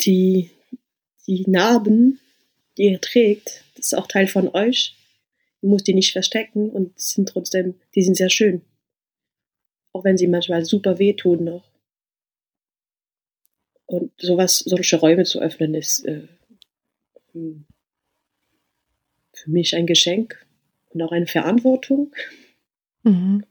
die, 0.00 0.50
die 1.26 1.44
Narben, 1.46 2.20
die 2.76 2.84
ihr 2.90 3.00
trägt, 3.00 3.64
das 3.76 3.86
ist 3.86 3.94
auch 3.94 4.06
Teil 4.06 4.26
von 4.26 4.48
euch. 4.48 4.96
Du 5.60 5.68
musst 5.68 5.86
die 5.86 5.94
nicht 5.94 6.12
verstecken 6.12 6.70
und 6.70 6.98
sind 6.98 7.28
trotzdem, 7.28 7.74
die 7.94 8.02
sind 8.02 8.16
sehr 8.16 8.30
schön. 8.30 8.62
Auch 9.92 10.04
wenn 10.04 10.18
sie 10.18 10.26
manchmal 10.26 10.64
super 10.64 10.98
wehtun 10.98 11.44
noch. 11.44 11.64
Und 13.86 14.12
sowas, 14.18 14.58
solche 14.58 14.96
Räume 14.96 15.24
zu 15.24 15.40
öffnen, 15.40 15.74
ist 15.74 16.04
äh, 16.04 16.26
hm, 17.32 17.64
für 19.32 19.50
mich 19.50 19.74
ein 19.76 19.86
Geschenk 19.86 20.44
und 20.90 21.02
auch 21.02 21.12
eine 21.12 21.26
Verantwortung. 21.26 22.14
Mhm. 23.02 23.44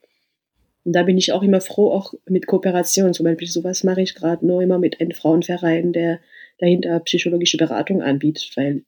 Und 0.83 0.93
da 0.93 1.03
bin 1.03 1.17
ich 1.17 1.31
auch 1.31 1.43
immer 1.43 1.61
froh, 1.61 1.91
auch 1.91 2.13
mit 2.25 2.47
Kooperation. 2.47 3.13
Zum 3.13 3.23
Beispiel 3.25 3.47
sowas 3.47 3.83
mache 3.83 4.01
ich 4.01 4.15
gerade 4.15 4.45
nur 4.45 4.61
immer 4.61 4.79
mit 4.79 4.99
einem 4.99 5.11
Frauenverein, 5.11 5.93
der 5.93 6.19
dahinter 6.59 6.99
psychologische 7.01 7.57
Beratung 7.57 8.01
anbietet, 8.01 8.51
weil 8.55 8.83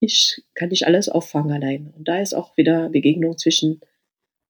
ich 0.00 0.42
kann 0.54 0.70
nicht 0.70 0.86
alles 0.86 1.08
auffangen 1.08 1.52
allein. 1.52 1.92
Und 1.96 2.08
da 2.08 2.20
ist 2.20 2.34
auch 2.34 2.56
wieder 2.56 2.88
Begegnung 2.88 3.38
zwischen 3.38 3.80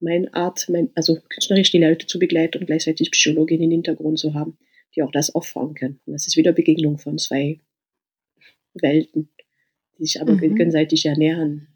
mein 0.00 0.32
Art, 0.32 0.68
mein, 0.68 0.90
also 0.94 1.18
künstlerisch 1.28 1.70
die 1.70 1.78
Leute 1.78 2.06
zu 2.06 2.18
begleiten 2.18 2.58
und 2.58 2.66
gleichzeitig 2.66 3.10
Psychologin 3.10 3.62
im 3.62 3.70
Hintergrund 3.70 4.18
zu 4.18 4.34
haben, 4.34 4.58
die 4.94 5.02
auch 5.02 5.12
das 5.12 5.34
auffangen 5.34 5.74
können. 5.74 6.00
Und 6.06 6.14
das 6.14 6.26
ist 6.26 6.36
wieder 6.36 6.52
Begegnung 6.52 6.98
von 6.98 7.18
zwei 7.18 7.60
Welten, 8.74 9.28
die 9.98 10.06
sich 10.06 10.20
aber 10.20 10.32
mhm. 10.32 10.40
gegenseitig 10.40 11.04
ernähren. 11.06 11.68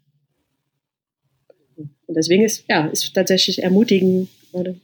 Und 1.75 2.15
deswegen 2.15 2.43
ist, 2.43 2.65
ja, 2.67 2.87
ist 2.87 3.13
tatsächlich 3.13 3.63
ermutigen 3.63 4.27
oder 4.51 4.75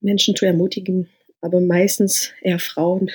Menschen 0.00 0.34
zu 0.34 0.46
ermutigen, 0.46 1.08
aber 1.40 1.60
meistens 1.60 2.32
eher 2.42 2.58
Frauen, 2.58 3.10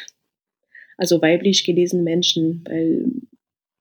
also 1.01 1.19
weiblich 1.19 1.63
gelesene 1.63 2.03
Menschen, 2.03 2.63
weil 2.69 3.05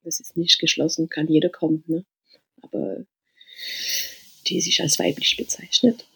das 0.03 0.19
ist 0.19 0.35
nicht 0.35 0.57
geschlossen, 0.57 1.07
kann 1.07 1.27
jeder 1.27 1.49
kommen, 1.49 1.83
ne? 1.85 2.03
aber 2.63 3.05
die 4.47 4.59
sich 4.59 4.81
als 4.81 4.97
weiblich 4.97 5.37
bezeichnet. 5.37 6.07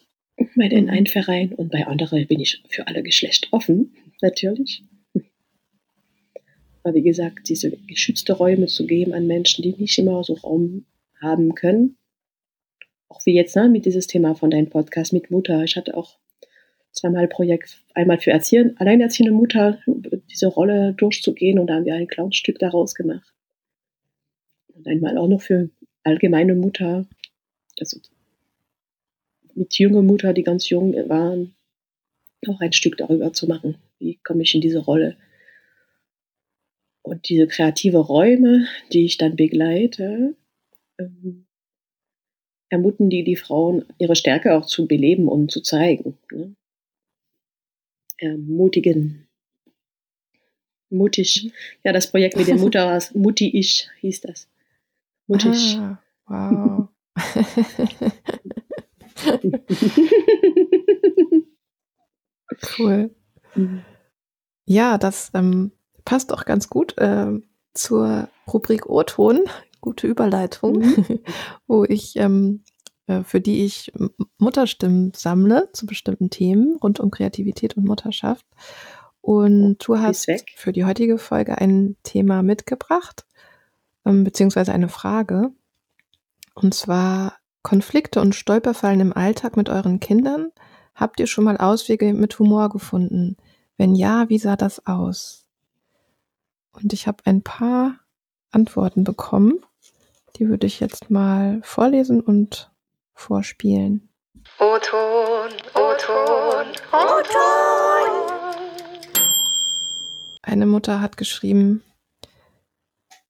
Bei 0.56 0.68
den 0.68 0.90
einen 0.90 1.06
Verein 1.06 1.52
und 1.52 1.70
bei 1.70 1.86
anderen 1.86 2.26
bin 2.26 2.40
ich 2.40 2.60
für 2.68 2.88
alle 2.88 3.04
Geschlechter 3.04 3.46
offen, 3.52 3.94
natürlich. 4.20 4.82
Aber 6.82 6.94
wie 6.94 7.02
gesagt, 7.02 7.48
diese 7.48 7.70
geschützte 7.70 8.32
Räume 8.32 8.66
zu 8.66 8.84
geben 8.84 9.12
an 9.12 9.28
Menschen, 9.28 9.62
die 9.62 9.74
nicht 9.74 9.96
immer 9.98 10.24
so 10.24 10.34
Raum 10.34 10.86
haben 11.22 11.54
können, 11.54 11.98
auch 13.08 13.24
wie 13.24 13.34
jetzt 13.34 13.54
ne, 13.54 13.68
mit 13.68 13.86
dieses 13.86 14.08
Thema 14.08 14.34
von 14.34 14.50
deinem 14.50 14.70
Podcast 14.70 15.12
mit 15.12 15.30
Mutter. 15.30 15.62
Ich 15.62 15.76
hatte 15.76 15.96
auch 15.96 16.18
zweimal 16.96 17.28
Projekt, 17.28 17.82
einmal 17.94 18.18
für 18.18 18.30
Erziehen, 18.30 18.76
alleinerziehende 18.78 19.32
Mutter, 19.32 19.78
diese 19.86 20.48
Rolle 20.48 20.94
durchzugehen 20.94 21.58
und 21.58 21.68
da 21.68 21.74
haben 21.74 21.84
wir 21.84 21.94
ein 21.94 22.08
Clownstück 22.08 22.58
daraus 22.58 22.94
gemacht. 22.94 23.32
Und 24.74 24.86
einmal 24.88 25.16
auch 25.18 25.28
noch 25.28 25.42
für 25.42 25.70
allgemeine 26.02 26.54
Mutter, 26.54 27.06
also 27.78 28.00
mit 29.54 29.78
junger 29.78 30.02
Mutter, 30.02 30.32
die 30.32 30.42
ganz 30.42 30.68
jung 30.68 30.94
waren, 31.08 31.54
auch 32.46 32.60
ein 32.60 32.72
Stück 32.72 32.96
darüber 32.96 33.32
zu 33.32 33.46
machen. 33.46 33.76
Wie 33.98 34.18
komme 34.22 34.42
ich 34.42 34.54
in 34.54 34.60
diese 34.60 34.80
Rolle? 34.80 35.16
Und 37.02 37.28
diese 37.28 37.46
kreative 37.46 37.98
Räume, 37.98 38.66
die 38.92 39.04
ich 39.04 39.16
dann 39.16 39.36
begleite, 39.36 40.34
ähm, 40.98 41.46
ermuten 42.68 43.10
die 43.10 43.24
die 43.24 43.36
Frauen, 43.36 43.84
ihre 43.98 44.16
Stärke 44.16 44.56
auch 44.56 44.66
zu 44.66 44.86
beleben 44.86 45.28
und 45.28 45.50
zu 45.50 45.60
zeigen. 45.60 46.18
Ne? 46.32 46.54
Ermutigen. 48.18 49.26
Mutig. 50.90 51.52
Ja, 51.84 51.92
das 51.92 52.10
Projekt 52.10 52.36
mit 52.36 52.48
der 52.48 52.56
Mutter 52.56 52.86
war 52.86 53.00
Mutti-Ich, 53.14 53.88
hieß 54.00 54.22
das. 54.22 54.48
Mutig. 55.26 55.78
Ah, 55.78 55.98
wow. 56.26 56.88
cool. 62.78 63.14
Mhm. 63.54 63.82
Ja, 64.64 64.98
das 64.98 65.30
ähm, 65.34 65.70
passt 66.04 66.32
auch 66.32 66.44
ganz 66.44 66.68
gut 66.68 66.98
äh, 66.98 67.32
zur 67.74 68.28
Rubrik 68.46 68.86
O-Ton 68.86 69.44
gute 69.86 70.08
Überleitung, 70.08 70.80
mhm. 70.80 71.20
wo 71.68 71.84
ich, 71.84 72.16
ähm, 72.16 72.64
äh, 72.64 72.75
für 73.24 73.40
die 73.40 73.64
ich 73.64 73.92
Mutterstimmen 74.38 75.12
sammle 75.14 75.70
zu 75.72 75.86
bestimmten 75.86 76.30
Themen 76.30 76.76
rund 76.76 77.00
um 77.00 77.10
Kreativität 77.10 77.76
und 77.76 77.86
Mutterschaft. 77.86 78.44
Und 79.20 79.78
du 79.86 79.98
hast 79.98 80.30
für 80.54 80.72
die 80.72 80.84
heutige 80.84 81.18
Folge 81.18 81.58
ein 81.58 81.96
Thema 82.04 82.42
mitgebracht, 82.42 83.26
ähm, 84.04 84.22
beziehungsweise 84.22 84.72
eine 84.72 84.88
Frage. 84.88 85.50
Und 86.54 86.74
zwar 86.74 87.36
Konflikte 87.62 88.20
und 88.20 88.36
Stolperfallen 88.36 89.00
im 89.00 89.12
Alltag 89.12 89.56
mit 89.56 89.68
euren 89.68 89.98
Kindern. 89.98 90.52
Habt 90.94 91.18
ihr 91.18 91.26
schon 91.26 91.42
mal 91.42 91.56
Auswege 91.56 92.14
mit 92.14 92.38
Humor 92.38 92.68
gefunden? 92.68 93.36
Wenn 93.76 93.96
ja, 93.96 94.28
wie 94.28 94.38
sah 94.38 94.54
das 94.54 94.86
aus? 94.86 95.48
Und 96.70 96.92
ich 96.92 97.06
habe 97.06 97.18
ein 97.24 97.42
paar 97.42 97.98
Antworten 98.52 99.02
bekommen. 99.02 99.60
Die 100.36 100.48
würde 100.48 100.66
ich 100.68 100.80
jetzt 100.80 101.10
mal 101.10 101.60
vorlesen 101.64 102.20
und 102.20 102.70
vorspielen. 103.16 104.08
O-Ton, 104.60 105.50
O-Ton, 105.74 106.66
O-Ton. 106.92 108.36
Eine 110.42 110.66
Mutter 110.66 111.00
hat 111.00 111.16
geschrieben, 111.16 111.82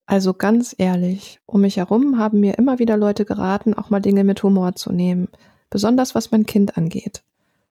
also 0.06 0.34
ganz 0.34 0.74
ehrlich, 0.78 1.40
um 1.46 1.62
mich 1.62 1.78
herum 1.78 2.18
haben 2.18 2.38
mir 2.38 2.58
immer 2.58 2.78
wieder 2.78 2.96
Leute 2.96 3.24
geraten, 3.24 3.74
auch 3.74 3.90
mal 3.90 4.00
Dinge 4.00 4.22
mit 4.22 4.42
Humor 4.42 4.76
zu 4.76 4.92
nehmen, 4.92 5.28
besonders 5.68 6.14
was 6.14 6.30
mein 6.30 6.46
Kind 6.46 6.76
angeht. 6.76 7.24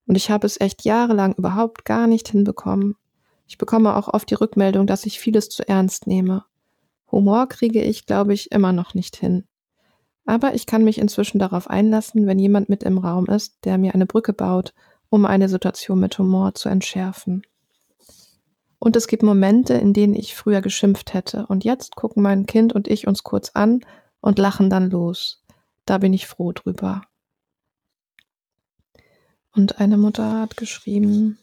Und 0.05 0.15
ich 0.15 0.29
habe 0.29 0.45
es 0.45 0.59
echt 0.59 0.83
jahrelang 0.83 1.33
überhaupt 1.35 1.85
gar 1.85 2.07
nicht 2.07 2.27
hinbekommen. 2.27 2.95
Ich 3.47 3.57
bekomme 3.57 3.95
auch 3.95 4.09
oft 4.09 4.29
die 4.29 4.35
Rückmeldung, 4.35 4.85
dass 4.85 5.05
ich 5.05 5.19
vieles 5.19 5.47
zu 5.47 5.67
ernst 5.67 6.07
nehme. 6.07 6.43
Humor 7.09 7.47
kriege 7.47 7.81
ich, 7.81 8.05
glaube 8.05 8.33
ich, 8.33 8.51
immer 8.51 8.73
noch 8.73 8.95
nicht 8.95 9.15
hin. 9.15 9.45
Aber 10.25 10.55
ich 10.55 10.65
kann 10.65 10.83
mich 10.83 10.97
inzwischen 10.97 11.39
darauf 11.39 11.69
einlassen, 11.69 12.25
wenn 12.25 12.39
jemand 12.39 12.67
mit 12.69 12.83
im 12.83 12.97
Raum 12.97 13.27
ist, 13.27 13.63
der 13.63 13.77
mir 13.77 13.93
eine 13.93 14.05
Brücke 14.05 14.33
baut, 14.33 14.73
um 15.09 15.25
eine 15.25 15.49
Situation 15.49 15.99
mit 15.99 16.17
Humor 16.17 16.55
zu 16.55 16.67
entschärfen. 16.69 17.43
Und 18.79 18.95
es 18.95 19.07
gibt 19.07 19.23
Momente, 19.23 19.75
in 19.75 19.93
denen 19.93 20.15
ich 20.15 20.35
früher 20.35 20.61
geschimpft 20.61 21.13
hätte, 21.13 21.45
und 21.47 21.63
jetzt 21.63 21.95
gucken 21.95 22.21
mein 22.23 22.45
Kind 22.45 22.73
und 22.73 22.87
ich 22.87 23.07
uns 23.07 23.23
kurz 23.23 23.51
an 23.53 23.81
und 24.19 24.39
lachen 24.39 24.69
dann 24.69 24.89
los. 24.89 25.43
Da 25.85 25.99
bin 25.99 26.13
ich 26.13 26.27
froh 26.27 26.51
drüber. 26.51 27.03
Und 29.55 29.79
eine 29.79 29.97
Mutter 29.97 30.41
hat 30.41 30.57
geschrieben, 30.57 31.37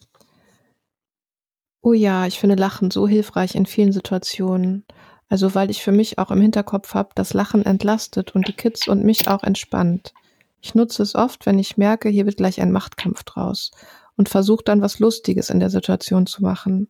Oh 1.84 1.92
ja, 1.92 2.26
ich 2.26 2.38
finde 2.38 2.54
Lachen 2.54 2.92
so 2.92 3.08
hilfreich 3.08 3.56
in 3.56 3.66
vielen 3.66 3.90
Situationen. 3.90 4.84
Also 5.32 5.54
weil 5.54 5.70
ich 5.70 5.82
für 5.82 5.92
mich 5.92 6.18
auch 6.18 6.30
im 6.30 6.42
Hinterkopf 6.42 6.92
habe, 6.92 7.08
dass 7.14 7.32
Lachen 7.32 7.64
entlastet 7.64 8.34
und 8.34 8.48
die 8.48 8.52
Kids 8.52 8.86
und 8.86 9.02
mich 9.02 9.28
auch 9.28 9.42
entspannt. 9.42 10.12
Ich 10.60 10.74
nutze 10.74 11.02
es 11.02 11.14
oft, 11.14 11.46
wenn 11.46 11.58
ich 11.58 11.78
merke, 11.78 12.10
hier 12.10 12.26
wird 12.26 12.36
gleich 12.36 12.60
ein 12.60 12.70
Machtkampf 12.70 13.22
draus 13.22 13.70
und 14.18 14.28
versuche 14.28 14.62
dann 14.62 14.82
was 14.82 14.98
Lustiges 14.98 15.48
in 15.48 15.58
der 15.58 15.70
Situation 15.70 16.26
zu 16.26 16.42
machen. 16.42 16.88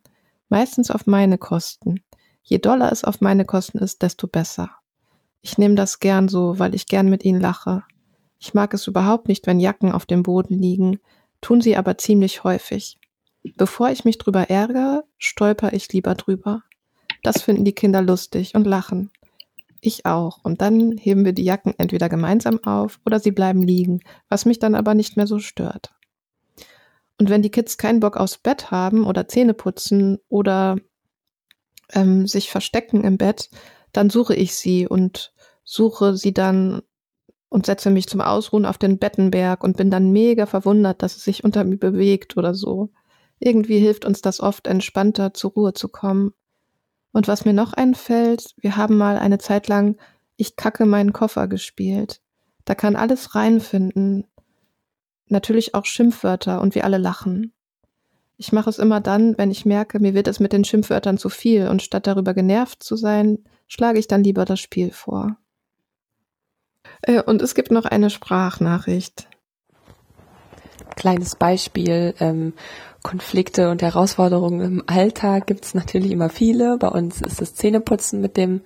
Meistens 0.49 0.91
auf 0.91 1.07
meine 1.07 1.37
Kosten. 1.37 2.03
Je 2.41 2.57
doller 2.57 2.91
es 2.91 3.05
auf 3.05 3.21
meine 3.21 3.45
Kosten 3.45 3.77
ist, 3.77 4.01
desto 4.01 4.27
besser. 4.27 4.71
Ich 5.39 5.57
nehme 5.57 5.75
das 5.75 5.99
gern 5.99 6.27
so, 6.27 6.59
weil 6.59 6.75
ich 6.75 6.87
gern 6.87 7.09
mit 7.09 7.23
ihnen 7.23 7.39
lache. 7.39 7.83
Ich 8.39 8.53
mag 8.53 8.73
es 8.73 8.87
überhaupt 8.87 9.29
nicht, 9.29 9.47
wenn 9.47 9.61
Jacken 9.61 9.93
auf 9.93 10.05
dem 10.05 10.21
Boden 10.21 10.59
liegen, 10.59 10.99
tun 11.39 11.61
sie 11.61 11.77
aber 11.77 11.97
ziemlich 11.97 12.43
häufig. 12.43 12.99
Bevor 13.55 13.89
ich 13.89 14.03
mich 14.03 14.17
drüber 14.17 14.49
ärgere, 14.49 15.05
stolper 15.17 15.71
ich 15.71 15.93
lieber 15.93 16.15
drüber. 16.15 16.63
Das 17.23 17.41
finden 17.41 17.65
die 17.65 17.73
Kinder 17.73 18.01
lustig 18.01 18.53
und 18.53 18.67
lachen. 18.67 19.09
Ich 19.81 20.05
auch. 20.05 20.39
Und 20.43 20.61
dann 20.61 20.97
heben 20.97 21.25
wir 21.25 21.33
die 21.33 21.43
Jacken 21.43 21.73
entweder 21.77 22.07
gemeinsam 22.09 22.63
auf 22.63 22.99
oder 23.05 23.19
sie 23.19 23.31
bleiben 23.31 23.63
liegen, 23.63 24.01
was 24.29 24.45
mich 24.45 24.59
dann 24.59 24.75
aber 24.75 24.93
nicht 24.93 25.17
mehr 25.17 25.27
so 25.27 25.39
stört. 25.39 25.93
Und 27.19 27.29
wenn 27.29 27.41
die 27.41 27.51
Kids 27.51 27.77
keinen 27.77 27.99
Bock 27.99 28.17
aufs 28.17 28.37
Bett 28.37 28.71
haben 28.71 29.05
oder 29.05 29.27
Zähne 29.27 29.53
putzen 29.53 30.19
oder 30.29 30.77
ähm, 31.91 32.27
sich 32.27 32.49
verstecken 32.49 33.03
im 33.03 33.17
Bett, 33.17 33.49
dann 33.91 34.09
suche 34.09 34.35
ich 34.35 34.55
sie 34.55 34.87
und 34.87 35.33
suche 35.63 36.15
sie 36.15 36.33
dann 36.33 36.81
und 37.49 37.65
setze 37.65 37.91
mich 37.91 38.07
zum 38.07 38.19
Ausruhen 38.19 38.65
auf 38.65 38.77
den 38.77 38.97
Bettenberg 38.97 39.63
und 39.63 39.77
bin 39.77 39.91
dann 39.91 40.11
mega 40.11 40.47
verwundert, 40.47 41.03
dass 41.03 41.15
es 41.15 41.23
sich 41.23 41.43
unter 41.43 41.63
mir 41.63 41.77
bewegt 41.77 42.35
oder 42.35 42.55
so. 42.55 42.89
Irgendwie 43.39 43.77
hilft 43.77 44.05
uns 44.05 44.21
das 44.21 44.39
oft, 44.39 44.67
entspannter 44.67 45.33
zur 45.33 45.51
Ruhe 45.51 45.73
zu 45.73 45.87
kommen. 45.87 46.33
Und 47.13 47.27
was 47.27 47.45
mir 47.45 47.53
noch 47.53 47.73
einfällt, 47.73 48.53
wir 48.57 48.75
haben 48.75 48.97
mal 48.97 49.17
eine 49.17 49.37
Zeit 49.37 49.69
lang 49.69 49.97
Ich 50.35 50.55
kacke 50.55 50.85
meinen 50.85 51.13
Koffer 51.13 51.47
gespielt. 51.47 52.19
Da 52.65 52.75
kann 52.75 52.95
alles 52.95 53.35
reinfinden. 53.35 54.25
Natürlich 55.27 55.75
auch 55.75 55.85
Schimpfwörter 55.85 56.59
und 56.59 56.75
wir 56.75 56.83
alle 56.83 56.97
lachen. 56.97 57.53
Ich 58.37 58.51
mache 58.51 58.69
es 58.69 58.79
immer 58.79 58.99
dann, 58.99 59.37
wenn 59.37 59.51
ich 59.51 59.65
merke, 59.65 59.99
mir 59.99 60.15
wird 60.15 60.27
es 60.27 60.39
mit 60.39 60.53
den 60.53 60.65
Schimpfwörtern 60.65 61.17
zu 61.17 61.29
viel 61.29 61.67
und 61.67 61.83
statt 61.83 62.07
darüber 62.07 62.33
genervt 62.33 62.83
zu 62.83 62.95
sein, 62.95 63.39
schlage 63.67 63.99
ich 63.99 64.07
dann 64.07 64.23
lieber 64.23 64.43
das 64.43 64.59
Spiel 64.59 64.91
vor. 64.91 65.37
Äh, 67.03 67.21
und 67.21 67.41
es 67.41 67.53
gibt 67.53 67.71
noch 67.71 67.85
eine 67.85 68.09
Sprachnachricht. 68.09 69.27
Kleines 70.95 71.35
Beispiel. 71.35 72.15
Ähm, 72.19 72.53
Konflikte 73.03 73.69
und 73.69 73.81
Herausforderungen 73.81 74.61
im 74.61 74.83
Alltag 74.87 75.47
gibt 75.47 75.65
es 75.65 75.73
natürlich 75.73 76.11
immer 76.11 76.29
viele. 76.29 76.77
Bei 76.77 76.87
uns 76.87 77.21
ist 77.21 77.41
das 77.41 77.53
Zähneputzen 77.53 78.21
mit 78.21 78.37
dem 78.37 78.61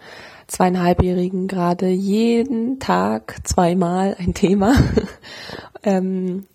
zweieinhalbjährigen 0.46 1.48
gerade 1.48 1.88
jeden 1.88 2.80
Tag 2.80 3.40
zweimal 3.44 4.16
ein 4.20 4.34
Thema. 4.34 4.76
ähm, 5.84 6.46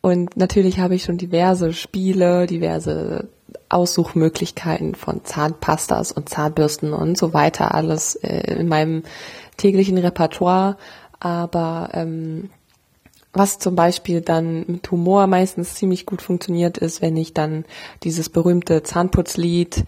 und 0.00 0.36
natürlich 0.36 0.80
habe 0.80 0.96
ich 0.96 1.04
schon 1.04 1.16
diverse 1.16 1.72
Spiele, 1.72 2.46
diverse 2.46 3.28
Aussuchmöglichkeiten 3.68 4.94
von 4.94 5.24
Zahnpastas 5.24 6.12
und 6.12 6.28
Zahnbürsten 6.28 6.92
und 6.92 7.16
so 7.16 7.32
weiter, 7.32 7.74
alles 7.74 8.16
äh, 8.16 8.54
in 8.54 8.68
meinem 8.68 9.04
täglichen 9.56 9.96
Repertoire. 9.96 10.76
Aber 11.20 11.90
ähm, 11.94 12.50
was 13.34 13.58
zum 13.58 13.74
Beispiel 13.74 14.20
dann 14.20 14.64
mit 14.66 14.90
Humor 14.90 15.26
meistens 15.26 15.74
ziemlich 15.74 16.06
gut 16.06 16.22
funktioniert, 16.22 16.78
ist, 16.78 17.02
wenn 17.02 17.16
ich 17.16 17.34
dann 17.34 17.64
dieses 18.02 18.28
berühmte 18.28 18.82
Zahnputzlied 18.82 19.84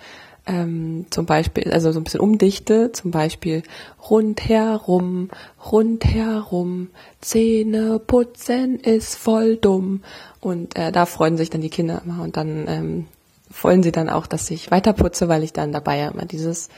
ähm, 0.46 1.06
zum 1.10 1.26
Beispiel, 1.26 1.72
also 1.72 1.90
so 1.92 2.00
ein 2.00 2.04
bisschen 2.04 2.20
umdichte, 2.20 2.92
zum 2.92 3.10
Beispiel 3.10 3.62
rundherum, 4.08 5.30
rundherum, 5.70 6.90
Zähne 7.20 7.98
putzen 7.98 8.78
ist 8.78 9.16
voll 9.16 9.56
dumm. 9.56 10.02
Und 10.40 10.76
äh, 10.76 10.92
da 10.92 11.06
freuen 11.06 11.36
sich 11.36 11.50
dann 11.50 11.60
die 11.60 11.70
Kinder 11.70 12.02
immer 12.04 12.22
und 12.22 12.36
dann 12.36 12.66
ähm, 12.68 13.06
wollen 13.62 13.82
sie 13.82 13.92
dann 13.92 14.08
auch, 14.08 14.26
dass 14.26 14.50
ich 14.50 14.70
weiter 14.70 14.92
putze, 14.92 15.28
weil 15.28 15.42
ich 15.42 15.52
dann 15.52 15.72
dabei 15.72 15.98
ja 15.98 16.08
immer 16.08 16.24
dieses 16.24 16.68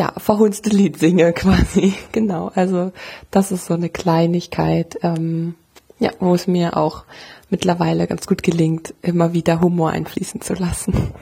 ja, 0.00 0.14
verhunzte 0.16 0.70
Lied 0.70 0.98
singe 0.98 1.32
quasi. 1.34 1.92
Genau, 2.10 2.50
also 2.54 2.90
das 3.30 3.52
ist 3.52 3.66
so 3.66 3.74
eine 3.74 3.90
Kleinigkeit, 3.90 4.98
ähm, 5.02 5.56
ja, 5.98 6.10
wo 6.20 6.34
es 6.34 6.46
mir 6.46 6.78
auch 6.78 7.04
mittlerweile 7.50 8.06
ganz 8.06 8.26
gut 8.26 8.42
gelingt, 8.42 8.94
immer 9.02 9.34
wieder 9.34 9.60
Humor 9.60 9.90
einfließen 9.90 10.40
zu 10.40 10.54
lassen. 10.54 11.12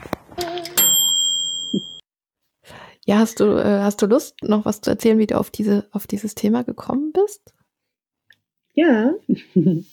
Ja, 3.05 3.17
hast 3.17 3.41
du, 3.41 3.57
äh, 3.57 3.81
hast 3.81 4.01
du 4.01 4.05
Lust, 4.05 4.41
noch 4.43 4.63
was 4.63 4.79
zu 4.79 4.91
erzählen, 4.91 5.17
wie 5.17 5.27
du 5.27 5.37
auf 5.37 5.49
diese, 5.49 5.85
auf 5.91 6.07
dieses 6.07 6.33
Thema 6.33 6.63
gekommen 6.63 7.11
bist? 7.11 7.53
Ja. 8.73 9.13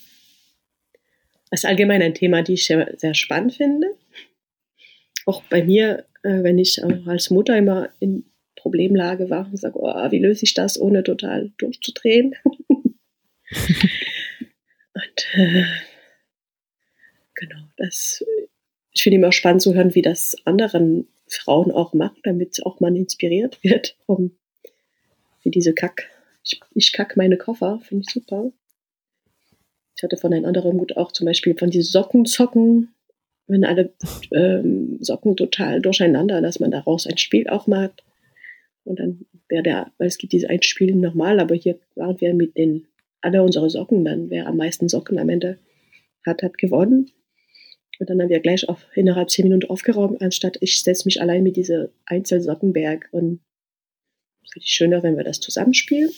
Das 1.49 1.61
ist 1.61 1.67
allgemein 1.67 2.03
ein 2.03 2.15
Thema, 2.15 2.43
die 2.43 2.55
ich 2.55 2.67
sehr, 2.67 2.93
sehr 2.97 3.15
spannend 3.15 3.55
finde. 3.55 3.87
Auch 5.27 5.45
bei 5.45 5.63
mir, 5.63 6.05
äh, 6.25 6.43
wenn 6.43 6.59
ich 6.59 6.83
auch 6.83 7.07
als 7.07 7.31
Mutter 7.31 7.57
immer 7.57 7.89
in 8.01 8.25
Problemlage 8.67 9.31
war 9.31 9.47
und 9.47 9.57
sage, 9.57 9.79
oh, 9.79 10.11
wie 10.11 10.19
löse 10.19 10.45
ich 10.45 10.55
das, 10.55 10.81
ohne 10.81 11.05
total 11.05 11.53
durchzudrehen. 11.59 12.35
und 12.69 12.97
äh, 15.35 15.65
genau, 17.35 17.61
das 17.77 18.25
ich 18.93 19.03
finde 19.03 19.19
immer 19.19 19.31
spannend 19.31 19.63
zu 19.63 19.75
hören, 19.75 19.95
wie 19.95 20.03
das 20.03 20.37
anderen 20.45 21.07
Frauen 21.29 21.71
auch 21.71 21.93
machen, 21.93 22.19
damit 22.25 22.65
auch 22.65 22.81
man 22.81 22.97
inspiriert 22.97 23.63
wird. 23.63 23.97
Um, 24.07 24.37
wie 25.43 25.51
diese 25.51 25.75
Kack, 25.75 26.09
ich, 26.43 26.61
ich 26.75 26.93
kack 26.93 27.17
meine 27.17 27.37
Koffer, 27.37 27.79
finde 27.83 28.05
ich 28.07 28.13
super. 28.13 28.51
Ich 29.95 30.03
hatte 30.03 30.17
von 30.17 30.33
einem 30.33 30.47
anderen 30.47 30.77
Mut 30.77 30.97
auch 30.97 31.13
zum 31.13 31.27
Beispiel 31.27 31.57
von 31.57 31.71
diesen 31.71 31.91
Sockenzocken, 31.91 32.95
wenn 33.47 33.65
alle 33.65 33.93
ähm, 34.33 34.99
Socken 35.01 35.37
total 35.37 35.81
durcheinander, 35.81 36.41
dass 36.41 36.59
man 36.59 36.71
daraus 36.71 37.07
ein 37.07 37.19
Spiel 37.19 37.49
auch 37.49 37.67
macht. 37.67 38.03
Und 38.87 39.01
dann 39.01 39.27
wäre 39.49 39.63
der, 39.63 39.93
weil 39.99 40.07
es 40.07 40.19
gibt 40.19 40.33
diese 40.33 40.49
ein 40.49 40.63
Spiel 40.63 40.95
nochmal, 40.95 41.41
aber 41.41 41.55
hier 41.55 41.79
waren 41.95 42.21
wir 42.21 42.35
mit 42.35 42.57
den, 42.57 42.87
alle 43.21 43.43
unsere 43.43 43.69
Socken, 43.69 44.05
dann 44.05 44.31
wer 44.31 44.47
am 44.47 44.57
meisten 44.57 44.89
Socken 44.89 45.19
am 45.19 45.29
Ende 45.29 45.59
hat, 46.25 46.43
hat 46.43 46.57
gewonnen. 46.57 47.11
Und 47.99 48.11
dann 48.11 48.21
haben 48.21 48.29
wir 48.29 48.41
gleich 48.41 48.69
auf, 48.69 48.87
innerhalb 48.95 49.31
zehn 49.31 49.45
Minuten 49.45 49.71
aufgeräumt, 49.71 50.21
anstatt 50.23 50.59
ich 50.61 50.83
setze 50.83 51.07
mich 51.07 51.21
allein 51.21 51.43
mit 51.43 51.57
diese 51.57 51.93
Einzelsockenberg. 52.05 53.09
Und 53.11 53.41
es 54.45 54.57
ich 54.57 54.69
schöner, 54.69 55.03
wenn 55.03 55.17
wir 55.17 55.25
das 55.25 55.41
zusammenspielen. 55.41 56.11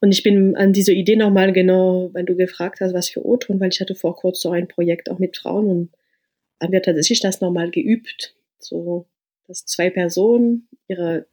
Und 0.00 0.12
ich 0.12 0.22
bin 0.22 0.56
an 0.56 0.72
diese 0.72 0.92
Idee 0.92 1.16
nochmal 1.16 1.52
genau, 1.52 2.10
wenn 2.14 2.26
du 2.26 2.36
gefragt 2.36 2.80
hast, 2.80 2.94
was 2.94 3.08
für 3.08 3.26
O-Ton, 3.26 3.58
weil 3.58 3.70
ich 3.72 3.80
hatte 3.80 3.96
vor 3.96 4.14
kurzem 4.14 4.50
so 4.50 4.54
ein 4.54 4.68
Projekt 4.68 5.10
auch 5.10 5.18
mit 5.18 5.36
Frauen 5.36 5.66
und 5.66 5.90
haben 6.62 6.72
wir 6.72 6.82
tatsächlich 6.82 7.20
das 7.20 7.40
nochmal 7.40 7.70
geübt. 7.70 8.36
So, 8.60 9.06
dass 9.48 9.64
zwei 9.64 9.90
Personen 9.90 10.68
ihre 10.86 11.26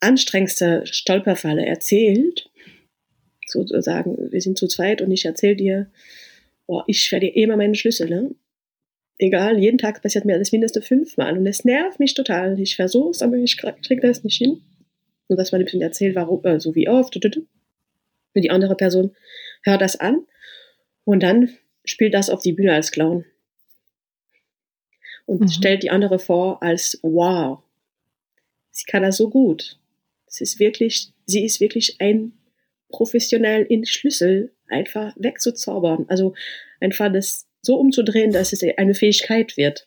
anstrengendste 0.00 0.86
Stolperfalle 0.86 1.64
erzählt. 1.64 2.50
Sozusagen, 3.46 4.32
wir 4.32 4.40
sind 4.40 4.58
zu 4.58 4.66
zweit 4.66 5.02
und 5.02 5.10
ich 5.10 5.24
erzähle 5.24 5.56
dir, 5.56 5.90
boah, 6.66 6.84
ich 6.86 7.08
verliere 7.08 7.34
immer 7.34 7.56
meine 7.56 7.74
Schlüssel, 7.74 8.08
ne? 8.08 8.34
Egal, 9.18 9.58
jeden 9.58 9.76
Tag 9.76 10.00
passiert 10.00 10.24
mir 10.24 10.38
das 10.38 10.50
mindestens 10.50 10.86
fünfmal 10.86 11.36
und 11.36 11.46
es 11.46 11.66
nervt 11.66 12.00
mich 12.00 12.14
total. 12.14 12.58
Ich 12.58 12.76
versuche 12.76 13.10
es, 13.10 13.20
aber 13.20 13.36
ich 13.36 13.58
kriege 13.58 14.00
das 14.00 14.24
nicht 14.24 14.38
hin. 14.38 14.62
Und 15.28 15.36
dass 15.36 15.52
man 15.52 15.60
ein 15.60 15.66
bisschen 15.66 15.82
erzählt, 15.82 16.16
warum, 16.16 16.42
äh, 16.44 16.58
so 16.58 16.74
wie 16.74 16.88
oft. 16.88 17.14
Und 17.16 17.44
die 18.34 18.50
andere 18.50 18.76
Person 18.76 19.14
hört 19.62 19.82
das 19.82 19.96
an 19.96 20.24
und 21.04 21.22
dann 21.22 21.50
spielt 21.84 22.14
das 22.14 22.30
auf 22.30 22.40
die 22.40 22.54
Bühne 22.54 22.72
als 22.72 22.92
Clown. 22.92 23.26
Und 25.30 25.42
mhm. 25.42 25.48
stellt 25.48 25.84
die 25.84 25.90
andere 25.90 26.18
vor 26.18 26.60
als 26.60 26.98
wow. 27.02 27.60
Sie 28.72 28.84
kann 28.84 29.04
das 29.04 29.16
so 29.16 29.30
gut. 29.30 29.78
Es 30.26 30.40
ist 30.40 30.58
wirklich, 30.58 31.12
sie 31.24 31.44
ist 31.44 31.60
wirklich 31.60 32.00
ein 32.00 32.32
professionell 32.88 33.62
in 33.62 33.86
Schlüssel 33.86 34.52
einfach 34.66 35.14
wegzuzaubern. 35.14 36.06
Also 36.08 36.34
einfach 36.80 37.12
das 37.12 37.46
so 37.62 37.76
umzudrehen, 37.78 38.32
dass 38.32 38.52
es 38.52 38.64
eine 38.76 38.94
Fähigkeit 38.94 39.56
wird. 39.56 39.86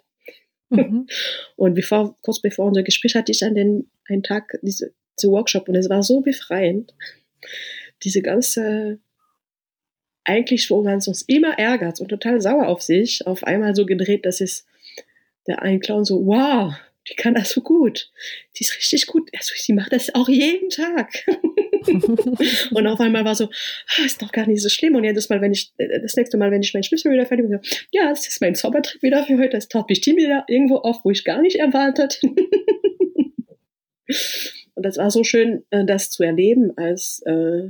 Mhm. 0.69 1.07
Und 1.57 1.73
bevor, 1.73 2.17
kurz 2.21 2.41
bevor 2.41 2.67
unser 2.67 2.83
Gespräch 2.83 3.15
hatte 3.15 3.33
ich 3.33 3.43
an 3.43 3.55
den 3.55 3.91
einen 4.07 4.23
Tag 4.23 4.57
diese, 4.61 4.93
diese 5.19 5.29
Workshop 5.29 5.67
und 5.67 5.75
es 5.75 5.89
war 5.89 6.03
so 6.03 6.21
befreiend. 6.21 6.93
Diese 8.03 8.21
ganze, 8.21 8.99
eigentlich, 10.23 10.69
wo 10.69 10.83
man 10.83 10.95
uns 10.95 11.21
immer 11.23 11.59
ärgert 11.59 11.99
und 11.99 12.07
total 12.07 12.39
sauer 12.39 12.67
auf 12.67 12.81
sich, 12.81 13.27
auf 13.27 13.43
einmal 13.43 13.75
so 13.75 13.85
gedreht, 13.85 14.25
dass 14.25 14.39
es 14.39 14.65
der 15.47 15.61
ein 15.61 15.79
Clown 15.79 16.05
so, 16.05 16.25
wow, 16.25 16.73
die 17.09 17.15
kann 17.15 17.35
das 17.35 17.49
so 17.49 17.61
gut. 17.61 18.09
Die 18.55 18.63
ist 18.63 18.77
richtig 18.77 19.07
gut. 19.07 19.29
Also, 19.35 19.53
sie 19.55 19.73
macht 19.73 19.91
das 19.91 20.15
auch 20.15 20.29
jeden 20.29 20.69
Tag. 20.69 21.25
und 22.71 22.87
auf 22.87 22.99
einmal 22.99 23.25
war 23.25 23.35
so, 23.35 23.45
ah, 23.45 24.05
ist 24.05 24.21
doch 24.21 24.31
gar 24.31 24.47
nicht 24.47 24.61
so 24.61 24.69
schlimm. 24.69 24.95
Und 24.95 25.03
jedes 25.03 25.27
Mal, 25.29 25.41
wenn 25.41 25.51
ich, 25.51 25.73
äh, 25.77 25.99
das 25.99 26.15
nächste 26.15 26.37
Mal, 26.37 26.51
wenn 26.51 26.61
ich 26.61 26.73
meinen 26.73 26.83
Schlüssel 26.83 27.11
wieder 27.11 27.25
fertig 27.25 27.49
bin, 27.49 27.59
so, 27.59 27.77
ja, 27.91 28.09
das 28.09 28.25
ist 28.27 28.39
mein 28.39 28.55
Zaubertrick 28.55 29.03
wieder 29.03 29.25
für 29.25 29.37
heute. 29.37 29.49
Das 29.49 29.67
taucht 29.67 29.87
bestimmt 29.87 30.17
wieder 30.17 30.45
irgendwo 30.47 30.77
auf, 30.77 31.03
wo 31.03 31.11
ich 31.11 31.25
gar 31.25 31.41
nicht 31.41 31.57
erwartet. 31.57 32.21
und 34.75 34.85
das 34.85 34.97
war 34.97 35.11
so 35.11 35.25
schön, 35.25 35.65
äh, 35.71 35.83
das 35.83 36.09
zu 36.09 36.23
erleben 36.23 36.71
als, 36.77 37.21
äh, 37.25 37.69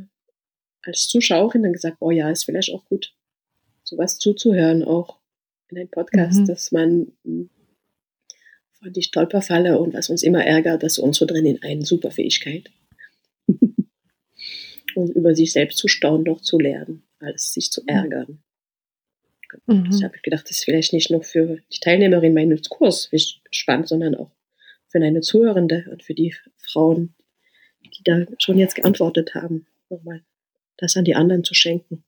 als 0.83 1.07
Zuschauerin. 1.07 1.63
Dann 1.63 1.73
gesagt, 1.73 1.97
oh 2.01 2.11
ja, 2.11 2.29
ist 2.29 2.43
vielleicht 2.45 2.71
auch 2.71 2.85
gut, 2.85 3.15
sowas 3.83 4.19
zuzuhören, 4.19 4.83
auch 4.83 5.17
in 5.69 5.77
einem 5.79 5.89
Podcast, 5.89 6.41
mhm. 6.41 6.45
dass 6.45 6.71
man 6.71 7.13
hm, 7.25 7.49
die 8.89 9.03
Stolperfalle 9.03 9.79
und 9.79 9.93
was 9.93 10.09
uns 10.09 10.23
immer 10.23 10.45
ärgert, 10.45 10.83
dass 10.83 10.99
uns 10.99 11.17
so 11.17 11.25
drin 11.25 11.45
in 11.45 11.61
eine 11.61 11.85
Superfähigkeit. 11.85 12.71
und 14.95 15.09
über 15.09 15.35
sich 15.35 15.51
selbst 15.51 15.77
zu 15.77 15.87
staunen, 15.87 16.23
noch 16.23 16.41
zu 16.41 16.59
lernen, 16.59 17.03
als 17.19 17.53
sich 17.53 17.71
zu 17.71 17.81
ärgern. 17.87 18.43
Mhm. 19.65 19.85
Das 19.85 20.03
habe 20.03 20.15
ich 20.15 20.21
gedacht, 20.21 20.45
das 20.45 20.57
ist 20.57 20.65
vielleicht 20.65 20.93
nicht 20.93 21.11
nur 21.11 21.21
für 21.21 21.59
die 21.71 21.79
Teilnehmerin 21.79 22.33
meines 22.33 22.69
Kurs 22.69 23.09
spannend, 23.51 23.87
sondern 23.87 24.15
auch 24.15 24.31
für 24.87 24.99
eine 24.99 25.21
Zuhörende 25.21 25.85
und 25.91 26.03
für 26.03 26.13
die 26.13 26.35
Frauen, 26.57 27.15
die 27.83 28.03
da 28.03 28.25
schon 28.39 28.57
jetzt 28.57 28.75
geantwortet 28.75 29.35
haben, 29.35 29.65
nochmal 29.89 30.21
das 30.77 30.97
an 30.97 31.05
die 31.05 31.15
anderen 31.15 31.43
zu 31.43 31.53
schenken. 31.53 32.03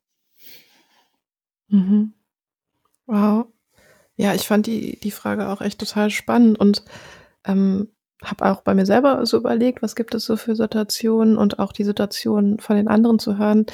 Mhm. 1.68 2.14
Wow. 3.06 3.48
Ja, 4.16 4.34
ich 4.34 4.48
fand 4.48 4.68
die, 4.68 5.00
die 5.00 5.12
Frage 5.12 5.50
auch 5.50 5.62
echt 5.62 5.80
total 5.80 6.10
spannend 6.10 6.60
und 6.60 6.84
ähm, 7.46 7.90
habe 8.24 8.46
auch 8.46 8.62
bei 8.62 8.74
mir 8.74 8.86
selber 8.86 9.26
so 9.26 9.38
überlegt, 9.38 9.82
was 9.82 9.96
gibt 9.96 10.16
es 10.16 10.26
so 10.26 10.38
für 10.38 10.56
Situationen 10.56 11.38
und 11.38 11.60
auch 11.60 11.74
die 11.74 11.84
Situationen 11.84 12.60
von 12.60 12.76
den 12.78 12.88
anderen 12.88 13.20
zu 13.20 13.38
hören. 13.38 13.66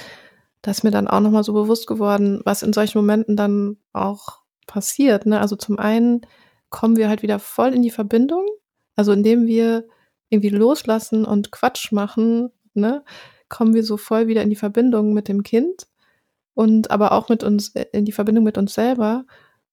Da 0.61 0.71
ist 0.71 0.83
mir 0.83 0.91
dann 0.91 1.07
auch 1.07 1.19
nochmal 1.19 1.43
so 1.43 1.53
bewusst 1.53 1.87
geworden, 1.87 2.41
was 2.43 2.63
in 2.63 2.73
solchen 2.73 2.97
Momenten 2.97 3.35
dann 3.35 3.77
auch 3.93 4.39
passiert. 4.67 5.25
Ne? 5.25 5.39
Also 5.39 5.55
zum 5.55 5.79
einen 5.79 6.21
kommen 6.69 6.95
wir 6.97 7.09
halt 7.09 7.21
wieder 7.21 7.39
voll 7.39 7.73
in 7.73 7.81
die 7.81 7.91
Verbindung, 7.91 8.45
also 8.95 9.11
indem 9.11 9.45
wir 9.45 9.85
irgendwie 10.29 10.49
loslassen 10.49 11.25
und 11.25 11.51
Quatsch 11.51 11.91
machen, 11.91 12.49
ne, 12.73 13.03
kommen 13.49 13.73
wir 13.73 13.83
so 13.83 13.97
voll 13.97 14.27
wieder 14.27 14.41
in 14.41 14.49
die 14.49 14.55
Verbindung 14.55 15.13
mit 15.13 15.27
dem 15.27 15.43
Kind 15.43 15.87
und 16.53 16.89
aber 16.89 17.11
auch 17.11 17.29
mit 17.29 17.43
uns, 17.43 17.75
äh, 17.75 17.85
in 17.91 18.05
die 18.05 18.13
Verbindung 18.13 18.45
mit 18.45 18.57
uns 18.57 18.73
selber. 18.73 19.25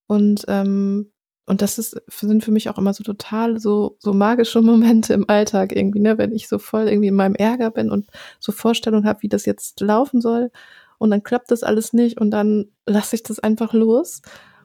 Und, 0.08 0.44
ähm, 0.48 1.12
und 1.46 1.62
das 1.62 1.78
ist, 1.78 2.00
sind 2.08 2.42
für 2.42 2.50
mich 2.50 2.68
auch 2.68 2.78
immer 2.78 2.92
so 2.92 3.04
total 3.04 3.60
so, 3.60 3.96
so 4.00 4.12
magische 4.12 4.60
Momente 4.62 5.14
im 5.14 5.28
Alltag 5.28 5.76
irgendwie, 5.76 6.00
ne, 6.00 6.18
wenn 6.18 6.32
ich 6.32 6.48
so 6.48 6.58
voll 6.58 6.88
irgendwie 6.88 7.08
in 7.08 7.14
meinem 7.14 7.36
Ärger 7.36 7.70
bin 7.70 7.90
und 7.90 8.10
so 8.40 8.50
Vorstellungen 8.50 9.06
habe, 9.06 9.22
wie 9.22 9.28
das 9.28 9.46
jetzt 9.46 9.80
laufen 9.80 10.20
soll. 10.20 10.50
Und 10.98 11.10
dann 11.10 11.22
klappt 11.22 11.52
das 11.52 11.62
alles 11.62 11.92
nicht 11.92 12.20
und 12.20 12.32
dann 12.32 12.72
lasse 12.86 13.14
ich 13.14 13.22
das 13.22 13.38
einfach 13.38 13.72
los 13.72 14.20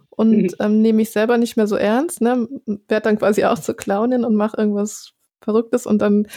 und 0.09 0.31
mhm. 0.31 0.49
ähm, 0.59 0.81
nehme 0.81 0.97
mich 0.97 1.11
selber 1.11 1.37
nicht 1.37 1.57
mehr 1.57 1.67
so 1.67 1.75
ernst, 1.75 2.21
ne, 2.21 2.47
werde 2.87 3.03
dann 3.03 3.19
quasi 3.19 3.45
auch 3.45 3.59
zur 3.59 3.75
Clownin 3.75 4.25
und 4.25 4.35
mache 4.35 4.57
irgendwas 4.57 5.13
Verrücktes 5.41 5.85
und 5.85 6.01
dann 6.01 6.27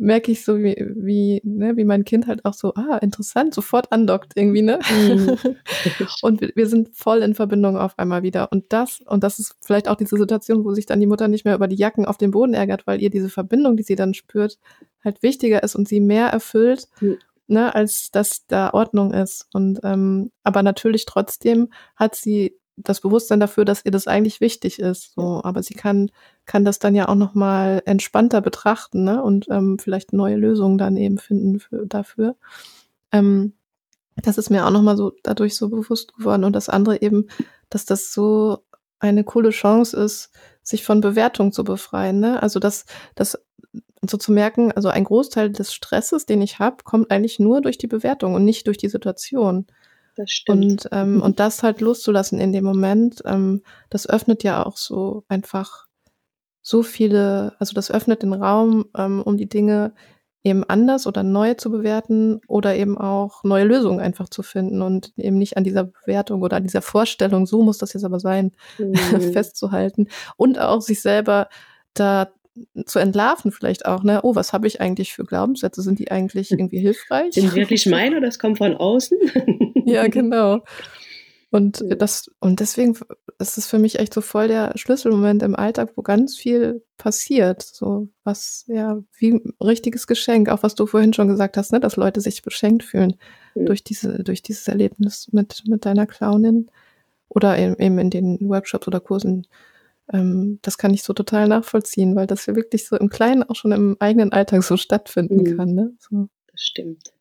merke 0.00 0.32
ich 0.32 0.44
so, 0.44 0.58
wie, 0.58 0.74
wie, 0.96 1.42
ne, 1.44 1.76
wie 1.76 1.84
mein 1.84 2.04
Kind 2.04 2.26
halt 2.26 2.44
auch 2.46 2.54
so, 2.54 2.72
ah, 2.74 2.96
interessant, 3.02 3.54
sofort 3.54 3.92
andockt 3.92 4.32
irgendwie, 4.34 4.62
ne? 4.62 4.78
Mhm. 4.90 5.36
und 6.22 6.40
wir, 6.40 6.50
wir, 6.54 6.66
sind 6.66 6.96
voll 6.96 7.18
in 7.22 7.34
Verbindung 7.34 7.76
auf 7.76 7.98
einmal 7.98 8.22
wieder. 8.22 8.50
Und 8.50 8.64
das, 8.70 9.02
und 9.06 9.22
das 9.22 9.38
ist 9.38 9.56
vielleicht 9.60 9.88
auch 9.88 9.96
diese 9.96 10.16
Situation, 10.16 10.64
wo 10.64 10.72
sich 10.72 10.86
dann 10.86 11.00
die 11.00 11.06
Mutter 11.06 11.28
nicht 11.28 11.44
mehr 11.44 11.54
über 11.54 11.68
die 11.68 11.76
Jacken 11.76 12.06
auf 12.06 12.16
den 12.16 12.30
Boden 12.30 12.54
ärgert, 12.54 12.86
weil 12.86 13.02
ihr 13.02 13.10
diese 13.10 13.28
Verbindung, 13.28 13.76
die 13.76 13.82
sie 13.82 13.94
dann 13.94 14.14
spürt, 14.14 14.58
halt 15.04 15.22
wichtiger 15.22 15.62
ist 15.62 15.76
und 15.76 15.86
sie 15.86 16.00
mehr 16.00 16.28
erfüllt, 16.28 16.88
mhm. 17.00 17.18
ne, 17.46 17.74
als 17.74 18.10
dass 18.10 18.46
da 18.46 18.72
Ordnung 18.72 19.12
ist. 19.12 19.48
Und 19.52 19.80
ähm, 19.84 20.32
aber 20.44 20.62
natürlich 20.62 21.04
trotzdem 21.04 21.68
hat 21.94 22.14
sie 22.14 22.56
das 22.82 23.00
Bewusstsein 23.00 23.40
dafür, 23.40 23.64
dass 23.64 23.84
ihr 23.84 23.90
das 23.90 24.06
eigentlich 24.06 24.40
wichtig 24.40 24.78
ist. 24.78 25.14
So, 25.14 25.42
aber 25.44 25.62
sie 25.62 25.74
kann 25.74 26.10
kann 26.50 26.64
das 26.64 26.80
dann 26.80 26.96
ja 26.96 27.08
auch 27.08 27.14
noch 27.14 27.34
mal 27.34 27.80
entspannter 27.84 28.40
betrachten 28.40 29.04
ne? 29.04 29.22
und 29.22 29.46
ähm, 29.50 29.78
vielleicht 29.78 30.12
neue 30.12 30.34
Lösungen 30.34 30.78
dann 30.78 30.96
eben 30.96 31.18
finden 31.18 31.60
für, 31.60 31.86
dafür. 31.86 32.34
Ähm, 33.12 33.52
das 34.16 34.36
ist 34.36 34.50
mir 34.50 34.66
auch 34.66 34.70
noch 34.70 34.82
mal 34.82 34.96
so 34.96 35.12
dadurch 35.22 35.56
so 35.56 35.68
bewusst 35.68 36.12
geworden 36.14 36.42
und 36.42 36.54
das 36.54 36.68
andere 36.68 37.00
eben, 37.00 37.28
dass 37.68 37.84
das 37.84 38.12
so 38.12 38.64
eine 38.98 39.22
coole 39.22 39.50
Chance 39.50 39.96
ist, 39.96 40.30
sich 40.62 40.84
von 40.84 41.00
Bewertung 41.00 41.52
zu 41.52 41.62
befreien. 41.62 42.18
Ne? 42.18 42.42
Also 42.42 42.58
das, 42.58 42.84
das 43.14 43.38
so 44.08 44.16
zu 44.16 44.32
merken, 44.32 44.72
also 44.72 44.88
ein 44.88 45.04
Großteil 45.04 45.50
des 45.50 45.72
Stresses, 45.72 46.26
den 46.26 46.42
ich 46.42 46.58
habe, 46.58 46.82
kommt 46.84 47.10
eigentlich 47.10 47.38
nur 47.38 47.60
durch 47.60 47.78
die 47.78 47.86
Bewertung 47.86 48.34
und 48.34 48.44
nicht 48.44 48.66
durch 48.66 48.78
die 48.78 48.88
Situation 48.88 49.66
das 50.20 50.30
stimmt. 50.30 50.64
Und, 50.64 50.88
ähm, 50.92 51.14
mhm. 51.14 51.22
und 51.22 51.40
das 51.40 51.62
halt 51.62 51.80
loszulassen 51.80 52.38
in 52.38 52.52
dem 52.52 52.64
Moment, 52.64 53.22
ähm, 53.24 53.62
das 53.88 54.08
öffnet 54.08 54.42
ja 54.44 54.64
auch 54.64 54.76
so 54.76 55.24
einfach 55.28 55.86
so 56.62 56.82
viele, 56.82 57.54
also 57.58 57.72
das 57.74 57.90
öffnet 57.90 58.22
den 58.22 58.34
Raum, 58.34 58.84
ähm, 58.96 59.22
um 59.22 59.38
die 59.38 59.48
Dinge 59.48 59.94
eben 60.44 60.62
anders 60.64 61.06
oder 61.06 61.22
neu 61.22 61.54
zu 61.54 61.70
bewerten 61.70 62.40
oder 62.48 62.76
eben 62.76 62.98
auch 62.98 63.44
neue 63.44 63.64
Lösungen 63.64 64.00
einfach 64.00 64.28
zu 64.28 64.42
finden 64.42 64.82
und 64.82 65.12
eben 65.16 65.38
nicht 65.38 65.56
an 65.56 65.64
dieser 65.64 65.84
Bewertung 65.84 66.42
oder 66.42 66.58
an 66.58 66.64
dieser 66.64 66.82
Vorstellung, 66.82 67.46
so 67.46 67.62
muss 67.62 67.78
das 67.78 67.92
jetzt 67.94 68.04
aber 68.04 68.20
sein, 68.20 68.52
mhm. 68.78 68.94
festzuhalten 69.32 70.08
und 70.36 70.58
auch 70.58 70.82
sich 70.82 71.00
selber 71.00 71.48
da 71.94 72.28
zu 72.84 72.98
entlarven 72.98 73.52
vielleicht 73.52 73.86
auch, 73.86 74.02
ne? 74.02 74.20
Oh, 74.22 74.34
was 74.34 74.52
habe 74.52 74.66
ich 74.66 74.80
eigentlich 74.80 75.12
für 75.12 75.24
Glaubenssätze? 75.24 75.82
Sind 75.82 75.98
die 75.98 76.10
eigentlich 76.10 76.50
irgendwie 76.50 76.80
hilfreich? 76.80 77.34
Sind 77.34 77.54
wirklich 77.54 77.86
meine 77.90 78.16
oder 78.16 78.26
das 78.26 78.38
kommt 78.38 78.58
von 78.58 78.76
außen? 78.76 79.18
ja, 79.94 80.06
genau. 80.08 80.62
Und 81.52 81.84
das, 81.98 82.30
und 82.38 82.60
deswegen 82.60 82.96
ist 83.40 83.58
es 83.58 83.66
für 83.66 83.80
mich 83.80 83.98
echt 83.98 84.14
so 84.14 84.20
voll 84.20 84.46
der 84.46 84.72
Schlüsselmoment 84.76 85.42
im 85.42 85.56
Alltag, 85.56 85.92
wo 85.96 86.02
ganz 86.02 86.36
viel 86.36 86.84
passiert. 86.96 87.62
So 87.62 88.08
was, 88.22 88.64
ja, 88.68 89.02
wie 89.18 89.32
ein 89.32 89.54
richtiges 89.60 90.06
Geschenk, 90.06 90.48
auch 90.48 90.62
was 90.62 90.76
du 90.76 90.86
vorhin 90.86 91.12
schon 91.12 91.26
gesagt 91.26 91.56
hast, 91.56 91.72
ne, 91.72 91.80
dass 91.80 91.96
Leute 91.96 92.20
sich 92.20 92.42
beschenkt 92.42 92.84
fühlen 92.84 93.16
mhm. 93.56 93.66
durch 93.66 93.82
diese, 93.82 94.22
durch 94.22 94.42
dieses 94.42 94.68
Erlebnis 94.68 95.28
mit, 95.32 95.64
mit 95.66 95.84
deiner 95.84 96.06
Clownin 96.06 96.70
oder 97.28 97.58
eben 97.58 97.98
in 97.98 98.10
den 98.10 98.48
Workshops 98.48 98.86
oder 98.86 99.00
Kursen 99.00 99.46
ähm, 100.12 100.58
das 100.62 100.78
kann 100.78 100.92
ich 100.92 101.02
so 101.02 101.12
total 101.12 101.48
nachvollziehen, 101.48 102.16
weil 102.16 102.26
das 102.26 102.46
ja 102.46 102.56
wirklich 102.56 102.86
so 102.86 102.96
im 102.96 103.08
Kleinen 103.08 103.42
auch 103.42 103.54
schon 103.54 103.72
im 103.72 103.96
eigenen 104.00 104.32
Alltag 104.32 104.62
so 104.62 104.76
stattfinden 104.76 105.42
mhm. 105.42 105.56
kann. 105.56 105.74
Ne? 105.74 105.92
So. 105.98 106.28
Das 106.50 106.60
stimmt. 106.60 107.12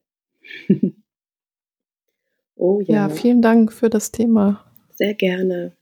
oh 2.59 2.81
ja. 2.81 3.07
Ja, 3.07 3.09
vielen 3.09 3.41
Dank 3.41 3.73
für 3.73 3.89
das 3.89 4.11
Thema. 4.11 4.63
Sehr 4.95 5.13
gerne. 5.13 5.73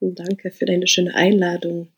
Und 0.00 0.18
danke 0.18 0.50
für 0.50 0.66
deine 0.66 0.86
schöne 0.86 1.14
Einladung, 1.14 1.88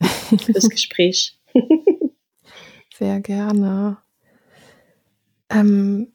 für 0.00 0.52
das 0.52 0.68
Gespräch. 0.68 1.38
Sehr 2.94 3.20
gerne. 3.20 3.98
Ähm, 5.48 6.12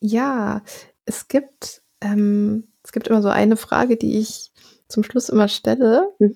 ja, 0.00 0.62
es 1.04 1.28
gibt, 1.28 1.82
ähm, 2.00 2.68
es 2.82 2.92
gibt 2.92 3.08
immer 3.08 3.22
so 3.22 3.28
eine 3.28 3.56
Frage, 3.56 3.96
die 3.96 4.18
ich 4.18 4.50
zum 4.88 5.02
Schluss 5.02 5.28
immer 5.28 5.48
stelle. 5.48 6.12
Mhm. 6.18 6.34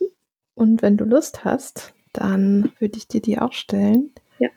Und 0.55 0.83
wenn 0.83 0.97
du 0.97 1.05
Lust 1.05 1.45
hast, 1.45 1.95
dann 2.12 2.72
würde 2.78 2.99
ich 2.99 3.09
dir 3.09 3.22
die 3.22 3.39
auch 3.39 3.53
stellen. 3.53 4.12
Ja. 4.39 4.49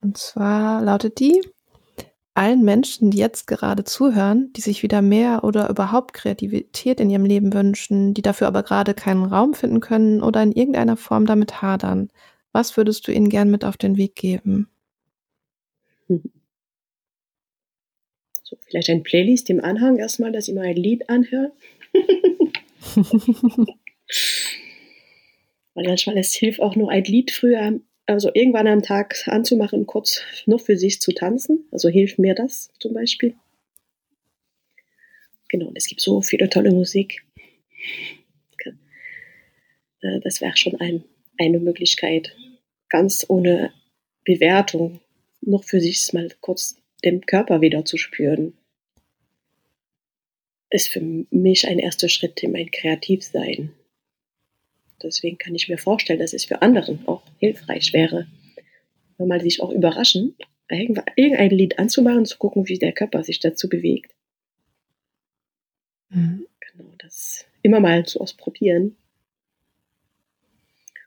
Und 0.00 0.18
zwar 0.18 0.82
lautet 0.82 1.20
die, 1.20 1.40
allen 2.38 2.62
Menschen, 2.62 3.10
die 3.10 3.18
jetzt 3.18 3.48
gerade 3.48 3.82
zuhören, 3.82 4.52
die 4.52 4.60
sich 4.60 4.84
wieder 4.84 5.02
mehr 5.02 5.42
oder 5.42 5.68
überhaupt 5.68 6.14
Kreativität 6.14 7.00
in 7.00 7.10
ihrem 7.10 7.24
Leben 7.24 7.52
wünschen, 7.52 8.14
die 8.14 8.22
dafür 8.22 8.46
aber 8.46 8.62
gerade 8.62 8.94
keinen 8.94 9.24
Raum 9.24 9.54
finden 9.54 9.80
können 9.80 10.22
oder 10.22 10.40
in 10.44 10.52
irgendeiner 10.52 10.96
Form 10.96 11.26
damit 11.26 11.62
hadern, 11.62 12.10
was 12.52 12.76
würdest 12.76 13.08
du 13.08 13.12
ihnen 13.12 13.28
gern 13.28 13.50
mit 13.50 13.64
auf 13.64 13.76
den 13.76 13.96
Weg 13.96 14.14
geben? 14.14 14.68
So, 18.44 18.56
vielleicht 18.64 18.88
ein 18.88 19.02
Playlist 19.02 19.50
im 19.50 19.62
Anhang 19.62 19.98
erstmal, 19.98 20.32
dass 20.32 20.48
ich 20.48 20.54
mal 20.54 20.64
ein 20.64 20.76
Lied 20.76 21.10
anhöre. 21.10 21.52
Weil 25.74 25.86
manchmal 25.86 26.16
es 26.16 26.32
hilft 26.32 26.62
auch 26.62 26.74
nur 26.74 26.90
ein 26.90 27.04
Lied 27.04 27.30
früher, 27.30 27.78
also 28.08 28.30
irgendwann 28.34 28.66
am 28.66 28.82
Tag 28.82 29.16
anzumachen, 29.26 29.86
kurz 29.86 30.22
noch 30.46 30.60
für 30.60 30.76
sich 30.76 31.00
zu 31.00 31.12
tanzen. 31.12 31.66
Also 31.70 31.88
hilft 31.88 32.18
mir 32.18 32.34
das 32.34 32.70
zum 32.80 32.94
Beispiel. 32.94 33.34
Genau, 35.48 35.70
es 35.74 35.86
gibt 35.86 36.00
so 36.00 36.20
viele 36.20 36.48
tolle 36.48 36.72
Musik. 36.72 37.24
Äh, 40.00 40.20
das 40.20 40.40
wäre 40.40 40.56
schon 40.56 40.80
ein, 40.80 41.04
eine 41.38 41.58
Möglichkeit, 41.58 42.34
ganz 42.88 43.24
ohne 43.28 43.72
Bewertung, 44.24 45.00
noch 45.40 45.64
für 45.64 45.80
sich 45.80 46.12
mal 46.12 46.28
kurz 46.40 46.76
den 47.04 47.24
Körper 47.24 47.60
wieder 47.60 47.84
zu 47.84 47.96
spüren 47.96 48.54
ist 50.70 50.88
für 50.88 51.00
mich 51.00 51.66
ein 51.66 51.78
erster 51.78 52.08
Schritt 52.08 52.42
in 52.42 52.52
mein 52.52 52.70
Kreativsein. 52.70 53.72
Deswegen 55.02 55.38
kann 55.38 55.54
ich 55.54 55.68
mir 55.68 55.78
vorstellen, 55.78 56.18
dass 56.18 56.32
es 56.32 56.44
für 56.44 56.62
andere 56.62 56.98
auch 57.06 57.22
hilfreich 57.38 57.92
wäre, 57.92 58.26
wenn 59.16 59.28
man 59.28 59.40
sich 59.40 59.62
auch 59.62 59.70
überraschen, 59.70 60.36
irgendein 60.70 61.50
Lied 61.50 61.78
anzumachen 61.78 62.18
und 62.18 62.26
zu 62.26 62.38
gucken, 62.38 62.68
wie 62.68 62.78
der 62.78 62.92
Körper 62.92 63.22
sich 63.22 63.40
dazu 63.40 63.68
bewegt. 63.68 64.12
Mhm. 66.10 66.46
Genau, 66.60 66.90
das 66.98 67.46
immer 67.62 67.80
mal 67.80 68.04
zu 68.06 68.20
ausprobieren. 68.20 68.96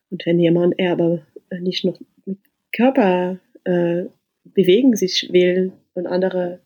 Und 0.09 0.25
wenn 0.25 0.39
jemand 0.39 0.75
er 0.77 0.93
aber 0.93 1.25
nicht 1.59 1.85
noch 1.85 1.99
mit 2.25 2.39
Körper 2.73 3.39
äh, 3.63 4.05
bewegen 4.43 4.95
sich 4.95 5.29
will 5.31 5.71
und 5.93 6.07
andere 6.07 6.59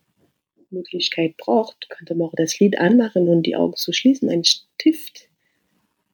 Möglichkeit 0.70 1.36
braucht, 1.36 1.88
könnte 1.90 2.14
man 2.14 2.28
auch 2.28 2.34
das 2.36 2.58
Lied 2.58 2.78
anmachen 2.78 3.28
und 3.28 3.44
die 3.44 3.56
Augen 3.56 3.76
zu 3.76 3.92
schließen, 3.92 4.28
einen 4.28 4.44
Stift 4.44 5.28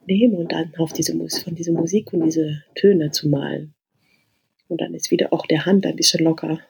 nehmen 0.06 0.34
und 0.34 0.52
dann 0.52 0.74
auf 0.76 0.92
diese 0.92 1.14
Musik, 1.14 1.44
von 1.44 1.54
dieser 1.54 1.72
Musik 1.72 2.12
und 2.12 2.24
diese 2.24 2.64
Töne 2.74 3.10
zu 3.10 3.28
malen. 3.28 3.74
Und 4.68 4.80
dann 4.80 4.94
ist 4.94 5.10
wieder 5.10 5.32
auch 5.32 5.46
der 5.46 5.66
Hand 5.66 5.86
ein 5.86 5.96
bisschen 5.96 6.24
locker 6.24 6.60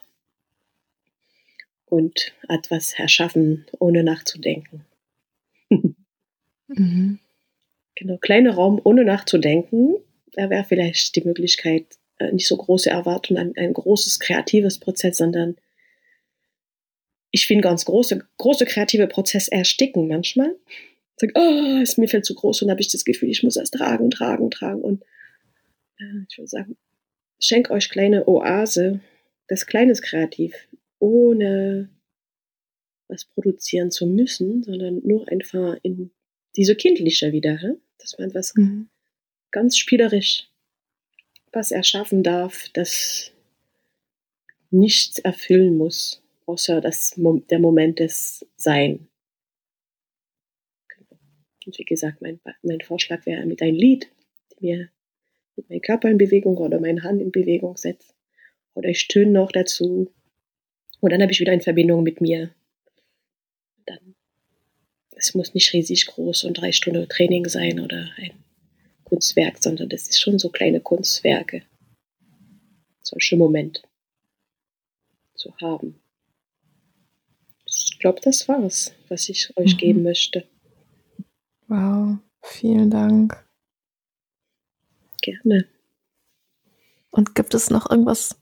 und 1.87 2.33
etwas 2.49 2.95
erschaffen, 2.95 3.67
ohne 3.79 4.03
nachzudenken. 4.03 4.85
mhm. 6.69 7.19
Genau, 7.95 8.17
kleiner 8.17 8.55
Raum, 8.55 8.81
ohne 8.83 9.05
nachzudenken. 9.05 9.97
Da 10.33 10.49
wäre 10.49 10.65
vielleicht 10.65 11.15
die 11.15 11.21
Möglichkeit, 11.21 11.85
äh, 12.19 12.33
nicht 12.33 12.49
so 12.49 12.57
große 12.57 12.89
Erwartungen 12.89 13.41
an 13.41 13.53
ein 13.57 13.75
großes 13.75 14.19
kreatives 14.21 14.79
Prozess, 14.79 15.19
sondern 15.19 15.57
ich 17.31 17.47
finde 17.47 17.63
ganz 17.63 17.85
große, 17.85 18.27
große 18.39 18.65
kreative 18.65 19.07
Prozess 19.07 19.49
ersticken 19.49 20.09
manchmal. 20.09 20.57
Sag, 21.17 21.31
oh, 21.35 21.81
ist 21.83 21.99
mir 21.99 22.09
viel 22.09 22.23
zu 22.23 22.35
groß 22.35 22.63
und 22.63 22.71
habe 22.71 22.81
ich 22.81 22.89
das 22.89 23.05
Gefühl, 23.05 23.31
ich 23.31 23.43
muss 23.43 23.55
das 23.55 23.71
tragen, 23.71 24.11
tragen, 24.11 24.51
tragen. 24.51 24.81
Und 24.81 25.03
äh, 25.99 26.25
ich 26.29 26.39
würde 26.39 26.49
sagen, 26.49 26.77
schenk 27.39 27.71
euch 27.71 27.91
kleine 27.91 28.27
Oase, 28.27 29.01
das 29.49 29.67
Kleines 29.67 30.03
kreativ, 30.03 30.55
ohne 30.99 31.91
was 33.09 33.27
produzieren 33.27 33.91
zu 33.91 34.07
müssen, 34.07 34.63
sondern 34.63 35.01
nur 35.05 35.29
einfach 35.29 35.77
in 35.83 36.11
diese 36.57 36.77
kindliche 36.77 37.33
wieder, 37.33 37.57
hä? 37.59 37.73
dass 37.99 38.19
man 38.19 38.35
was 38.35 38.55
mhm. 38.55 38.89
ganz 39.51 39.77
spielerisch 39.77 40.49
was 41.53 41.71
erschaffen 41.71 42.23
darf, 42.23 42.69
das 42.73 43.31
nichts 44.71 45.19
erfüllen 45.19 45.77
muss, 45.77 46.23
außer 46.47 46.81
das, 46.81 47.15
der 47.17 47.59
Moment 47.59 47.99
des 47.99 48.47
Sein. 48.57 49.09
Und 51.67 51.79
wie 51.79 51.85
gesagt, 51.85 52.21
mein, 52.23 52.41
mein 52.63 52.81
Vorschlag 52.81 53.27
wäre 53.27 53.47
mit 53.47 53.63
einem 53.63 53.77
Lied, 53.77 54.09
mir 54.61 54.91
mit 55.57 55.69
meinem 55.69 55.81
Körper 55.81 56.09
in 56.09 56.19
Bewegung 56.19 56.57
oder 56.57 56.81
meine 56.81 57.03
Hand 57.03 57.21
in 57.21 57.33
Bewegung 57.33 57.77
setzt. 57.77 58.15
Oder 58.75 58.89
ich 58.89 59.09
töne 59.09 59.33
noch 59.33 59.53
dazu. 59.53 60.11
Und 61.01 61.13
dann 61.13 61.21
habe 61.21 61.33
ich 61.33 61.41
wieder 61.41 61.53
eine 61.53 61.63
Verbindung 61.63 62.03
mit 62.03 62.21
mir. 62.21 62.55
Dann, 63.87 64.15
es 65.11 65.35
muss 65.35 65.55
nicht 65.55 65.73
riesig 65.73 66.07
groß 66.07 66.45
und 66.45 66.55
drei 66.55 66.73
Stunden 66.73 67.09
Training 67.09 67.49
sein 67.49 67.81
oder 67.81 68.11
ein 68.17 68.33
Kunstwerk, 69.05 69.59
sondern 69.63 69.89
das 69.89 70.09
ist 70.09 70.21
schon 70.21 70.39
so 70.39 70.49
kleine 70.49 70.81
Kunstwerke. 70.81 71.63
Solche 73.01 73.37
Moment 73.37 73.83
zu 75.35 75.55
haben. 75.61 76.01
Ich 77.67 77.99
glaube, 77.99 78.21
das 78.23 78.49
war's, 78.49 78.95
was 79.09 79.29
ich 79.29 79.55
euch 79.57 79.75
mhm. 79.75 79.79
geben 79.79 80.03
möchte. 80.03 80.47
Wow, 81.73 82.19
vielen 82.43 82.91
Dank. 82.91 83.43
Gerne. 85.23 85.65
Und 87.11 87.35
gibt 87.35 87.55
es 87.55 87.71
noch 87.71 87.91
irgendwas, 87.91 88.39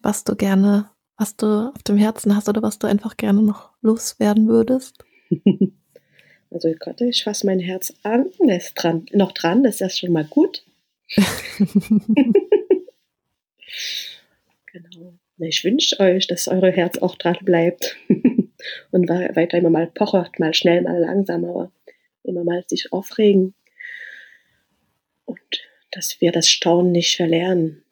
was 0.00 0.22
du 0.24 0.36
gerne, 0.36 0.90
was 1.16 1.34
du 1.34 1.72
auf 1.74 1.82
dem 1.84 1.96
Herzen 1.96 2.36
hast 2.36 2.46
oder 2.46 2.60
was 2.60 2.78
du 2.78 2.86
einfach 2.86 3.16
gerne 3.16 3.40
noch 3.40 3.70
loswerden 3.80 4.48
würdest? 4.48 5.02
Also 6.50 6.72
Gott, 6.80 7.02
ich 7.02 7.24
fasse 7.24 7.44
mein 7.44 7.60
Herz 7.60 7.92
an, 8.04 8.30
ist 8.48 8.72
dran, 8.74 9.04
noch 9.12 9.32
dran, 9.32 9.62
das 9.62 9.74
ist 9.74 9.80
ja 9.80 9.90
schon 9.90 10.12
mal 10.12 10.24
gut. 10.24 10.64
genau. 14.72 15.12
Ich 15.36 15.62
wünsche 15.62 16.00
euch, 16.00 16.26
dass 16.26 16.48
eure 16.48 16.70
Herz 16.70 16.96
auch 16.96 17.16
dran 17.16 17.36
bleibt 17.42 17.98
und 18.92 19.10
weiter 19.10 19.58
immer 19.58 19.68
mal 19.68 19.88
pochert, 19.88 20.38
mal 20.38 20.54
schnell, 20.54 20.80
mal 20.80 20.98
langsam, 20.98 21.44
aber 21.44 21.70
immer 22.28 22.44
mal 22.44 22.64
sich 22.68 22.92
aufregen. 22.92 23.54
Und 25.24 25.40
dass 25.90 26.20
wir 26.20 26.32
das 26.32 26.48
Staunen 26.48 26.92
nicht 26.92 27.16
verlernen. 27.16 27.82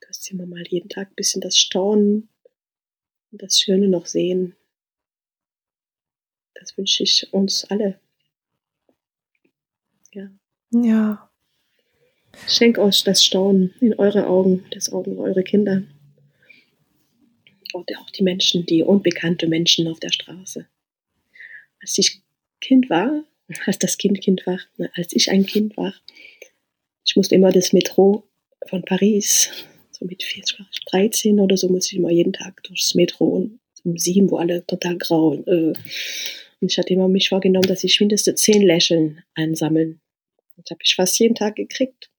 Dass 0.00 0.30
wir 0.30 0.46
mal 0.46 0.64
jeden 0.68 0.88
Tag 0.88 1.10
ein 1.10 1.14
bisschen 1.14 1.40
das 1.40 1.58
Staunen 1.58 2.28
und 3.30 3.42
das 3.42 3.60
Schöne 3.60 3.88
noch 3.88 4.06
sehen. 4.06 4.54
Das 6.54 6.76
wünsche 6.76 7.02
ich 7.02 7.32
uns 7.32 7.64
alle. 7.64 7.98
Ja. 10.12 10.30
Ja. 10.70 11.30
Schenk 12.46 12.78
euch 12.78 13.04
das 13.04 13.24
Staunen 13.24 13.74
in 13.80 13.94
eure 13.98 14.26
Augen, 14.26 14.64
das 14.70 14.92
Augen 14.92 15.18
eurer 15.18 15.42
Kinder. 15.42 15.82
Und 17.72 17.96
auch 17.96 18.10
die 18.10 18.22
Menschen, 18.22 18.66
die 18.66 18.82
unbekannte 18.82 19.48
Menschen 19.48 19.88
auf 19.88 19.98
der 19.98 20.12
Straße. 20.12 20.66
Als 21.80 21.98
ich 21.98 22.22
Kind 22.60 22.90
war, 22.90 23.24
als 23.66 23.78
das 23.78 23.98
Kind 23.98 24.20
Kind 24.20 24.46
war, 24.46 24.60
als 24.94 25.12
ich 25.12 25.30
ein 25.30 25.46
Kind 25.46 25.76
war, 25.76 25.94
ich 27.04 27.16
musste 27.16 27.34
immer 27.34 27.52
das 27.52 27.72
Metro 27.72 28.24
von 28.68 28.84
Paris, 28.84 29.50
so 29.90 30.04
mit 30.04 30.24
13 30.90 31.40
oder 31.40 31.56
so, 31.56 31.68
musste 31.68 31.94
ich 31.94 31.98
immer 31.98 32.10
jeden 32.10 32.32
Tag 32.32 32.62
durchs 32.64 32.94
Metro 32.94 33.24
und 33.24 33.60
um 33.84 33.98
sieben, 33.98 34.30
wo 34.30 34.36
alle 34.36 34.64
total 34.66 34.96
grau. 34.96 35.34
Äh, 35.34 35.72
und 36.60 36.70
ich 36.70 36.78
hatte 36.78 36.94
immer 36.94 37.08
mich 37.08 37.28
vorgenommen, 37.28 37.66
dass 37.66 37.82
ich 37.82 37.98
mindestens 37.98 38.40
zehn 38.40 38.62
Lächeln 38.62 39.24
einsammeln. 39.34 40.00
Das 40.56 40.70
habe 40.70 40.80
ich 40.84 40.94
fast 40.94 41.18
jeden 41.18 41.34
Tag 41.34 41.56
gekriegt. 41.56 42.10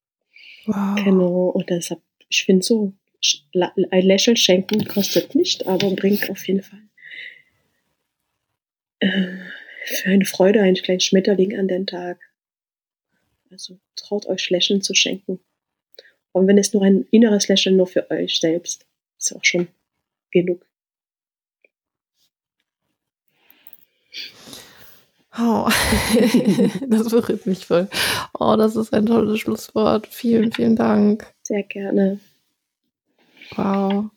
Wow. 0.65 1.01
Genau. 1.03 1.49
Und 1.49 1.69
deshalb, 1.69 2.01
ich 2.27 2.43
finde 2.43 2.65
so, 2.65 2.93
ein 3.55 4.05
Lächeln 4.05 4.36
schenken 4.36 4.84
kostet 4.86 5.34
nicht, 5.34 5.65
aber 5.65 5.91
bringt 5.91 6.29
auf 6.29 6.45
jeden 6.45 6.61
Fall 6.61 6.81
äh, 9.03 9.38
für 9.86 10.09
eine 10.09 10.25
Freude 10.25 10.61
einen 10.61 10.75
kleinen 10.75 10.99
Schmetterling 10.99 11.57
an 11.57 11.67
den 11.67 11.88
Tag. 11.88 12.19
Also 13.51 13.79
traut 13.95 14.25
euch 14.25 14.49
Lächeln 14.49 14.81
zu 14.81 14.93
schenken. 14.93 15.39
Und 16.31 16.47
wenn 16.47 16.57
es 16.57 16.73
nur 16.73 16.84
ein 16.84 17.05
inneres 17.11 17.47
Lächeln 17.47 17.77
nur 17.77 17.88
für 17.88 18.09
euch 18.09 18.39
selbst, 18.39 18.86
ist 19.17 19.36
auch 19.36 19.43
schon 19.43 19.67
genug. 20.31 20.65
Oh, 25.38 25.67
das 26.89 27.09
berührt 27.09 27.45
mich 27.47 27.65
voll. 27.65 27.88
Oh, 28.39 28.55
das 28.55 28.75
ist 28.75 28.93
ein 28.93 29.07
tolles 29.07 29.39
Schlusswort. 29.39 30.07
Vielen, 30.07 30.51
vielen 30.51 30.75
Dank. 30.75 31.34
Sehr 31.41 31.63
gerne. 31.63 32.19
Wow. 33.55 34.11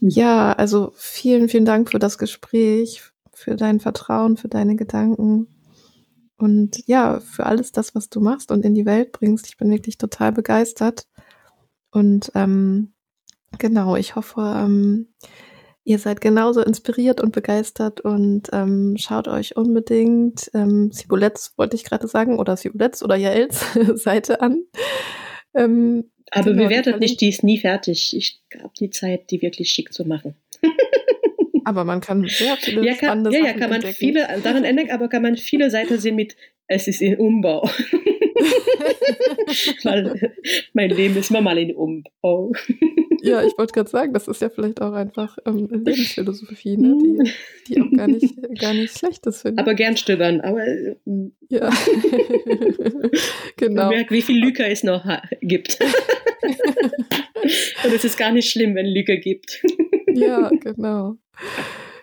Ja, 0.00 0.52
also 0.52 0.92
vielen, 0.96 1.48
vielen 1.48 1.64
Dank 1.64 1.90
für 1.90 1.98
das 1.98 2.18
Gespräch, 2.18 3.02
für 3.38 3.56
dein 3.56 3.80
Vertrauen, 3.80 4.36
für 4.36 4.48
deine 4.48 4.76
Gedanken 4.76 5.48
und 6.38 6.86
ja, 6.86 7.18
für 7.20 7.46
alles 7.46 7.72
das, 7.72 7.94
was 7.94 8.08
du 8.08 8.20
machst 8.20 8.52
und 8.52 8.64
in 8.64 8.74
die 8.74 8.86
Welt 8.86 9.12
bringst. 9.12 9.48
Ich 9.48 9.56
bin 9.56 9.70
wirklich 9.70 9.98
total 9.98 10.32
begeistert. 10.32 11.06
Und 11.90 12.30
ähm, 12.34 12.92
genau, 13.58 13.96
ich 13.96 14.14
hoffe, 14.14 14.40
ähm, 14.40 15.08
ihr 15.82 15.98
seid 15.98 16.20
genauso 16.20 16.62
inspiriert 16.62 17.20
und 17.20 17.32
begeistert 17.32 18.00
und 18.02 18.48
ähm, 18.52 18.96
schaut 18.98 19.26
euch 19.26 19.56
unbedingt 19.56 20.48
ähm, 20.54 20.92
Sibulets, 20.92 21.54
wollte 21.56 21.74
ich 21.74 21.84
gerade 21.84 22.06
sagen, 22.06 22.38
oder 22.38 22.56
Sibulets 22.56 23.02
oder 23.02 23.16
Jaels 23.16 23.64
Seite 23.94 24.40
an. 24.40 24.62
Ähm, 25.54 26.10
Aber 26.30 26.52
genau, 26.52 26.64
bewertet 26.64 27.00
nicht, 27.00 27.20
die 27.20 27.30
ist 27.30 27.42
nie 27.42 27.58
fertig. 27.58 28.14
Ich 28.16 28.42
habe 28.62 28.74
die 28.78 28.90
Zeit, 28.90 29.30
die 29.32 29.42
wirklich 29.42 29.70
schick 29.70 29.92
zu 29.92 30.04
machen. 30.04 30.36
Aber 31.68 31.84
man 31.84 32.00
kann 32.00 32.26
sehr 32.26 32.56
viele 32.56 32.82
ja, 32.82 32.94
kann, 32.94 33.08
spannende 33.08 33.30
ja, 33.30 33.44
ja, 33.44 33.52
kann 33.52 33.68
man 33.68 33.82
entdecken. 33.82 33.98
viele 33.98 34.26
daran 34.42 34.64
ändern, 34.64 34.88
aber 34.88 35.08
kann 35.08 35.20
man 35.20 35.36
viele 35.36 35.68
Seiten 35.68 35.98
sehen 35.98 36.16
mit 36.16 36.34
es 36.66 36.88
ist 36.88 37.02
in 37.02 37.16
Umbau. 37.16 37.62
Weil 39.82 40.32
mein 40.72 40.88
Leben 40.88 41.18
ist 41.18 41.30
mal 41.30 41.58
in 41.58 41.74
Umbau. 41.74 42.52
ja, 43.20 43.42
ich 43.42 43.52
wollte 43.58 43.74
gerade 43.74 43.90
sagen, 43.90 44.14
das 44.14 44.28
ist 44.28 44.40
ja 44.40 44.48
vielleicht 44.48 44.80
auch 44.80 44.94
einfach 44.94 45.36
ähm, 45.44 45.68
Lebensphilosophie, 45.70 46.78
ne? 46.78 46.96
die, 47.02 47.18
die 47.66 47.82
auch 47.82 47.90
gar 47.94 48.08
nicht, 48.08 48.34
gar 48.58 48.72
nicht 48.72 48.98
schlecht 48.98 49.26
ist, 49.26 49.42
finde 49.42 49.62
Aber 49.62 49.74
gern 49.74 49.98
stöbern, 49.98 50.40
aber 50.40 50.64
ja. 51.50 51.68
genau. 53.56 53.90
Merkt, 53.90 54.10
wie 54.10 54.22
viel 54.22 54.42
Lüge 54.42 54.64
es 54.64 54.84
noch 54.84 55.04
gibt. 55.42 55.76
Und 57.84 57.94
es 57.94 58.04
ist 58.04 58.16
gar 58.16 58.32
nicht 58.32 58.50
schlimm, 58.50 58.74
wenn 58.74 58.86
Lüge 58.86 59.18
gibt. 59.18 59.62
Ja, 60.14 60.50
genau. 60.60 61.16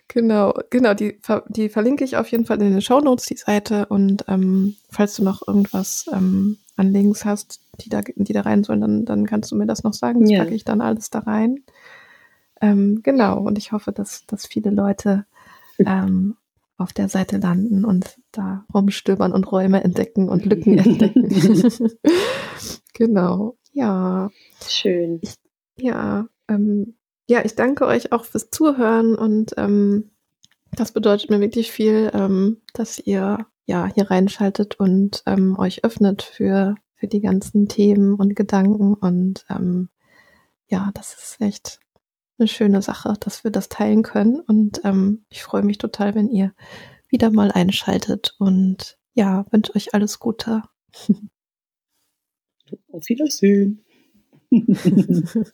Genau, 0.08 0.54
genau, 0.70 0.94
die, 0.94 1.20
die 1.50 1.68
verlinke 1.68 2.04
ich 2.04 2.16
auf 2.16 2.30
jeden 2.30 2.46
Fall 2.46 2.62
in 2.62 2.72
den 2.72 2.82
Show 2.82 3.00
Notes, 3.00 3.26
die 3.26 3.38
Seite. 3.38 3.88
Und 3.88 4.24
ähm, 4.28 4.76
falls 4.90 5.16
du 5.16 5.24
noch 5.24 5.46
irgendwas 5.46 6.06
ähm, 6.14 6.58
an 6.78 6.94
Links 6.94 7.26
hast, 7.26 7.60
die 7.82 7.90
da, 7.90 8.02
die 8.02 8.34
da 8.34 8.42
rein 8.42 8.64
sollen, 8.64 8.82
dann, 8.82 9.06
dann 9.06 9.26
kannst 9.26 9.52
du 9.52 9.56
mir 9.56 9.66
das 9.66 9.84
noch 9.84 9.94
sagen. 9.94 10.22
Das 10.22 10.32
ja. 10.32 10.40
packe 10.40 10.56
ich 10.56 10.64
dann 10.64 10.82
alles 10.82 11.10
da 11.10 11.20
rein. 11.20 11.64
Ähm, 12.62 13.02
genau, 13.04 13.40
und 13.40 13.58
ich 13.58 13.72
hoffe, 13.72 13.92
dass, 13.92 14.26
dass 14.28 14.46
viele 14.46 14.70
Leute 14.70 15.26
ähm, 15.80 16.38
auf 16.78 16.94
der 16.94 17.10
Seite 17.10 17.38
landen 17.38 17.86
und 17.86 18.18
da 18.32 18.66
rumstöbern 18.74 19.34
und 19.34 19.52
Räume 19.52 19.84
entdecken 19.84 20.30
und 20.30 20.46
Lücken 20.46 20.78
entdecken. 20.78 21.30
genau, 22.94 23.58
ja. 23.72 24.30
Schön. 24.66 25.20
Ich, 25.22 25.36
ja, 25.78 26.28
ähm, 26.48 26.96
ja, 27.28 27.44
ich 27.44 27.56
danke 27.56 27.86
euch 27.86 28.12
auch 28.12 28.26
fürs 28.26 28.50
Zuhören 28.52 29.16
und 29.16 29.54
ähm, 29.58 30.12
das 30.72 30.92
bedeutet 30.92 31.30
mir 31.30 31.40
wirklich 31.40 31.72
viel, 31.72 32.12
ähm, 32.14 32.62
dass 32.74 33.00
ihr 33.00 33.46
ja 33.66 33.88
hier 33.88 34.12
reinschaltet 34.12 34.80
und 34.80 35.24
ähm, 35.26 35.58
euch 35.58 35.84
öffnet 35.84 36.22
für, 36.22 36.76
für 36.96 37.08
die 37.08 37.22
ganzen 37.22 37.68
Themen 37.68 38.16
und 38.16 38.36
Gedanken. 38.36 38.94
Und 38.94 39.46
ähm, 39.50 39.90
ja, 40.68 40.92
das 40.94 41.14
ist 41.14 41.42
echt 41.42 41.80
eine 42.38 42.48
schöne 42.48 42.82
Sache, 42.82 43.14
dass 43.20 43.44
wir 43.44 43.52
das 43.52 43.70
teilen 43.70 44.04
können. 44.04 44.40
Und 44.40 44.82
ähm, 44.84 45.26
ich 45.30 45.44
freue 45.44 45.64
mich 45.64 45.78
total, 45.78 46.14
wenn 46.16 46.30
ihr 46.30 46.54
wieder 47.08 47.32
mal 47.32 47.52
einschaltet 47.52 48.36
und 48.40 48.98
ja, 49.14 49.46
wünsche 49.52 49.76
euch 49.76 49.94
alles 49.94 50.20
Gute. 50.20 50.64
Auf 52.92 53.08
Wiedersehen. 53.08 53.84